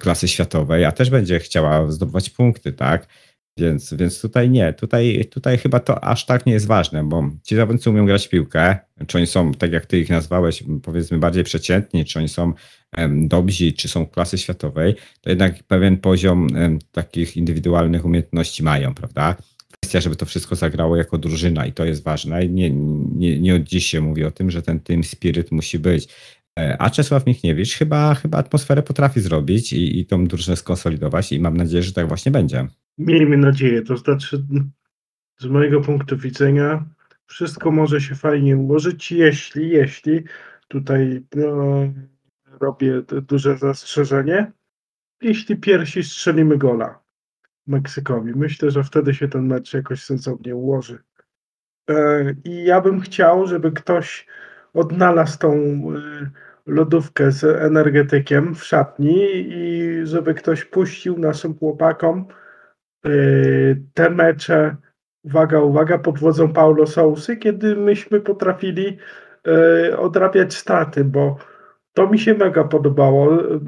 klasy 0.00 0.28
światowej, 0.28 0.84
a 0.84 0.92
też 0.92 1.10
będzie 1.10 1.38
chciała 1.38 1.90
zdobywać 1.90 2.30
punkty, 2.30 2.72
tak? 2.72 3.06
Więc, 3.58 3.94
więc 3.94 4.20
tutaj 4.20 4.50
nie, 4.50 4.72
tutaj, 4.72 5.28
tutaj 5.30 5.58
chyba 5.58 5.80
to 5.80 6.04
aż 6.04 6.26
tak 6.26 6.46
nie 6.46 6.52
jest 6.52 6.66
ważne, 6.66 7.04
bo 7.04 7.30
ci 7.42 7.56
zawodnicy 7.56 7.90
umieją 7.90 8.06
grać 8.06 8.26
w 8.26 8.28
piłkę, 8.28 8.76
czy 9.06 9.18
oni 9.18 9.26
są, 9.26 9.52
tak 9.52 9.72
jak 9.72 9.86
ty 9.86 9.98
ich 9.98 10.10
nazwałeś, 10.10 10.64
powiedzmy 10.82 11.18
bardziej 11.18 11.44
przeciętni, 11.44 12.04
czy 12.04 12.18
oni 12.18 12.28
są 12.28 12.52
um, 12.98 13.28
dobrzy, 13.28 13.72
czy 13.72 13.88
są 13.88 14.06
klasy 14.06 14.38
światowej, 14.38 14.94
to 15.20 15.30
jednak 15.30 15.62
pewien 15.62 15.96
poziom 15.96 16.46
um, 16.54 16.78
takich 16.92 17.36
indywidualnych 17.36 18.04
umiejętności 18.04 18.62
mają, 18.62 18.94
prawda? 18.94 19.36
Kwestia, 19.80 20.00
żeby 20.00 20.16
to 20.16 20.26
wszystko 20.26 20.56
zagrało 20.56 20.96
jako 20.96 21.18
drużyna 21.18 21.66
i 21.66 21.72
to 21.72 21.84
jest 21.84 22.02
ważne. 22.02 22.48
Nie, 22.48 22.70
nie, 22.70 23.40
nie 23.40 23.54
od 23.54 23.62
dziś 23.62 23.86
się 23.86 24.00
mówi 24.00 24.24
o 24.24 24.30
tym, 24.30 24.50
że 24.50 24.62
ten 24.62 24.80
team 24.80 25.04
spirit 25.04 25.52
musi 25.52 25.78
być. 25.78 26.08
E, 26.58 26.76
a 26.78 26.90
Czesław 26.90 27.26
Michniewicz 27.26 27.74
chyba, 27.74 28.14
chyba 28.14 28.38
atmosferę 28.38 28.82
potrafi 28.82 29.20
zrobić 29.20 29.72
i, 29.72 29.98
i 30.00 30.06
tą 30.06 30.26
drużynę 30.26 30.56
skonsolidować 30.56 31.32
i 31.32 31.40
mam 31.40 31.56
nadzieję, 31.56 31.82
że 31.82 31.92
tak 31.92 32.08
właśnie 32.08 32.32
będzie. 32.32 32.68
Miejmy 32.98 33.36
nadzieję, 33.36 33.82
to 33.82 33.96
znaczy 33.96 34.44
z 35.38 35.46
mojego 35.46 35.80
punktu 35.80 36.16
widzenia 36.16 36.84
wszystko 37.26 37.70
może 37.70 38.00
się 38.00 38.14
fajnie 38.14 38.56
ułożyć, 38.56 39.12
jeśli, 39.12 39.68
jeśli 39.68 40.24
tutaj 40.68 41.22
no, 41.34 41.88
robię 42.60 43.02
duże 43.02 43.58
zastrzeżenie, 43.58 44.52
jeśli 45.22 45.56
piersi 45.56 46.02
strzelimy 46.02 46.58
gola 46.58 47.00
Meksykowi. 47.66 48.32
Myślę, 48.36 48.70
że 48.70 48.84
wtedy 48.84 49.14
się 49.14 49.28
ten 49.28 49.46
mecz 49.46 49.74
jakoś 49.74 50.02
sensownie 50.02 50.56
ułoży. 50.56 50.98
E, 51.90 52.34
I 52.44 52.64
ja 52.64 52.80
bym 52.80 53.00
chciał, 53.00 53.46
żeby 53.46 53.72
ktoś 53.72 54.26
odnalazł 54.74 55.38
tą 55.38 55.52
e, 55.52 56.30
lodówkę 56.66 57.32
z 57.32 57.44
energetykiem 57.44 58.54
w 58.54 58.64
szatni 58.64 59.46
i 59.48 60.00
żeby 60.06 60.34
ktoś 60.34 60.64
puścił 60.64 61.18
naszym 61.18 61.58
chłopakom 61.58 62.26
te 63.94 64.10
mecze, 64.10 64.76
uwaga, 65.24 65.60
uwaga, 65.60 65.98
pod 65.98 66.18
wodzą 66.18 66.52
Paulo 66.52 66.86
Sousy, 66.86 67.36
kiedy 67.36 67.76
myśmy 67.76 68.20
potrafili 68.20 68.98
y, 69.88 69.98
odrabiać 69.98 70.54
straty, 70.54 71.04
bo 71.04 71.36
to 71.92 72.08
mi 72.08 72.18
się 72.18 72.34
mega 72.34 72.64
podobało 72.64 73.42
y, 73.42 73.58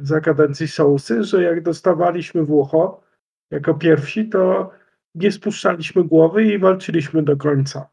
za 0.00 0.20
kadencji 0.20 0.68
Sousy, 0.68 1.24
że 1.24 1.42
jak 1.42 1.62
dostawaliśmy 1.62 2.44
w 2.44 2.52
ucho 2.52 3.02
jako 3.50 3.74
pierwsi, 3.74 4.28
to 4.28 4.70
nie 5.14 5.32
spuszczaliśmy 5.32 6.04
głowy 6.04 6.44
i 6.44 6.58
walczyliśmy 6.58 7.22
do 7.22 7.36
końca. 7.36 7.88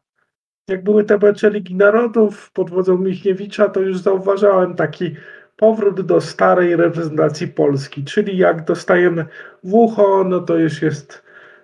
Jak 0.68 0.84
były 0.84 1.04
te 1.04 1.18
mecze 1.18 1.50
Ligi 1.50 1.74
Narodów 1.74 2.52
pod 2.52 2.70
wodzą 2.70 2.98
Michniewicza, 2.98 3.68
to 3.68 3.80
już 3.80 3.98
zauważałem 3.98 4.74
taki 4.74 5.16
powrót 5.60 6.00
do 6.00 6.20
starej 6.20 6.76
reprezentacji 6.76 7.48
Polski, 7.48 8.04
czyli 8.04 8.38
jak 8.38 8.64
dostajemy 8.64 9.24
w 9.64 9.74
ucho, 9.74 10.24
no 10.24 10.40
to 10.40 10.56
już 10.56 10.82
jest 10.82 11.22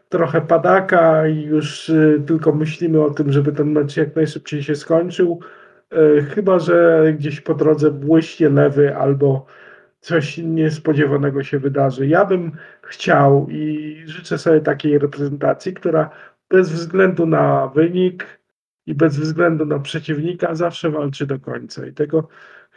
trochę 0.08 0.40
padaka 0.40 1.28
i 1.28 1.42
już 1.42 1.88
y, 1.88 2.22
tylko 2.26 2.52
myślimy 2.52 3.04
o 3.04 3.10
tym, 3.10 3.32
żeby 3.32 3.52
ten 3.52 3.72
mecz 3.72 3.96
jak 3.96 4.16
najszybciej 4.16 4.62
się 4.62 4.74
skończył. 4.74 5.40
Y, 5.92 6.22
chyba, 6.34 6.58
że 6.58 7.04
gdzieś 7.18 7.40
po 7.40 7.54
drodze 7.54 7.90
błyśnie 7.90 8.48
lewy 8.48 8.96
albo 8.96 9.46
coś 10.00 10.38
niespodziewanego 10.38 11.42
się 11.42 11.58
wydarzy. 11.58 12.06
Ja 12.06 12.24
bym 12.24 12.52
chciał 12.82 13.46
i 13.50 13.96
życzę 14.06 14.38
sobie 14.38 14.60
takiej 14.60 14.98
reprezentacji, 14.98 15.74
która 15.74 16.10
bez 16.50 16.72
względu 16.72 17.26
na 17.26 17.66
wynik 17.66 18.26
i 18.86 18.94
bez 18.94 19.18
względu 19.18 19.66
na 19.66 19.78
przeciwnika 19.78 20.54
zawsze 20.54 20.90
walczy 20.90 21.26
do 21.26 21.38
końca. 21.38 21.86
I 21.86 21.92
tego 21.92 22.28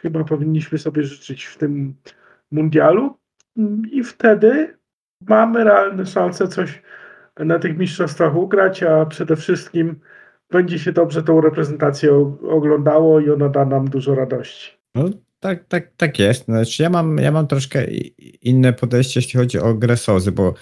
chyba 0.02 0.24
powinniśmy 0.24 0.78
sobie 0.78 1.04
życzyć 1.04 1.44
w 1.44 1.58
tym 1.58 1.94
mundialu 2.50 3.16
i 3.92 4.04
wtedy 4.04 4.76
mamy 5.28 5.64
realne 5.64 6.06
szanse 6.06 6.48
coś 6.48 6.82
na 7.38 7.58
tych 7.58 7.78
mistrzostwach 7.78 8.36
ugrać, 8.36 8.82
a 8.82 9.06
przede 9.06 9.36
wszystkim 9.36 10.00
będzie 10.50 10.78
się 10.78 10.92
dobrze 10.92 11.22
tą 11.22 11.40
reprezentację 11.40 12.36
oglądało 12.42 13.20
i 13.20 13.30
ona 13.30 13.48
da 13.48 13.64
nam 13.64 13.90
dużo 13.90 14.14
radości. 14.14 14.72
No, 14.94 15.04
tak, 15.40 15.64
tak, 15.64 15.90
tak 15.96 16.18
jest. 16.18 16.44
Znaczy 16.44 16.82
ja, 16.82 16.90
mam, 16.90 17.18
ja 17.18 17.32
mam 17.32 17.46
troszkę 17.46 17.84
inne 18.42 18.72
podejście, 18.72 19.20
jeśli 19.20 19.40
chodzi 19.40 19.58
o 19.58 19.74
grę 19.74 19.96
Sozy, 19.96 20.32
bo 20.32 20.54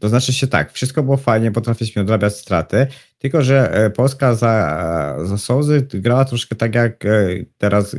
to 0.00 0.08
znaczy 0.08 0.32
się 0.32 0.46
tak, 0.46 0.72
wszystko 0.72 1.02
było 1.02 1.16
fajnie, 1.16 1.50
potrafiliśmy 1.50 2.02
odrabiać 2.02 2.36
straty, 2.36 2.86
tylko 3.18 3.42
że 3.42 3.74
e, 3.74 3.90
Polska 3.90 4.34
za, 4.34 5.16
za 5.24 5.38
Sozy 5.38 5.86
grała 5.94 6.24
troszkę 6.24 6.56
tak 6.56 6.74
jak 6.74 7.04
e, 7.04 7.28
teraz 7.58 7.96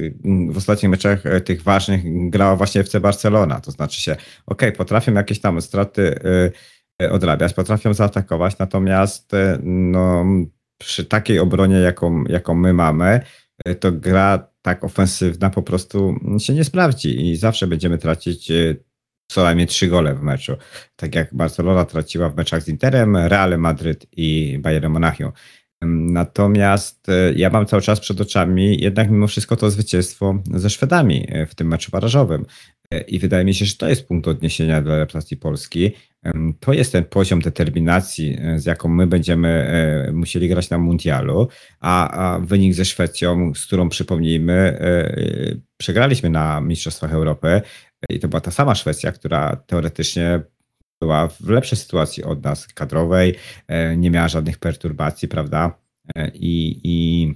w 0.49 0.57
ostatnich 0.57 0.89
meczach 0.91 1.25
e, 1.25 1.41
tych 1.41 1.63
ważnych 1.63 2.29
grała 2.29 2.55
właśnie 2.55 2.81
FC 2.81 2.99
Barcelona. 2.99 3.59
To 3.61 3.71
znaczy 3.71 4.01
się, 4.01 4.15
ok, 4.45 4.61
potrafią 4.77 5.13
jakieś 5.13 5.41
tam 5.41 5.61
straty 5.61 6.19
odrabiać, 7.11 7.53
potrafią 7.53 7.93
zaatakować, 7.93 8.57
natomiast 8.57 9.31
no, 9.63 10.25
przy 10.77 11.05
takiej 11.05 11.39
obronie, 11.39 11.75
jaką, 11.75 12.23
jaką 12.23 12.55
my 12.55 12.73
mamy, 12.73 13.21
to 13.79 13.91
gra 13.91 14.47
tak 14.61 14.83
ofensywna 14.83 15.49
po 15.49 15.63
prostu 15.63 16.15
się 16.37 16.53
nie 16.53 16.63
sprawdzi 16.63 17.31
i 17.31 17.35
zawsze 17.35 17.67
będziemy 17.67 17.97
tracić 17.97 18.51
co 19.27 19.43
najmniej 19.43 19.67
trzy 19.67 19.87
gole 19.87 20.15
w 20.15 20.21
meczu. 20.21 20.55
Tak 20.95 21.15
jak 21.15 21.33
Barcelona 21.33 21.85
traciła 21.85 22.29
w 22.29 22.35
meczach 22.35 22.63
z 22.63 22.67
Interem, 22.67 23.17
Real 23.17 23.59
Madryt 23.59 24.07
i 24.11 24.59
Bayern 24.59 24.87
Monachium. 24.87 25.31
Natomiast 25.81 27.09
e, 27.09 27.33
ja 27.33 27.49
mam 27.49 27.65
cały 27.65 27.81
czas 27.81 27.99
przed 27.99 28.21
oczami 28.21 28.81
jednak 28.81 29.11
mimo 29.11 29.27
wszystko 29.27 29.55
to 29.55 29.71
zwycięstwo 29.71 30.39
ze 30.53 30.69
Szwedami 30.69 31.25
e, 31.29 31.45
w 31.45 31.55
tym 31.55 31.67
meczu 31.67 31.91
barażowym. 31.91 32.45
E, 32.91 33.01
I 33.01 33.19
wydaje 33.19 33.45
mi 33.45 33.53
się, 33.53 33.65
że 33.65 33.75
to 33.75 33.89
jest 33.89 34.07
punkt 34.07 34.27
odniesienia 34.27 34.81
dla 34.81 34.97
reprezentacji 34.97 35.37
Polski. 35.37 35.91
To 36.59 36.73
jest 36.73 36.91
ten 36.91 37.03
poziom 37.03 37.41
determinacji, 37.41 38.37
z 38.55 38.65
jaką 38.65 38.89
my 38.89 39.07
będziemy 39.07 40.09
musieli 40.13 40.49
grać 40.49 40.69
na 40.69 40.77
mundialu, 40.77 41.47
a, 41.79 42.09
a 42.09 42.39
wynik 42.39 42.73
ze 42.73 42.85
Szwecją, 42.85 43.53
z 43.55 43.65
którą 43.65 43.89
przypomnijmy, 43.89 44.79
przegraliśmy 45.77 46.29
na 46.29 46.61
Mistrzostwach 46.61 47.13
Europy, 47.13 47.61
i 48.09 48.19
to 48.19 48.27
była 48.27 48.41
ta 48.41 48.51
sama 48.51 48.75
Szwecja, 48.75 49.11
która 49.11 49.55
teoretycznie 49.55 50.41
była 51.01 51.27
w 51.27 51.49
lepszej 51.49 51.77
sytuacji 51.77 52.23
od 52.23 52.43
nas 52.43 52.67
kadrowej, 52.67 53.35
e, 53.67 53.97
nie 53.97 54.11
miała 54.11 54.27
żadnych 54.27 54.57
perturbacji, 54.57 55.27
prawda? 55.27 55.77
E, 56.15 56.31
I, 56.33 56.81
i 56.83 57.27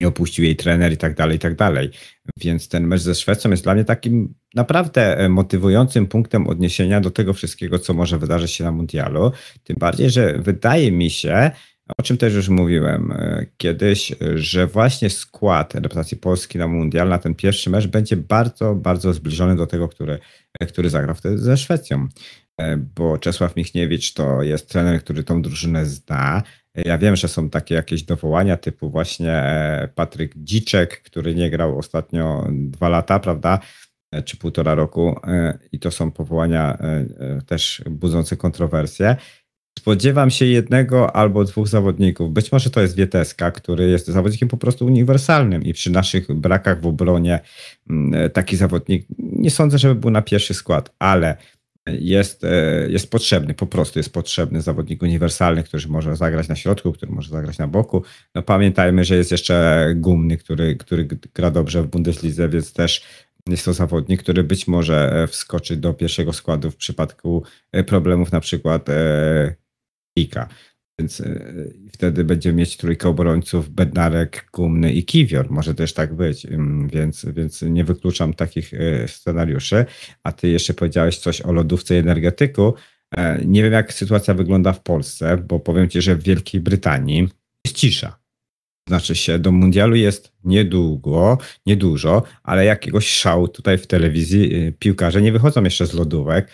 nie 0.00 0.08
opuścił 0.08 0.44
jej 0.44 0.56
trener 0.56 0.92
i 0.92 0.96
tak 0.96 1.14
dalej, 1.14 1.36
i 1.36 1.38
tak 1.38 1.54
dalej. 1.54 1.90
Więc 2.36 2.68
ten 2.68 2.86
mecz 2.86 3.00
ze 3.00 3.14
Szwecją 3.14 3.50
jest 3.50 3.62
dla 3.62 3.74
mnie 3.74 3.84
takim 3.84 4.34
naprawdę 4.54 5.18
e, 5.18 5.28
motywującym 5.28 6.06
punktem 6.06 6.46
odniesienia 6.46 7.00
do 7.00 7.10
tego 7.10 7.32
wszystkiego, 7.32 7.78
co 7.78 7.94
może 7.94 8.18
wydarzyć 8.18 8.50
się 8.50 8.64
na 8.64 8.72
mundialu. 8.72 9.32
Tym 9.64 9.76
bardziej, 9.78 10.10
że 10.10 10.38
wydaje 10.38 10.92
mi 10.92 11.10
się, 11.10 11.50
o 11.98 12.02
czym 12.02 12.16
też 12.16 12.34
już 12.34 12.48
mówiłem 12.48 13.12
e, 13.12 13.46
kiedyś, 13.56 14.12
że 14.34 14.66
właśnie 14.66 15.10
skład 15.10 15.74
reprezentacji 15.74 16.16
Polski 16.16 16.58
na 16.58 16.68
Mundial, 16.68 17.08
na 17.08 17.18
ten 17.18 17.34
pierwszy 17.34 17.70
mecz 17.70 17.86
będzie 17.86 18.16
bardzo, 18.16 18.74
bardzo 18.74 19.12
zbliżony 19.12 19.56
do 19.56 19.66
tego, 19.66 19.88
który, 19.88 20.18
e, 20.60 20.66
który 20.66 20.90
zagrał 20.90 21.14
wtedy 21.14 21.38
ze 21.38 21.56
Szwecją. 21.56 22.08
Bo 22.96 23.18
Czesław 23.18 23.56
Michniewicz 23.56 24.12
to 24.12 24.42
jest 24.42 24.68
trener, 24.68 25.00
który 25.00 25.24
tą 25.24 25.42
drużynę 25.42 25.86
zna. 25.86 26.42
Ja 26.84 26.98
wiem, 26.98 27.16
że 27.16 27.28
są 27.28 27.50
takie 27.50 27.74
jakieś 27.74 28.02
dowołania 28.02 28.56
typu 28.56 28.90
właśnie 28.90 29.42
Patryk 29.94 30.32
Dziczek, 30.36 31.02
który 31.02 31.34
nie 31.34 31.50
grał 31.50 31.78
ostatnio 31.78 32.48
dwa 32.50 32.88
lata, 32.88 33.18
prawda? 33.18 33.58
Czy 34.24 34.36
półtora 34.36 34.74
roku, 34.74 35.20
i 35.72 35.78
to 35.78 35.90
są 35.90 36.10
powołania 36.10 36.78
też 37.46 37.82
budzące 37.90 38.36
kontrowersje. 38.36 39.16
Spodziewam 39.78 40.30
się 40.30 40.44
jednego 40.44 41.16
albo 41.16 41.44
dwóch 41.44 41.68
zawodników. 41.68 42.32
Być 42.32 42.52
może 42.52 42.70
to 42.70 42.80
jest 42.80 42.96
Wieteska, 42.96 43.50
który 43.50 43.88
jest 43.90 44.06
zawodnikiem 44.06 44.48
po 44.48 44.56
prostu 44.56 44.86
uniwersalnym 44.86 45.62
i 45.62 45.72
przy 45.72 45.90
naszych 45.90 46.32
brakach 46.32 46.80
w 46.80 46.86
obronie 46.86 47.40
mm, 47.90 48.30
taki 48.30 48.56
zawodnik 48.56 49.06
nie 49.18 49.50
sądzę, 49.50 49.78
żeby 49.78 49.94
był 49.94 50.10
na 50.10 50.22
pierwszy 50.22 50.54
skład, 50.54 50.94
ale 50.98 51.36
jest, 51.86 52.44
e, 52.44 52.86
jest 52.88 53.10
potrzebny, 53.10 53.54
po 53.54 53.66
prostu 53.66 53.98
jest 53.98 54.12
potrzebny 54.12 54.60
zawodnik 54.62 55.02
uniwersalny, 55.02 55.62
który 55.62 55.88
może 55.88 56.16
zagrać 56.16 56.48
na 56.48 56.56
środku, 56.56 56.92
który 56.92 57.12
może 57.12 57.30
zagrać 57.30 57.58
na 57.58 57.68
boku. 57.68 58.02
No 58.34 58.42
pamiętajmy, 58.42 59.04
że 59.04 59.16
jest 59.16 59.30
jeszcze 59.30 59.86
Gumny, 59.96 60.36
który, 60.36 60.76
który 60.76 61.08
gra 61.34 61.50
dobrze 61.50 61.82
w 61.82 61.86
Bundeslidze, 61.86 62.48
więc 62.48 62.72
też 62.72 63.04
jest 63.48 63.64
to 63.64 63.72
zawodnik, 63.72 64.22
który 64.22 64.44
być 64.44 64.68
może 64.68 65.22
e, 65.22 65.26
wskoczy 65.26 65.76
do 65.76 65.94
pierwszego 65.94 66.32
składu 66.32 66.70
w 66.70 66.76
przypadku 66.76 67.42
e, 67.72 67.84
problemów 67.84 68.32
na 68.32 68.40
przykład 68.40 68.86
Pika. 70.16 70.48
Więc 70.98 71.22
wtedy 71.92 72.24
będziemy 72.24 72.58
mieć 72.58 72.76
trójkę 72.76 73.08
obrońców, 73.08 73.70
Bednarek, 73.70 74.48
Gumny 74.52 74.92
i 74.92 75.04
Kiwior. 75.04 75.50
Może 75.50 75.74
też 75.74 75.92
tak 75.92 76.14
być, 76.14 76.46
więc, 76.92 77.24
więc 77.24 77.62
nie 77.62 77.84
wykluczam 77.84 78.34
takich 78.34 78.72
scenariuszy. 79.06 79.84
A 80.22 80.32
ty 80.32 80.48
jeszcze 80.48 80.74
powiedziałeś 80.74 81.18
coś 81.18 81.40
o 81.40 81.52
lodówce 81.52 81.94
i 81.94 81.98
energetyku. 81.98 82.74
Nie 83.44 83.62
wiem, 83.62 83.72
jak 83.72 83.92
sytuacja 83.92 84.34
wygląda 84.34 84.72
w 84.72 84.82
Polsce, 84.82 85.36
bo 85.36 85.60
powiem 85.60 85.88
ci, 85.88 86.02
że 86.02 86.16
w 86.16 86.22
Wielkiej 86.22 86.60
Brytanii 86.60 87.28
jest 87.66 87.76
cisza. 87.76 88.18
Znaczy 88.88 89.14
się, 89.14 89.38
do 89.38 89.52
mundialu 89.52 89.96
jest 89.96 90.32
niedługo, 90.44 91.38
niedużo, 91.66 92.22
ale 92.42 92.64
jakiegoś 92.64 93.08
szału 93.08 93.48
tutaj 93.48 93.78
w 93.78 93.86
telewizji 93.86 94.54
y, 94.54 94.72
piłkarze 94.78 95.22
nie 95.22 95.32
wychodzą 95.32 95.64
jeszcze 95.64 95.86
z 95.86 95.94
lodówek. 95.94 96.52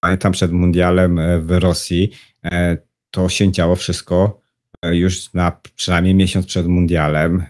Pamiętam 0.00 0.32
przed 0.32 0.52
mundialem 0.52 1.18
e, 1.18 1.40
w 1.40 1.50
Rosji, 1.50 2.10
e, 2.44 2.76
to 3.10 3.28
się 3.28 3.52
działo 3.52 3.76
wszystko 3.76 4.40
e, 4.82 4.96
już 4.96 5.34
na 5.34 5.60
przynajmniej 5.76 6.14
miesiąc 6.14 6.46
przed 6.46 6.66
mundialem 6.66 7.44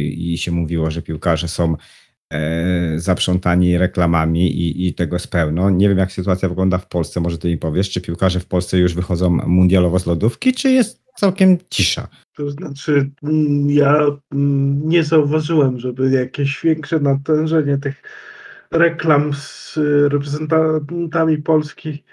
i 0.00 0.38
się 0.38 0.52
mówiło, 0.52 0.90
że 0.90 1.02
piłkarze 1.02 1.48
są 1.48 1.76
zaprzątani 2.96 3.78
reklamami 3.78 4.60
i, 4.60 4.86
i 4.88 4.94
tego 4.94 5.16
jest 5.16 5.30
pełno. 5.30 5.70
Nie 5.70 5.88
wiem, 5.88 5.98
jak 5.98 6.12
sytuacja 6.12 6.48
wygląda 6.48 6.78
w 6.78 6.88
Polsce, 6.88 7.20
może 7.20 7.38
ty 7.38 7.48
mi 7.48 7.58
powiesz, 7.58 7.90
czy 7.90 8.00
piłkarze 8.00 8.40
w 8.40 8.46
Polsce 8.46 8.78
już 8.78 8.94
wychodzą 8.94 9.30
mundialowo 9.30 9.98
z 9.98 10.06
lodówki, 10.06 10.52
czy 10.52 10.70
jest 10.70 11.06
całkiem 11.16 11.58
cisza? 11.70 12.08
To 12.36 12.50
znaczy, 12.50 13.10
mm, 13.22 13.70
ja 13.70 14.06
mm, 14.32 14.88
nie 14.88 15.04
zauważyłem, 15.04 15.80
żeby 15.80 16.10
jakieś 16.10 16.62
większe 16.62 17.00
natężenie 17.00 17.78
tych 17.78 18.02
reklam 18.70 19.34
z 19.34 19.78
reprezentantami 20.12 21.38
Polski 21.38 22.04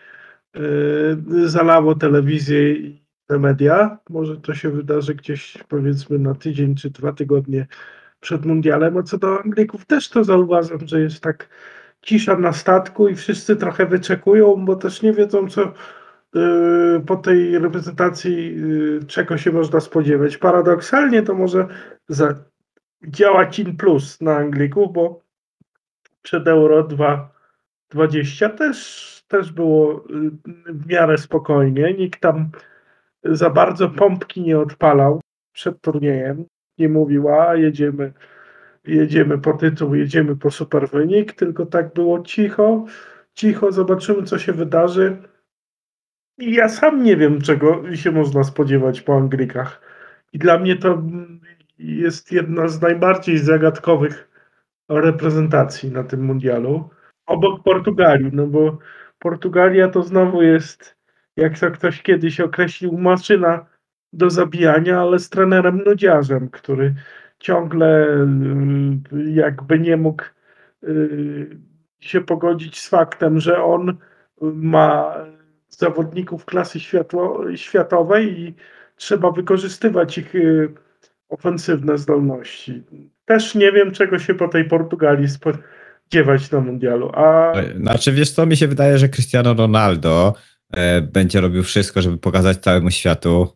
zalało 1.45 1.95
telewizję 1.95 2.73
i 2.73 3.03
te 3.27 3.39
media. 3.39 3.97
Może 4.09 4.37
to 4.37 4.53
się 4.53 4.69
wydarzy 4.69 5.15
gdzieś 5.15 5.57
powiedzmy 5.67 6.19
na 6.19 6.35
tydzień 6.35 6.75
czy 6.75 6.89
dwa 6.89 7.13
tygodnie 7.13 7.67
przed 8.19 8.45
mundialem. 8.45 8.97
A 8.97 9.03
co 9.03 9.17
do 9.17 9.39
Anglików 9.39 9.85
też 9.85 10.09
to 10.09 10.23
zauważam, 10.23 10.87
że 10.87 11.01
jest 11.01 11.21
tak 11.21 11.49
cisza 12.01 12.37
na 12.37 12.53
statku 12.53 13.07
i 13.07 13.15
wszyscy 13.15 13.55
trochę 13.55 13.85
wyczekują, 13.85 14.65
bo 14.65 14.75
też 14.75 15.01
nie 15.01 15.13
wiedzą, 15.13 15.49
co 15.49 15.73
Y, 16.35 16.99
po 17.05 17.15
tej 17.15 17.59
reprezentacji 17.59 18.55
y, 19.01 19.05
czego 19.07 19.37
się 19.37 19.51
można 19.51 19.79
spodziewać. 19.79 20.37
Paradoksalnie 20.37 21.21
to 21.21 21.33
może 21.33 21.67
działa 23.07 23.49
Cin 23.49 23.77
Plus 23.77 24.21
na 24.21 24.35
Anglików, 24.35 24.93
bo 24.93 25.21
przed 26.21 26.47
Euro 26.47 26.83
2020 27.93 28.49
też, 28.49 29.23
też 29.27 29.51
było 29.51 30.05
y, 30.09 30.31
w 30.65 30.87
miarę 30.87 31.17
spokojnie. 31.17 31.93
Nikt 31.93 32.19
tam 32.19 32.49
za 33.23 33.49
bardzo 33.49 33.89
pompki 33.89 34.41
nie 34.41 34.59
odpalał 34.59 35.21
przed 35.51 35.81
turniejem. 35.81 36.45
Nie 36.77 36.89
mówiła, 36.89 37.55
jedziemy, 37.55 38.13
jedziemy 38.83 39.37
po 39.37 39.53
tytuł, 39.53 39.95
jedziemy 39.95 40.35
po 40.35 40.51
super 40.51 40.89
wynik, 40.89 41.33
tylko 41.33 41.65
tak 41.65 41.93
było 41.93 42.21
cicho, 42.21 42.85
cicho, 43.33 43.71
zobaczymy 43.71 44.23
co 44.23 44.39
się 44.39 44.53
wydarzy 44.53 45.17
ja 46.37 46.69
sam 46.69 47.03
nie 47.03 47.17
wiem, 47.17 47.41
czego 47.41 47.95
się 47.95 48.11
można 48.11 48.43
spodziewać 48.43 49.01
po 49.01 49.17
Anglikach. 49.17 49.81
I 50.33 50.39
dla 50.39 50.59
mnie 50.59 50.75
to 50.75 51.03
jest 51.77 52.31
jedna 52.31 52.67
z 52.67 52.81
najbardziej 52.81 53.37
zagadkowych 53.37 54.29
reprezentacji 54.89 55.91
na 55.91 56.03
tym 56.03 56.25
mundialu. 56.25 56.89
Obok 57.25 57.63
Portugalii, 57.63 58.29
no 58.33 58.47
bo 58.47 58.77
Portugalia 59.19 59.87
to 59.87 60.03
znowu 60.03 60.41
jest, 60.41 60.97
jak 61.35 61.59
to 61.59 61.71
ktoś 61.71 62.01
kiedyś 62.01 62.39
określił, 62.39 62.97
maszyna 62.97 63.65
do 64.13 64.29
zabijania, 64.29 65.01
ale 65.01 65.19
z 65.19 65.29
trenerem 65.29 65.83
nudziarzem, 65.85 66.49
który 66.49 66.95
ciągle 67.39 68.07
y, 69.13 69.31
jakby 69.31 69.79
nie 69.79 69.97
mógł 69.97 70.23
y, 70.83 71.57
się 71.99 72.21
pogodzić 72.21 72.79
z 72.79 72.89
faktem, 72.89 73.39
że 73.39 73.63
on 73.63 73.97
ma 74.41 75.15
zawodników 75.69 76.45
klasy 76.45 76.79
światło, 76.79 77.55
światowej 77.55 78.39
i 78.39 78.55
trzeba 78.95 79.31
wykorzystywać 79.31 80.17
ich 80.17 80.35
y, 80.35 80.73
ofensywne 81.29 81.97
zdolności. 81.97 82.83
Też 83.25 83.55
nie 83.55 83.71
wiem, 83.71 83.91
czego 83.91 84.19
się 84.19 84.35
po 84.35 84.47
tej 84.47 84.65
Portugalii 84.65 85.27
spodziewać 85.27 85.72
na 86.51 86.59
mundialu. 86.59 87.11
A... 87.13 87.53
Znaczy, 87.77 88.11
wiesz 88.11 88.31
co, 88.31 88.45
mi 88.45 88.57
się 88.57 88.67
wydaje, 88.67 88.97
że 88.97 89.09
Cristiano 89.09 89.53
Ronaldo 89.53 90.33
e, 90.73 91.01
będzie 91.01 91.41
robił 91.41 91.63
wszystko, 91.63 92.01
żeby 92.01 92.17
pokazać 92.17 92.57
całemu 92.57 92.91
światu 92.91 93.47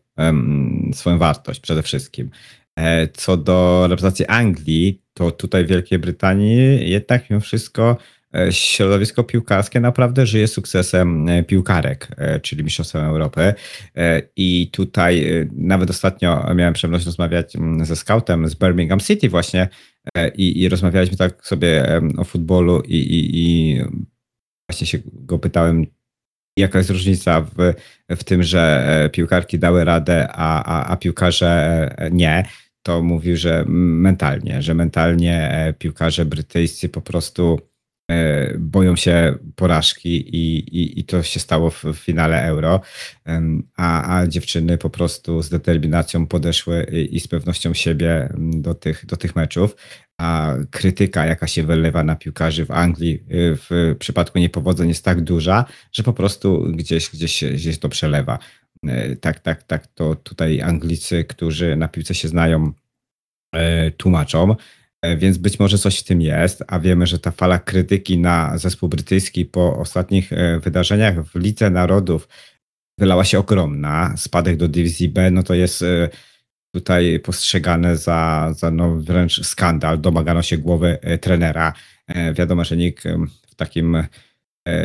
swoją 0.92 1.18
wartość 1.18 1.60
przede 1.60 1.82
wszystkim. 1.82 2.30
E, 2.76 3.08
co 3.08 3.36
do 3.36 3.86
reprezentacji 3.90 4.26
Anglii, 4.26 5.02
to 5.14 5.30
tutaj 5.30 5.64
w 5.64 5.68
Wielkiej 5.68 5.98
Brytanii 5.98 6.90
jednak 6.90 7.30
mimo 7.30 7.40
wszystko 7.40 7.96
E, 8.34 8.52
środowisko 8.52 9.24
piłkarskie 9.24 9.80
naprawdę 9.80 10.26
żyje 10.26 10.48
sukcesem 10.48 11.28
e, 11.28 11.42
piłkarek, 11.42 12.08
e, 12.16 12.40
czyli 12.40 12.64
Mistrzostwem 12.64 13.04
Europy. 13.04 13.54
I 14.36 14.70
tutaj 14.72 15.26
nawet 15.52 15.90
ostatnio 15.90 16.54
miałem 16.54 16.74
przyjemność 16.74 17.06
rozmawiać 17.06 17.56
mm, 17.56 17.84
ze 17.84 17.96
scoutem 17.96 18.48
z 18.48 18.54
Birmingham 18.54 19.00
City 19.00 19.28
właśnie 19.28 19.68
i, 20.36 20.62
i 20.62 20.68
rozmawialiśmy 20.68 21.16
tak 21.16 21.46
sobie 21.46 22.00
o 22.18 22.24
futbolu 22.24 22.80
i, 22.80 22.96
i, 22.96 23.30
i 23.38 23.80
właśnie 24.68 24.86
się 24.86 24.98
go 25.04 25.38
pytałem, 25.38 25.86
jaka 26.58 26.78
jest 26.78 26.90
różnica 26.90 27.40
w, 27.40 27.74
w 28.10 28.24
tym, 28.24 28.42
że 28.42 29.10
piłkarki 29.12 29.58
dały 29.58 29.84
radę, 29.84 30.28
a, 30.32 30.64
a, 30.64 30.86
a 30.86 30.96
piłkarze 30.96 31.90
nie. 32.10 32.44
To 32.82 33.02
mówił, 33.02 33.36
że 33.36 33.64
mentalnie, 33.68 34.62
że 34.62 34.74
mentalnie 34.74 35.74
piłkarze 35.78 36.24
brytyjscy 36.24 36.88
po 36.88 37.00
prostu 37.00 37.58
E, 37.58 37.77
boją 38.58 38.96
się 38.96 39.34
porażki 39.56 40.36
i, 40.36 40.58
i, 40.58 41.00
i 41.00 41.04
to 41.04 41.22
się 41.22 41.40
stało 41.40 41.70
w, 41.70 41.84
w 41.84 41.96
finale 41.96 42.42
Euro, 42.42 42.80
a, 43.76 44.18
a 44.18 44.26
dziewczyny 44.26 44.78
po 44.78 44.90
prostu 44.90 45.42
z 45.42 45.48
determinacją 45.48 46.26
podeszły 46.26 46.86
i, 46.92 47.16
i 47.16 47.20
z 47.20 47.28
pewnością 47.28 47.74
siebie 47.74 48.32
do 48.38 48.74
tych, 48.74 49.06
do 49.06 49.16
tych 49.16 49.36
meczów, 49.36 49.76
a 50.18 50.54
krytyka, 50.70 51.26
jaka 51.26 51.46
się 51.46 51.62
wylewa 51.62 52.04
na 52.04 52.16
piłkarzy 52.16 52.66
w 52.66 52.70
Anglii 52.70 53.14
y, 53.14 53.56
w 53.56 53.96
przypadku 53.98 54.38
niepowodzeń 54.38 54.88
jest 54.88 55.04
tak 55.04 55.20
duża, 55.20 55.64
że 55.92 56.02
po 56.02 56.12
prostu 56.12 56.64
gdzieś, 56.72 57.10
gdzieś, 57.10 57.44
gdzieś 57.44 57.78
to 57.78 57.88
przelewa. 57.88 58.38
E, 58.86 59.16
tak, 59.16 59.40
tak, 59.40 59.62
tak, 59.62 59.86
to 59.86 60.14
tutaj 60.14 60.60
Anglicy, 60.60 61.24
którzy 61.24 61.76
na 61.76 61.88
piłce 61.88 62.14
się 62.14 62.28
znają, 62.28 62.72
e, 63.54 63.90
tłumaczą. 63.90 64.56
E, 65.02 65.16
więc 65.16 65.38
być 65.38 65.58
może 65.58 65.78
coś 65.78 65.98
w 65.98 66.04
tym 66.04 66.22
jest, 66.22 66.64
a 66.66 66.80
wiemy, 66.80 67.06
że 67.06 67.18
ta 67.18 67.30
fala 67.30 67.58
krytyki 67.58 68.18
na 68.18 68.58
zespół 68.58 68.88
brytyjski 68.88 69.44
po 69.44 69.76
ostatnich 69.78 70.32
e, 70.32 70.60
wydarzeniach 70.60 71.24
w 71.24 71.34
Lidze 71.34 71.70
Narodów 71.70 72.28
wylała 72.98 73.24
się 73.24 73.38
ogromna. 73.38 74.14
Spadek 74.16 74.56
do 74.56 74.68
dywizji 74.68 75.08
B, 75.08 75.30
no 75.30 75.42
to 75.42 75.54
jest 75.54 75.82
e, 75.82 76.08
tutaj 76.74 77.20
postrzegane 77.20 77.96
za, 77.96 78.52
za 78.56 78.70
no 78.70 78.96
wręcz 78.96 79.46
skandal. 79.46 80.00
Domagano 80.00 80.42
się 80.42 80.58
głowy 80.58 80.98
trenera. 81.20 81.72
Wiadomo, 82.34 82.64
że 82.64 82.76
nikt 82.76 83.04
w 83.48 83.54
takim 83.54 84.04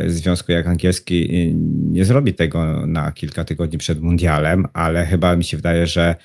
związku 0.08 0.52
jak 0.52 0.68
angielski 0.68 1.52
nie 1.92 2.06
zrobi 2.06 2.34
tego 2.34 2.88
na 2.88 3.12
kilka 3.12 3.44
tygodni 3.44 3.78
przed 3.78 4.02
mundialem, 4.02 4.68
ale 4.74 5.06
chyba 5.06 5.36
mi 5.36 5.44
się 5.44 5.58
wydaje, 5.58 5.88
że 5.88 6.16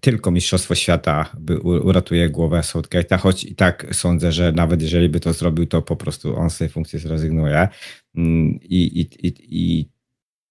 tylko 0.00 0.30
Mistrzostwo 0.30 0.74
Świata 0.74 1.30
uratuje 1.62 2.30
głowę 2.30 2.60
Southgate'a, 2.60 3.18
choć 3.18 3.44
i 3.44 3.54
tak 3.54 3.86
sądzę, 3.92 4.32
że 4.32 4.52
nawet 4.52 4.82
jeżeli 4.82 5.08
by 5.08 5.20
to 5.20 5.32
zrobił, 5.32 5.66
to 5.66 5.82
po 5.82 5.96
prostu 5.96 6.36
on 6.36 6.50
z 6.50 6.58
tej 6.58 6.68
funkcji 6.68 6.98
zrezygnuje. 6.98 7.68
Mm, 8.14 8.58
I, 8.62 9.00
i, 9.00 9.26
i, 9.26 9.34
i 9.50 9.88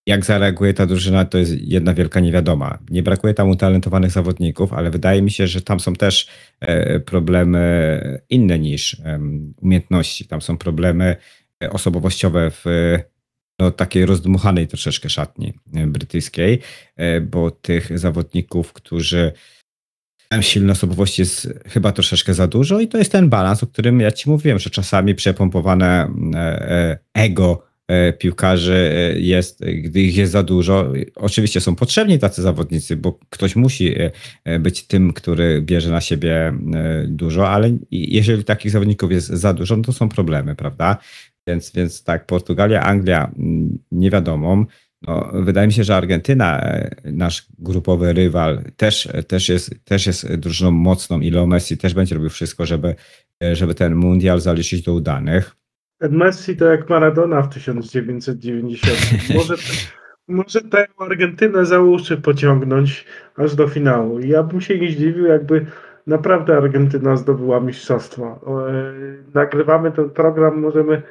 jak 0.05 0.25
zareaguje 0.25 0.73
ta 0.73 0.85
drużyna, 0.85 1.25
to 1.25 1.37
jest 1.37 1.61
jedna 1.61 1.93
wielka 1.93 2.19
niewiadoma. 2.19 2.77
Nie 2.89 3.03
brakuje 3.03 3.33
tam 3.33 3.49
utalentowanych 3.49 4.11
zawodników, 4.11 4.73
ale 4.73 4.91
wydaje 4.91 5.21
mi 5.21 5.31
się, 5.31 5.47
że 5.47 5.61
tam 5.61 5.79
są 5.79 5.93
też 5.93 6.27
e, 6.59 6.99
problemy 6.99 8.21
inne 8.29 8.59
niż 8.59 9.01
umiejętności. 9.61 10.27
Tam 10.27 10.41
są 10.41 10.57
problemy 10.57 11.15
e, 11.63 11.69
osobowościowe 11.69 12.51
w 12.51 12.65
no, 13.59 13.71
takiej 13.71 14.05
rozdmuchanej 14.05 14.67
troszeczkę 14.67 15.09
szatni 15.09 15.53
e, 15.73 15.87
brytyjskiej, 15.87 16.59
e, 16.95 17.21
bo 17.21 17.51
tych 17.51 17.99
zawodników, 17.99 18.73
którzy 18.73 19.31
mają 20.31 20.41
silne 20.41 20.73
osobowości 20.73 21.21
jest 21.21 21.53
chyba 21.65 21.91
troszeczkę 21.91 22.33
za 22.33 22.47
dużo 22.47 22.79
i 22.79 22.87
to 22.87 22.97
jest 22.97 23.11
ten 23.11 23.29
balans, 23.29 23.63
o 23.63 23.67
którym 23.67 23.99
ja 23.99 24.11
ci 24.11 24.29
mówiłem, 24.29 24.59
że 24.59 24.69
czasami 24.69 25.15
przepompowane 25.15 26.13
e, 26.35 26.97
ego 27.13 27.73
piłkarzy 28.19 29.15
jest, 29.19 29.65
gdy 29.65 30.01
ich 30.01 30.15
jest 30.15 30.31
za 30.31 30.43
dużo. 30.43 30.93
Oczywiście 31.15 31.61
są 31.61 31.75
potrzebni 31.75 32.19
tacy 32.19 32.41
zawodnicy, 32.41 32.95
bo 32.95 33.19
ktoś 33.29 33.55
musi 33.55 33.95
być 34.59 34.87
tym, 34.87 35.13
który 35.13 35.61
bierze 35.61 35.91
na 35.91 36.01
siebie 36.01 36.53
dużo, 37.07 37.49
ale 37.49 37.77
jeżeli 37.91 38.43
takich 38.43 38.71
zawodników 38.71 39.11
jest 39.11 39.27
za 39.27 39.53
dużo, 39.53 39.77
no 39.77 39.83
to 39.83 39.93
są 39.93 40.09
problemy, 40.09 40.55
prawda? 40.55 40.97
Więc, 41.47 41.71
więc 41.71 42.03
tak, 42.03 42.25
Portugalia, 42.25 42.81
Anglia, 42.81 43.31
mm, 43.37 43.79
nie 43.91 44.09
wiadomo. 44.09 44.65
No, 45.07 45.31
wydaje 45.33 45.67
mi 45.67 45.73
się, 45.73 45.83
że 45.83 45.95
Argentyna, 45.95 46.61
e, 46.61 46.95
nasz 47.05 47.45
grupowy 47.59 48.13
rywal, 48.13 48.63
też, 48.77 49.09
też, 49.27 49.49
jest, 49.49 49.85
też 49.85 50.07
jest 50.07 50.35
drużyną 50.35 50.71
mocną 50.71 51.19
i 51.19 51.31
Leo 51.31 51.47
Messi 51.47 51.77
też 51.77 51.93
będzie 51.93 52.15
robił 52.15 52.29
wszystko, 52.29 52.65
żeby, 52.65 52.95
e, 53.43 53.55
żeby 53.55 53.75
ten 53.75 53.95
mundial 53.95 54.39
zaliczyć 54.39 54.81
do 54.81 54.93
udanych. 54.93 55.55
Messi 56.09 56.57
to 56.57 56.65
jak 56.65 56.89
Maradona 56.89 57.41
w 57.41 57.53
1990. 57.53 58.97
Może, 59.35 59.55
może 60.27 60.61
tę 60.61 60.87
Argentynę 60.97 61.65
za 61.65 61.79
uszy 61.79 62.17
pociągnąć 62.17 63.05
aż 63.35 63.55
do 63.55 63.67
finału. 63.67 64.19
Ja 64.19 64.43
bym 64.43 64.61
się 64.61 64.79
nie 64.79 64.91
zdziwił, 64.91 65.25
jakby 65.25 65.65
naprawdę 66.07 66.57
Argentyna 66.57 67.17
zdobyła 67.17 67.59
mistrzostwo. 67.59 68.39
E, 68.69 68.93
nagrywamy 69.33 69.91
ten 69.91 70.09
program, 70.09 70.59
możemy 70.59 71.01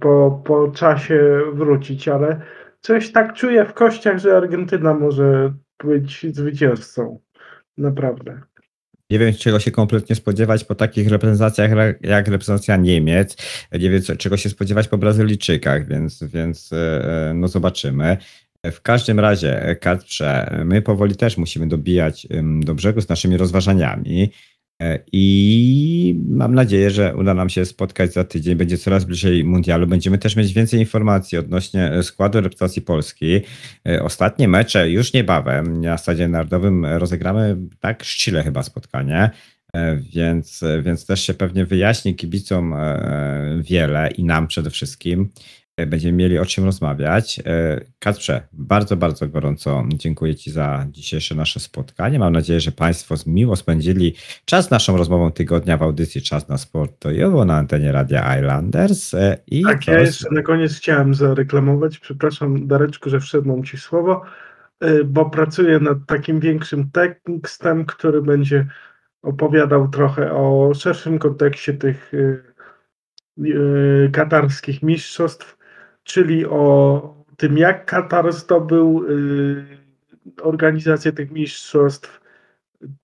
po, 0.00 0.42
po 0.44 0.68
czasie 0.68 1.40
wrócić, 1.52 2.08
ale 2.08 2.40
coś 2.80 3.12
tak 3.12 3.34
czuję 3.34 3.64
w 3.64 3.72
kościach, 3.72 4.18
że 4.18 4.36
Argentyna 4.36 4.94
może 4.94 5.54
być 5.84 6.26
zwycięzcą. 6.36 7.20
Naprawdę. 7.78 8.40
Nie 9.10 9.18
wiem, 9.18 9.34
czego 9.34 9.60
się 9.60 9.70
kompletnie 9.70 10.16
spodziewać 10.16 10.64
po 10.64 10.74
takich 10.74 11.08
reprezentacjach 11.08 11.70
jak 12.00 12.28
reprezentacja 12.28 12.76
Niemiec. 12.76 13.36
Nie 13.72 13.90
wiem, 13.90 14.02
czego 14.18 14.36
się 14.36 14.48
spodziewać 14.48 14.88
po 14.88 14.98
Brazylijczykach, 14.98 15.88
więc, 15.88 16.24
więc 16.24 16.72
e, 16.72 17.32
no 17.34 17.48
zobaczymy. 17.48 18.16
W 18.72 18.80
każdym 18.80 19.20
razie, 19.20 19.76
Kacprze, 19.80 20.62
my 20.64 20.82
powoli 20.82 21.16
też 21.16 21.36
musimy 21.36 21.68
dobijać 21.68 22.26
do 22.60 22.74
brzegu 22.74 23.00
z 23.00 23.08
naszymi 23.08 23.36
rozważaniami. 23.36 24.30
E, 24.82 24.98
I 25.12 26.20
mam 26.28 26.54
nadzieję, 26.54 26.90
że 26.90 27.16
uda 27.16 27.34
nam 27.34 27.48
się 27.48 27.64
spotkać 27.64 28.12
za 28.12 28.24
tydzień. 28.24 28.54
Będzie 28.54 28.78
coraz 28.78 29.04
bliżej 29.04 29.44
mundialu. 29.44 29.86
Będziemy 29.86 30.18
też 30.18 30.36
mieć 30.36 30.52
więcej 30.52 30.80
informacji 30.80 31.38
odnośnie 31.38 31.92
e, 31.92 32.02
składu 32.02 32.40
reprezentacji 32.40 32.82
Polski. 32.82 33.40
E, 33.88 34.02
ostatnie 34.02 34.48
mecze 34.48 34.90
już 34.90 35.12
niebawem 35.12 35.80
na 35.80 35.98
Stadzie 35.98 36.28
Narodowym 36.28 36.86
rozegramy 36.86 37.56
tak 37.80 38.04
szczile 38.04 38.42
chyba 38.42 38.62
spotkanie. 38.62 39.30
Więc, 40.14 40.64
więc 40.82 41.06
też 41.06 41.20
się 41.20 41.34
pewnie 41.34 41.66
wyjaśni 41.66 42.14
kibicom 42.14 42.74
wiele 43.60 44.10
i 44.10 44.24
nam 44.24 44.46
przede 44.46 44.70
wszystkim. 44.70 45.28
Będziemy 45.76 46.18
mieli 46.18 46.38
o 46.38 46.46
czym 46.46 46.64
rozmawiać. 46.64 47.40
E, 47.46 47.80
Kacprze, 47.98 48.42
bardzo, 48.52 48.96
bardzo 48.96 49.28
gorąco 49.28 49.84
dziękuję 49.94 50.34
Ci 50.34 50.50
za 50.50 50.86
dzisiejsze 50.90 51.34
nasze 51.34 51.60
spotkanie. 51.60 52.18
Mam 52.18 52.32
nadzieję, 52.32 52.60
że 52.60 52.72
Państwo 52.72 53.14
miło 53.26 53.56
spędzili 53.56 54.14
czas 54.44 54.70
naszą 54.70 54.96
rozmową 54.96 55.32
tygodnia 55.32 55.76
w 55.76 55.82
audycji 55.82 56.22
Czas 56.22 56.48
na 56.48 56.58
Sport 56.58 56.98
to 56.98 57.44
na 57.44 57.56
antenie 57.56 57.92
Radia 57.92 58.38
Islanders. 58.38 59.14
E, 59.14 59.38
I 59.46 59.62
tak, 59.62 59.86
ja 59.86 60.00
jeszcze 60.00 60.28
na 60.30 60.42
koniec 60.42 60.76
chciałem 60.76 61.14
zareklamować, 61.14 61.98
przepraszam 61.98 62.66
Dareczku, 62.66 63.10
że 63.10 63.20
wszedłem 63.20 63.64
Ci 63.64 63.78
słowo, 63.78 64.22
e, 64.80 65.04
bo 65.04 65.30
pracuję 65.30 65.80
nad 65.80 65.98
takim 66.06 66.40
większym 66.40 66.90
tekstem, 66.90 67.86
który 67.86 68.22
będzie 68.22 68.66
opowiadał 69.22 69.88
trochę 69.88 70.32
o 70.32 70.72
szerszym 70.74 71.18
kontekście 71.18 71.74
tych 71.74 72.12
katarskich 74.12 74.82
mistrzostw 74.82 75.63
czyli 76.04 76.46
o 76.46 77.14
tym, 77.36 77.58
jak 77.58 77.84
Katar 77.84 78.32
zdobył 78.32 79.04
y, 79.08 79.64
organizację 80.42 81.12
tych 81.12 81.30
mistrzostw, 81.30 82.20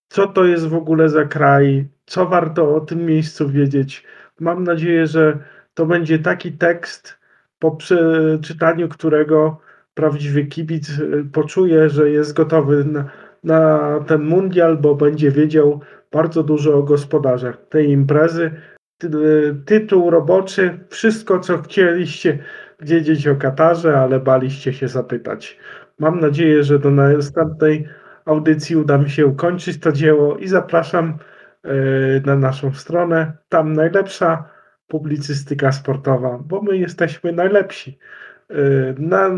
co 0.09 0.27
to 0.27 0.45
jest 0.45 0.67
w 0.67 0.75
ogóle 0.75 1.09
za 1.09 1.25
kraj, 1.25 1.89
co 2.07 2.27
warto 2.27 2.75
o 2.75 2.81
tym 2.81 3.07
miejscu 3.07 3.49
wiedzieć. 3.49 4.05
Mam 4.41 4.65
nadzieję, 4.65 5.07
że 5.07 5.39
to 5.75 5.87
będzie 5.87 6.19
taki 6.19 6.53
tekst, 6.53 7.21
po 7.59 7.71
przeczytaniu 7.71 8.89
którego 8.89 9.61
prawdziwy 9.95 10.45
kibic 10.45 10.89
y, 10.89 11.25
poczuje, 11.33 11.89
że 11.89 12.11
jest 12.11 12.33
gotowy 12.33 12.85
na, 12.85 13.05
na 13.45 13.81
ten 14.07 14.23
mundial, 14.23 14.77
bo 14.77 14.95
będzie 14.95 15.31
wiedział 15.31 15.81
bardzo 16.13 16.43
dużo 16.43 16.75
o 16.75 16.83
gospodarzach 16.83 17.69
tej 17.69 17.91
imprezy. 17.91 18.51
Tytuł 19.67 20.11
roboczy, 20.11 20.79
wszystko 20.89 21.41
co 21.41 21.59
chcieliście 21.63 22.39
wiedzieć 22.83 23.29
o 23.29 23.37
Katarze, 23.37 23.99
ale 23.99 24.21
baliście 24.21 24.73
się 24.73 24.89
zapytać. 24.89 25.59
Mam 25.99 26.21
nadzieję, 26.21 26.65
że 26.65 26.79
do 26.79 26.91
następnej 26.91 27.89
audycji 28.25 28.77
uda 28.77 28.99
mi 28.99 29.11
się 29.11 29.27
ukończyć 29.27 29.81
to 29.81 29.93
dzieło 29.93 30.37
i 30.37 30.49
zapraszam 30.49 31.19
e, 31.65 31.71
na 32.27 32.37
naszą 32.37 32.75
stronę. 32.75 33.33
Tam 33.49 33.73
najlepsza 33.73 34.45
publicystyka 34.87 35.73
sportowa, 35.73 36.39
bo 36.45 36.63
my 36.63 36.79
jesteśmy 36.79 37.33
najlepsi. 37.33 37.99
E, 38.51 38.55
na, 38.99 39.29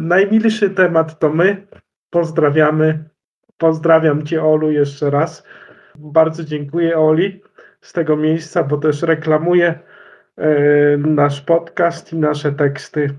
najmilszy 0.00 0.70
temat 0.70 1.18
to 1.18 1.30
my. 1.30 1.66
Pozdrawiamy. 2.10 3.04
Pozdrawiam 3.58 4.26
Cię, 4.26 4.44
Olu, 4.44 4.70
jeszcze 4.70 5.10
raz. 5.10 5.44
Bardzo 5.94 6.44
dziękuję, 6.44 6.98
Oli, 6.98 7.42
z 7.80 7.92
tego 7.92 8.16
miejsca, 8.16 8.64
bo 8.64 8.76
też 8.76 9.02
reklamuję 9.02 9.68
E, 9.68 9.95
nasz 10.98 11.40
podcast 11.40 12.12
i 12.12 12.16
nasze 12.16 12.52
teksty 12.52 13.10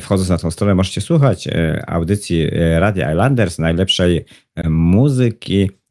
wchodząc 0.00 0.28
na 0.28 0.38
tą 0.38 0.50
stronę 0.50 0.74
możecie 0.74 1.00
słuchać 1.00 1.48
audycji 1.86 2.50
Radio 2.78 3.10
Islanders, 3.10 3.58
najlepszej 3.58 4.24
muzyki 4.64 5.56
E, 5.64 5.85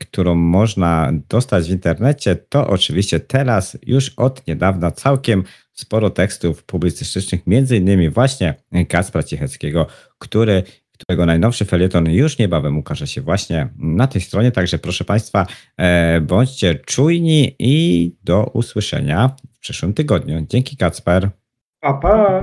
którą 0.00 0.34
można 0.34 1.12
dostać 1.28 1.68
w 1.68 1.72
internecie, 1.72 2.36
to 2.36 2.66
oczywiście 2.66 3.20
teraz 3.20 3.78
już 3.86 4.12
od 4.16 4.46
niedawna 4.46 4.90
całkiem 4.90 5.44
sporo 5.72 6.10
tekstów 6.10 6.64
publicystycznych, 6.64 7.46
między 7.46 7.76
innymi 7.76 8.10
właśnie 8.10 8.54
Kacpra 8.88 9.22
Cicheckiego, 9.22 9.86
który 10.18 10.62
którego 11.00 11.26
najnowszy 11.26 11.64
felieton 11.64 12.10
już 12.10 12.38
niebawem 12.38 12.78
ukaże 12.78 13.06
się 13.06 13.20
właśnie 13.20 13.68
na 13.78 14.06
tej 14.06 14.20
stronie. 14.20 14.52
Także 14.52 14.78
proszę 14.78 15.04
Państwa, 15.04 15.46
e, 15.76 16.20
bądźcie 16.20 16.74
czujni 16.74 17.56
i 17.58 18.16
do 18.24 18.44
usłyszenia 18.44 19.36
w 19.52 19.58
przyszłym 19.58 19.94
tygodniu. 19.94 20.46
Dzięki 20.48 20.76
Kacper. 20.76 21.30
Pa, 21.80 21.94
pa. 21.94 22.42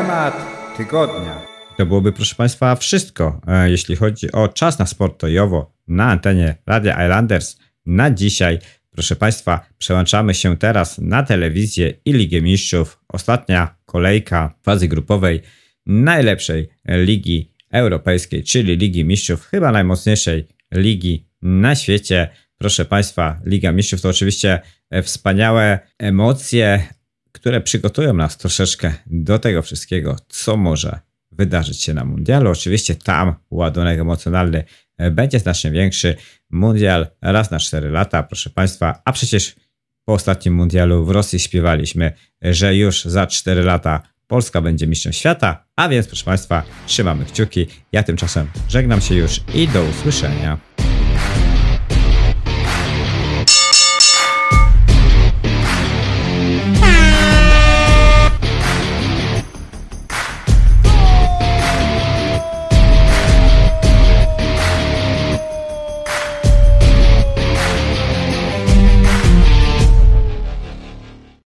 Temat 0.00 0.34
tygodnia. 0.76 1.46
To 1.76 1.86
byłoby, 1.86 2.12
proszę 2.12 2.34
Państwa, 2.34 2.76
wszystko, 2.76 3.40
e, 3.46 3.70
jeśli 3.70 3.96
chodzi 3.96 4.32
o 4.32 4.48
czas 4.48 4.78
na 4.78 4.86
sport 4.86 5.20
tojowo 5.20 5.72
na 5.88 6.10
antenie 6.10 6.56
Radia 6.66 7.04
Islanders 7.04 7.58
na 7.86 8.10
dzisiaj. 8.10 8.58
Proszę 8.90 9.16
Państwa, 9.16 9.66
przełączamy 9.78 10.34
się 10.34 10.56
teraz 10.56 10.98
na 10.98 11.22
telewizję 11.22 11.92
i 12.04 12.12
Ligę 12.12 12.42
Mistrzów. 12.42 13.00
Ostatnia 13.08 13.74
kolejka 13.86 14.54
fazy 14.62 14.88
grupowej 14.88 15.40
najlepszej 15.86 16.68
ligi 16.88 17.52
europejskiej, 17.72 18.44
czyli 18.44 18.76
Ligi 18.76 19.04
Mistrzów, 19.04 19.46
chyba 19.46 19.72
najmocniejszej 19.72 20.48
ligi 20.74 21.26
na 21.42 21.74
świecie. 21.74 22.28
Proszę 22.58 22.84
Państwa, 22.84 23.40
Liga 23.44 23.72
Mistrzów 23.72 24.00
to 24.00 24.08
oczywiście 24.08 24.60
wspaniałe 25.02 25.78
emocje, 25.98 26.88
które 27.32 27.60
przygotują 27.60 28.14
nas 28.14 28.38
troszeczkę 28.38 28.94
do 29.06 29.38
tego 29.38 29.62
wszystkiego, 29.62 30.16
co 30.28 30.56
może 30.56 31.00
wydarzyć 31.32 31.82
się 31.82 31.94
na 31.94 32.04
mundialu. 32.04 32.50
Oczywiście 32.50 32.94
tam 32.94 33.34
ładunek 33.50 34.00
emocjonalny 34.00 34.64
e, 34.96 35.10
będzie 35.10 35.38
znacznie 35.38 35.70
większy. 35.70 36.16
Mundial 36.50 37.06
raz 37.22 37.50
na 37.50 37.58
4 37.58 37.90
lata, 37.90 38.22
proszę 38.22 38.50
Państwa, 38.50 39.02
a 39.04 39.12
przecież 39.12 39.56
po 40.04 40.12
ostatnim 40.12 40.54
mundialu 40.54 41.04
w 41.04 41.10
Rosji 41.10 41.38
śpiewaliśmy, 41.38 42.12
że 42.42 42.76
już 42.76 43.04
za 43.04 43.26
4 43.26 43.62
lata 43.62 44.02
Polska 44.26 44.60
będzie 44.60 44.86
mistrzem 44.86 45.12
świata, 45.12 45.64
a 45.76 45.88
więc 45.88 46.06
proszę 46.06 46.24
Państwa, 46.24 46.62
trzymamy 46.86 47.24
kciuki. 47.24 47.66
Ja 47.92 48.02
tymczasem 48.02 48.46
żegnam 48.68 49.00
się 49.00 49.14
już 49.14 49.40
i 49.54 49.68
do 49.68 49.84
usłyszenia. 49.84 50.58